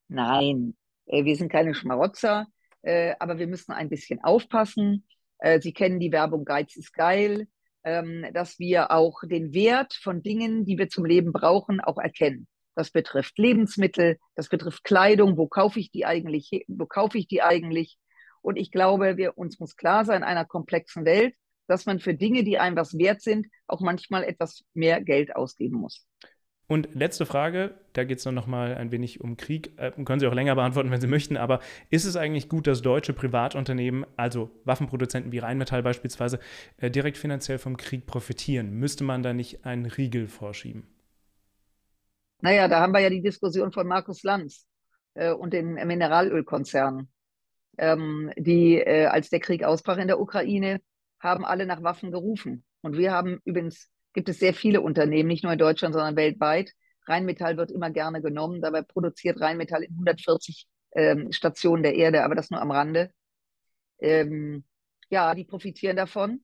Nein, 0.09 0.77
äh, 1.07 1.25
wir 1.25 1.37
sind 1.37 1.51
keine 1.51 1.75
Schmarotzer, 1.75 2.47
äh, 2.83 3.15
aber 3.19 3.39
wir 3.39 3.47
müssen 3.47 3.73
ein 3.73 3.89
bisschen 3.89 4.23
aufpassen. 4.23 5.07
Äh, 5.39 5.61
sie 5.61 5.73
kennen 5.73 6.01
die 6.01 6.13
Werbung 6.13 6.45
Geiz 6.45 6.77
ist 6.77 6.93
geil 6.93 7.49
dass 8.33 8.59
wir 8.59 8.91
auch 8.91 9.21
den 9.25 9.53
Wert 9.53 9.95
von 9.95 10.23
Dingen, 10.23 10.65
die 10.65 10.79
wir 10.79 10.89
zum 10.89 11.05
Leben 11.05 11.33
brauchen, 11.33 11.81
auch 11.81 11.99
erkennen. 11.99 12.47
Das 12.75 12.91
betrifft 12.91 13.39
Lebensmittel, 13.39 14.19
das 14.37 14.49
betrifft 14.49 14.85
Kleidung, 14.85 15.37
wo 15.37 15.49
kaufe 15.49 15.81
ich 15.81 15.91
die 15.91 16.07
eigentlich, 16.07 16.65
wo 16.69 16.87
kaufe 16.87 17.19
ich 17.19 17.27
die 17.27 17.43
eigentlich? 17.43 17.99
Und 18.41 18.57
ich 18.57 18.71
glaube, 18.71 19.17
wir, 19.17 19.37
uns 19.37 19.59
muss 19.59 19.77
klar 19.77 20.05
sein, 20.05 20.19
in 20.19 20.29
einer 20.29 20.45
komplexen 20.45 21.05
Welt, 21.05 21.35
dass 21.67 21.87
man 21.87 21.99
für 22.01 22.15
Dinge, 22.15 22.45
die 22.45 22.59
einem 22.59 22.77
was 22.77 22.97
wert 22.97 23.21
sind, 23.21 23.47
auch 23.67 23.81
manchmal 23.81 24.25
etwas 24.25 24.65
mehr 24.75 25.03
Geld 25.03 25.35
ausgeben 25.35 25.77
muss. 25.77 26.07
Und 26.71 26.95
letzte 26.95 27.25
Frage, 27.25 27.75
da 27.95 28.05
geht 28.05 28.19
es 28.19 28.27
noch 28.27 28.47
mal 28.47 28.75
ein 28.75 28.93
wenig 28.93 29.23
um 29.23 29.39
Krieg. 29.39 29.73
Äh, 29.79 29.91
können 30.05 30.21
Sie 30.21 30.27
auch 30.27 30.35
länger 30.35 30.55
beantworten, 30.55 30.91
wenn 30.91 31.01
Sie 31.01 31.07
möchten, 31.07 31.39
aber 31.39 31.61
ist 31.89 32.05
es 32.05 32.15
eigentlich 32.15 32.51
gut, 32.51 32.67
dass 32.67 32.83
deutsche 32.83 33.15
Privatunternehmen, 33.15 34.05
also 34.17 34.51
Waffenproduzenten 34.65 35.33
wie 35.33 35.39
Rheinmetall 35.39 35.83
beispielsweise, 35.83 36.39
äh, 36.77 36.91
direkt 36.91 37.17
finanziell 37.17 37.59
vom 37.59 37.79
Krieg 37.79 38.05
profitieren? 38.05 38.73
Müsste 38.73 39.03
man 39.03 39.23
da 39.23 39.33
nicht 39.33 39.65
einen 39.65 39.87
Riegel 39.87 40.29
vorschieben? 40.29 40.87
Naja, 42.43 42.69
da 42.69 42.81
haben 42.81 42.93
wir 42.93 43.01
ja 43.01 43.09
die 43.09 43.23
Diskussion 43.23 43.73
von 43.73 43.87
Markus 43.87 44.23
Lanz 44.23 44.67
äh, 45.15 45.33
und 45.33 45.55
den 45.55 45.73
Mineralölkonzernen, 45.73 47.09
ähm, 47.79 48.31
die, 48.37 48.77
äh, 48.77 49.07
als 49.07 49.31
der 49.31 49.41
Krieg 49.41 49.65
ausbrach 49.65 49.97
in 49.97 50.07
der 50.07 50.21
Ukraine, 50.21 50.83
haben 51.19 51.47
alle 51.47 51.65
nach 51.65 51.83
Waffen 51.83 52.13
gerufen. 52.13 52.63
Und 52.83 52.99
wir 52.99 53.11
haben 53.11 53.41
übrigens 53.47 53.91
gibt 54.19 54.29
es 54.31 54.41
sehr 54.41 54.53
viele 54.53 54.81
Unternehmen, 54.81 55.29
nicht 55.29 55.45
nur 55.45 55.53
in 55.53 55.61
Deutschland, 55.61 55.95
sondern 55.95 56.17
weltweit. 56.17 56.73
Rheinmetall 57.07 57.57
wird 57.57 57.71
immer 57.71 57.91
gerne 57.91 58.21
genommen. 58.21 58.61
Dabei 58.61 58.83
produziert 58.83 59.41
Rheinmetall 59.41 59.85
in 59.85 59.93
140 59.93 60.67
ähm, 60.97 61.31
Stationen 61.31 61.85
der 61.85 61.95
Erde, 61.95 62.25
aber 62.25 62.35
das 62.35 62.51
nur 62.51 62.61
am 62.61 62.73
Rande. 62.73 63.13
Ähm, 64.01 64.65
ja, 65.09 65.37
die 65.37 65.45
profitieren 65.45 65.97
davon 65.97 66.41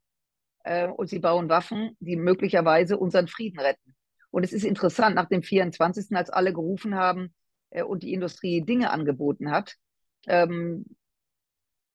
äh, 0.62 0.86
und 0.86 1.08
sie 1.08 1.18
bauen 1.18 1.48
Waffen, 1.48 1.96
die 1.98 2.14
möglicherweise 2.14 2.96
unseren 2.96 3.26
Frieden 3.26 3.58
retten. 3.58 3.96
Und 4.30 4.44
es 4.44 4.52
ist 4.52 4.64
interessant, 4.64 5.16
nach 5.16 5.28
dem 5.28 5.42
24., 5.42 6.16
als 6.16 6.30
alle 6.30 6.52
gerufen 6.52 6.94
haben 6.94 7.34
äh, 7.70 7.82
und 7.82 8.04
die 8.04 8.12
Industrie 8.12 8.60
Dinge 8.60 8.90
angeboten 8.92 9.50
hat, 9.50 9.74
ähm, 10.28 10.84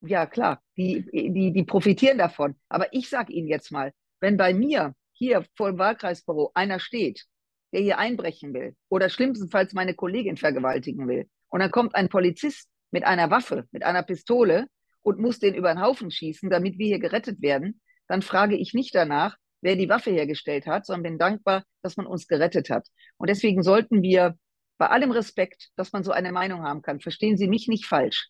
ja 0.01 0.25
klar, 0.25 0.61
die, 0.75 1.05
die, 1.13 1.53
die 1.53 1.63
profitieren 1.63 2.17
davon. 2.17 2.57
Aber 2.67 2.91
ich 2.91 3.07
sage 3.07 3.31
Ihnen 3.31 3.47
jetzt 3.47 3.71
mal, 3.71 3.93
wenn 4.19 4.35
bei 4.35 4.53
mir 4.53 4.93
hier 5.19 5.45
vor 5.55 5.69
dem 5.69 5.77
Wahlkreisbüro 5.77 6.51
einer 6.55 6.79
steht, 6.79 7.25
der 7.71 7.81
hier 7.81 7.99
einbrechen 7.99 8.53
will 8.53 8.75
oder 8.89 9.09
schlimmstenfalls 9.09 9.73
meine 9.73 9.93
Kollegin 9.93 10.37
vergewaltigen 10.37 11.07
will, 11.07 11.29
und 11.49 11.59
dann 11.59 11.71
kommt 11.71 11.95
ein 11.95 12.09
Polizist 12.09 12.69
mit 12.91 13.03
einer 13.03 13.29
Waffe, 13.29 13.67
mit 13.71 13.83
einer 13.83 14.03
Pistole 14.03 14.67
und 15.01 15.19
muss 15.19 15.39
den 15.39 15.55
über 15.55 15.73
den 15.73 15.81
Haufen 15.81 16.11
schießen, 16.11 16.49
damit 16.49 16.77
wir 16.77 16.87
hier 16.87 16.99
gerettet 16.99 17.41
werden, 17.41 17.81
dann 18.07 18.21
frage 18.21 18.55
ich 18.55 18.73
nicht 18.73 18.95
danach, 18.95 19.35
wer 19.61 19.75
die 19.75 19.89
Waffe 19.89 20.11
hergestellt 20.11 20.67
hat, 20.67 20.85
sondern 20.85 21.03
bin 21.03 21.17
dankbar, 21.17 21.63
dass 21.81 21.97
man 21.97 22.05
uns 22.05 22.27
gerettet 22.27 22.69
hat. 22.69 22.87
Und 23.17 23.29
deswegen 23.29 23.61
sollten 23.63 24.01
wir 24.01 24.37
bei 24.77 24.87
allem 24.87 25.11
Respekt, 25.11 25.69
dass 25.75 25.91
man 25.91 26.03
so 26.03 26.11
eine 26.11 26.31
Meinung 26.31 26.63
haben 26.63 26.81
kann, 26.81 27.01
verstehen 27.01 27.37
Sie 27.37 27.47
mich 27.47 27.67
nicht 27.67 27.85
falsch, 27.85 28.29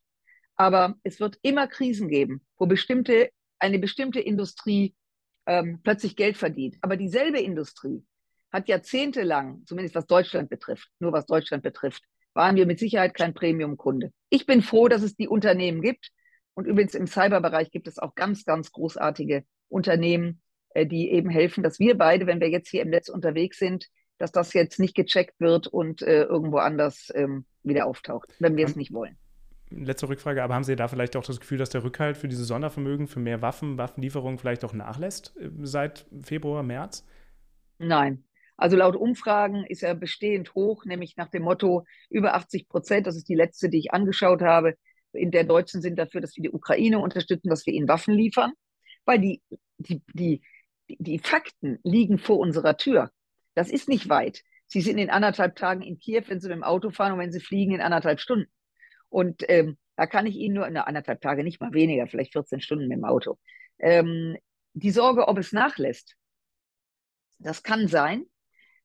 aber 0.55 0.95
es 1.03 1.19
wird 1.19 1.37
immer 1.41 1.67
Krisen 1.67 2.09
geben, 2.09 2.41
wo 2.57 2.65
bestimmte, 2.65 3.29
eine 3.59 3.79
bestimmte 3.79 4.19
Industrie 4.19 4.95
ähm, 5.45 5.79
plötzlich 5.83 6.15
Geld 6.15 6.37
verdient. 6.37 6.77
Aber 6.81 6.97
dieselbe 6.97 7.39
Industrie 7.39 8.03
hat 8.51 8.67
jahrzehntelang, 8.67 9.63
zumindest 9.65 9.95
was 9.95 10.07
Deutschland 10.07 10.49
betrifft, 10.49 10.89
nur 10.99 11.11
was 11.11 11.25
Deutschland 11.25 11.63
betrifft, 11.63 12.03
waren 12.33 12.55
wir 12.55 12.65
mit 12.65 12.79
Sicherheit 12.79 13.13
kein 13.13 13.33
Premium-Kunde. 13.33 14.11
Ich 14.29 14.45
bin 14.45 14.61
froh, 14.61 14.87
dass 14.87 15.01
es 15.01 15.15
die 15.15 15.27
Unternehmen 15.27 15.81
gibt. 15.81 16.09
Und 16.53 16.65
übrigens 16.65 16.93
im 16.93 17.07
Cyberbereich 17.07 17.71
gibt 17.71 17.87
es 17.87 17.99
auch 17.99 18.15
ganz, 18.15 18.43
ganz 18.43 18.71
großartige 18.71 19.43
Unternehmen, 19.69 20.41
äh, 20.73 20.85
die 20.85 21.09
eben 21.11 21.29
helfen, 21.29 21.63
dass 21.63 21.79
wir 21.79 21.97
beide, 21.97 22.27
wenn 22.27 22.41
wir 22.41 22.49
jetzt 22.49 22.69
hier 22.69 22.81
im 22.81 22.89
Netz 22.89 23.09
unterwegs 23.09 23.59
sind, 23.59 23.87
dass 24.17 24.31
das 24.31 24.53
jetzt 24.53 24.79
nicht 24.79 24.95
gecheckt 24.95 25.39
wird 25.39 25.67
und 25.67 26.01
äh, 26.01 26.23
irgendwo 26.23 26.57
anders 26.57 27.11
ähm, 27.15 27.45
wieder 27.63 27.85
auftaucht, 27.85 28.35
wenn 28.39 28.57
wir 28.57 28.65
es 28.65 28.75
nicht 28.75 28.91
wollen 28.91 29.17
letzte 29.71 30.09
Rückfrage, 30.09 30.43
aber 30.43 30.55
haben 30.55 30.63
Sie 30.63 30.75
da 30.75 30.87
vielleicht 30.87 31.15
auch 31.15 31.23
das 31.23 31.39
Gefühl, 31.39 31.57
dass 31.57 31.69
der 31.69 31.83
Rückhalt 31.83 32.17
für 32.17 32.27
diese 32.27 32.45
Sondervermögen, 32.45 33.07
für 33.07 33.19
mehr 33.19 33.41
Waffen, 33.41 33.77
Waffenlieferungen 33.77 34.39
vielleicht 34.39 34.65
auch 34.65 34.73
nachlässt 34.73 35.35
äh, 35.37 35.49
seit 35.61 36.05
Februar, 36.21 36.63
März? 36.63 37.05
Nein. 37.77 38.23
Also 38.57 38.75
laut 38.75 38.97
Umfragen 38.97 39.65
ist 39.65 39.83
er 39.83 39.95
bestehend 39.95 40.53
hoch, 40.53 40.83
nämlich 40.83 41.15
nach 41.15 41.29
dem 41.29 41.43
Motto 41.43 41.85
über 42.09 42.33
80 42.33 42.67
Prozent. 42.67 43.07
Das 43.07 43.15
ist 43.15 43.29
die 43.29 43.35
letzte, 43.35 43.69
die 43.69 43.79
ich 43.79 43.93
angeschaut 43.93 44.41
habe. 44.41 44.75
In 45.13 45.31
der 45.31 45.45
Deutschen 45.45 45.81
sind 45.81 45.97
dafür, 45.97 46.19
dass 46.19 46.35
wir 46.35 46.43
die 46.43 46.51
Ukraine 46.51 46.99
unterstützen, 46.99 47.49
dass 47.49 47.65
wir 47.65 47.73
ihnen 47.73 47.87
Waffen 47.87 48.13
liefern, 48.13 48.51
weil 49.05 49.19
die, 49.19 49.41
die, 49.77 50.01
die, 50.13 50.41
die 50.89 51.19
Fakten 51.19 51.79
liegen 51.83 52.17
vor 52.17 52.37
unserer 52.37 52.75
Tür. 52.75 53.11
Das 53.55 53.71
ist 53.71 53.87
nicht 53.87 54.09
weit. 54.09 54.43
Sie 54.67 54.81
sind 54.81 54.97
in 54.97 55.09
anderthalb 55.09 55.55
Tagen 55.55 55.81
in 55.81 55.97
Kiew, 55.97 56.23
wenn 56.27 56.41
Sie 56.41 56.49
mit 56.49 56.57
dem 56.57 56.63
Auto 56.63 56.91
fahren 56.91 57.13
und 57.13 57.19
wenn 57.19 57.31
Sie 57.31 57.39
fliegen 57.39 57.73
in 57.73 57.81
anderthalb 57.81 58.19
Stunden. 58.19 58.51
Und 59.09 59.43
ähm, 59.49 59.77
da 59.95 60.07
kann 60.07 60.25
ich 60.25 60.35
Ihnen 60.35 60.55
nur 60.55 60.67
in 60.67 60.77
anderthalb 60.77 61.21
Tage, 61.21 61.43
nicht 61.43 61.59
mal 61.59 61.73
weniger, 61.73 62.07
vielleicht 62.07 62.33
14 62.33 62.61
Stunden 62.61 62.87
mit 62.87 62.97
dem 62.97 63.05
Auto. 63.05 63.37
Ähm, 63.79 64.37
die 64.73 64.91
Sorge, 64.91 65.27
ob 65.27 65.37
es 65.37 65.51
nachlässt, 65.51 66.15
das 67.39 67.63
kann 67.63 67.87
sein, 67.87 68.25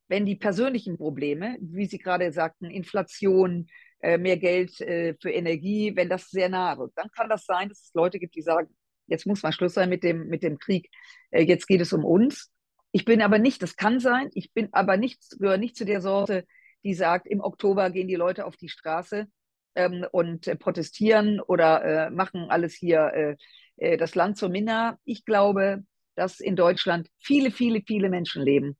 wenn 0.08 0.26
die 0.26 0.36
persönlichen 0.36 0.96
Probleme, 0.96 1.56
wie 1.60 1.86
Sie 1.86 1.98
gerade 1.98 2.32
sagten, 2.32 2.70
Inflation, 2.70 3.68
äh, 4.00 4.18
mehr 4.18 4.36
Geld 4.36 4.80
äh, 4.80 5.14
für 5.20 5.30
Energie, 5.30 5.96
wenn 5.96 6.08
das 6.08 6.30
sehr 6.30 6.48
nahe 6.48 6.78
rückt, 6.78 6.98
dann 6.98 7.10
kann 7.10 7.28
das 7.28 7.46
sein, 7.46 7.68
dass 7.68 7.80
es 7.80 7.94
Leute 7.94 8.18
gibt, 8.18 8.34
die 8.34 8.42
sagen, 8.42 8.68
jetzt 9.06 9.26
muss 9.26 9.42
mal 9.42 9.52
Schluss 9.52 9.74
sein 9.74 9.88
mit 9.88 10.02
dem, 10.02 10.26
mit 10.28 10.42
dem 10.42 10.58
Krieg, 10.58 10.90
äh, 11.30 11.42
jetzt 11.42 11.66
geht 11.66 11.80
es 11.80 11.92
um 11.92 12.04
uns. 12.04 12.50
Ich 12.92 13.04
bin 13.04 13.22
aber 13.22 13.38
nicht, 13.38 13.62
das 13.62 13.76
kann 13.76 14.00
sein, 14.00 14.30
ich 14.34 14.52
bin 14.52 14.68
aber 14.72 14.96
nicht, 14.96 15.22
gehöre 15.38 15.58
nicht 15.58 15.76
zu 15.76 15.84
der 15.84 16.00
Sorte, 16.00 16.44
die 16.84 16.94
sagt, 16.94 17.26
im 17.26 17.40
Oktober 17.40 17.90
gehen 17.90 18.08
die 18.08 18.14
Leute 18.14 18.44
auf 18.44 18.56
die 18.56 18.68
Straße 18.68 19.26
ähm, 19.74 20.06
und 20.12 20.46
äh, 20.46 20.56
protestieren 20.56 21.40
oder 21.40 21.84
äh, 21.84 22.10
machen 22.10 22.50
alles 22.50 22.74
hier 22.74 23.12
äh, 23.14 23.36
äh, 23.76 23.96
das 23.96 24.14
Land 24.14 24.38
zur 24.38 24.48
Minna. 24.48 24.98
Ich 25.04 25.24
glaube, 25.24 25.84
dass 26.14 26.40
in 26.40 26.56
Deutschland 26.56 27.08
viele, 27.18 27.50
viele, 27.50 27.82
viele 27.86 28.08
Menschen 28.08 28.42
leben, 28.42 28.76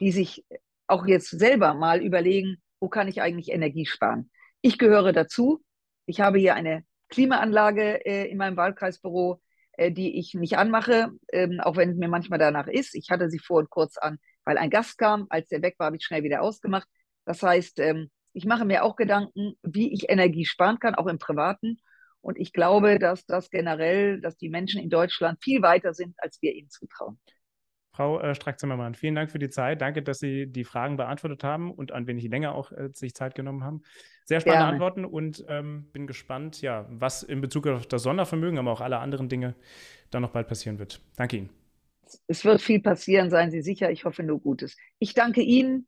die 0.00 0.12
sich 0.12 0.44
auch 0.86 1.06
jetzt 1.06 1.30
selber 1.30 1.74
mal 1.74 2.02
überlegen, 2.02 2.62
wo 2.80 2.88
kann 2.88 3.08
ich 3.08 3.20
eigentlich 3.20 3.50
Energie 3.50 3.86
sparen. 3.86 4.30
Ich 4.62 4.78
gehöre 4.78 5.12
dazu. 5.12 5.62
Ich 6.06 6.20
habe 6.20 6.38
hier 6.38 6.54
eine 6.54 6.84
Klimaanlage 7.10 8.04
äh, 8.06 8.30
in 8.30 8.38
meinem 8.38 8.56
Wahlkreisbüro, 8.56 9.40
äh, 9.72 9.92
die 9.92 10.18
ich 10.18 10.34
nicht 10.34 10.56
anmache, 10.56 11.10
ähm, 11.32 11.60
auch 11.60 11.76
wenn 11.76 11.96
mir 11.96 12.08
manchmal 12.08 12.38
danach 12.38 12.66
ist. 12.66 12.94
Ich 12.94 13.10
hatte 13.10 13.30
sie 13.30 13.38
vor 13.38 13.58
und 13.58 13.70
kurz 13.70 13.98
an, 13.98 14.18
weil 14.44 14.58
ein 14.58 14.70
Gast 14.70 14.98
kam. 14.98 15.26
Als 15.30 15.48
der 15.48 15.62
weg 15.62 15.74
war, 15.78 15.86
habe 15.86 15.96
ich 15.96 16.04
schnell 16.04 16.22
wieder 16.22 16.42
ausgemacht. 16.42 16.88
Das 17.24 17.42
heißt, 17.42 17.80
ähm, 17.80 18.10
ich 18.38 18.44
mache 18.44 18.64
mir 18.64 18.84
auch 18.84 18.94
Gedanken, 18.94 19.54
wie 19.62 19.92
ich 19.92 20.08
Energie 20.08 20.44
sparen 20.44 20.78
kann, 20.78 20.94
auch 20.94 21.08
im 21.08 21.18
Privaten. 21.18 21.78
Und 22.20 22.38
ich 22.38 22.52
glaube, 22.52 23.00
dass 23.00 23.26
das 23.26 23.50
generell, 23.50 24.20
dass 24.20 24.36
die 24.36 24.48
Menschen 24.48 24.80
in 24.80 24.90
Deutschland 24.90 25.42
viel 25.42 25.60
weiter 25.60 25.92
sind, 25.92 26.14
als 26.18 26.40
wir 26.40 26.54
ihnen 26.54 26.70
zutrauen. 26.70 27.18
Frau 27.90 28.20
äh, 28.20 28.36
Strack-Zimmermann, 28.36 28.94
vielen 28.94 29.16
Dank 29.16 29.32
für 29.32 29.40
die 29.40 29.50
Zeit. 29.50 29.80
Danke, 29.80 30.02
dass 30.02 30.20
Sie 30.20 30.46
die 30.46 30.62
Fragen 30.62 30.96
beantwortet 30.96 31.42
haben 31.42 31.72
und 31.72 31.90
ein 31.90 32.06
wenig 32.06 32.28
länger 32.28 32.54
auch 32.54 32.70
äh, 32.70 32.90
sich 32.92 33.12
Zeit 33.12 33.34
genommen 33.34 33.64
haben. 33.64 33.82
Sehr 34.24 34.38
spannende 34.38 34.66
Gerne. 34.66 34.72
Antworten 34.74 35.04
und 35.04 35.44
ähm, 35.48 35.90
bin 35.90 36.06
gespannt, 36.06 36.62
ja, 36.62 36.86
was 36.90 37.24
in 37.24 37.40
Bezug 37.40 37.66
auf 37.66 37.88
das 37.88 38.04
Sondervermögen, 38.04 38.60
aber 38.60 38.70
auch 38.70 38.80
alle 38.80 39.00
anderen 39.00 39.28
Dinge 39.28 39.56
dann 40.10 40.22
noch 40.22 40.30
bald 40.30 40.46
passieren 40.46 40.78
wird. 40.78 41.00
Danke 41.16 41.38
Ihnen. 41.38 41.50
Es 42.28 42.44
wird 42.44 42.62
viel 42.62 42.80
passieren, 42.80 43.30
seien 43.30 43.50
Sie 43.50 43.62
sicher. 43.62 43.90
Ich 43.90 44.04
hoffe 44.04 44.22
nur 44.22 44.40
Gutes. 44.40 44.76
Ich 45.00 45.14
danke 45.14 45.40
Ihnen 45.40 45.86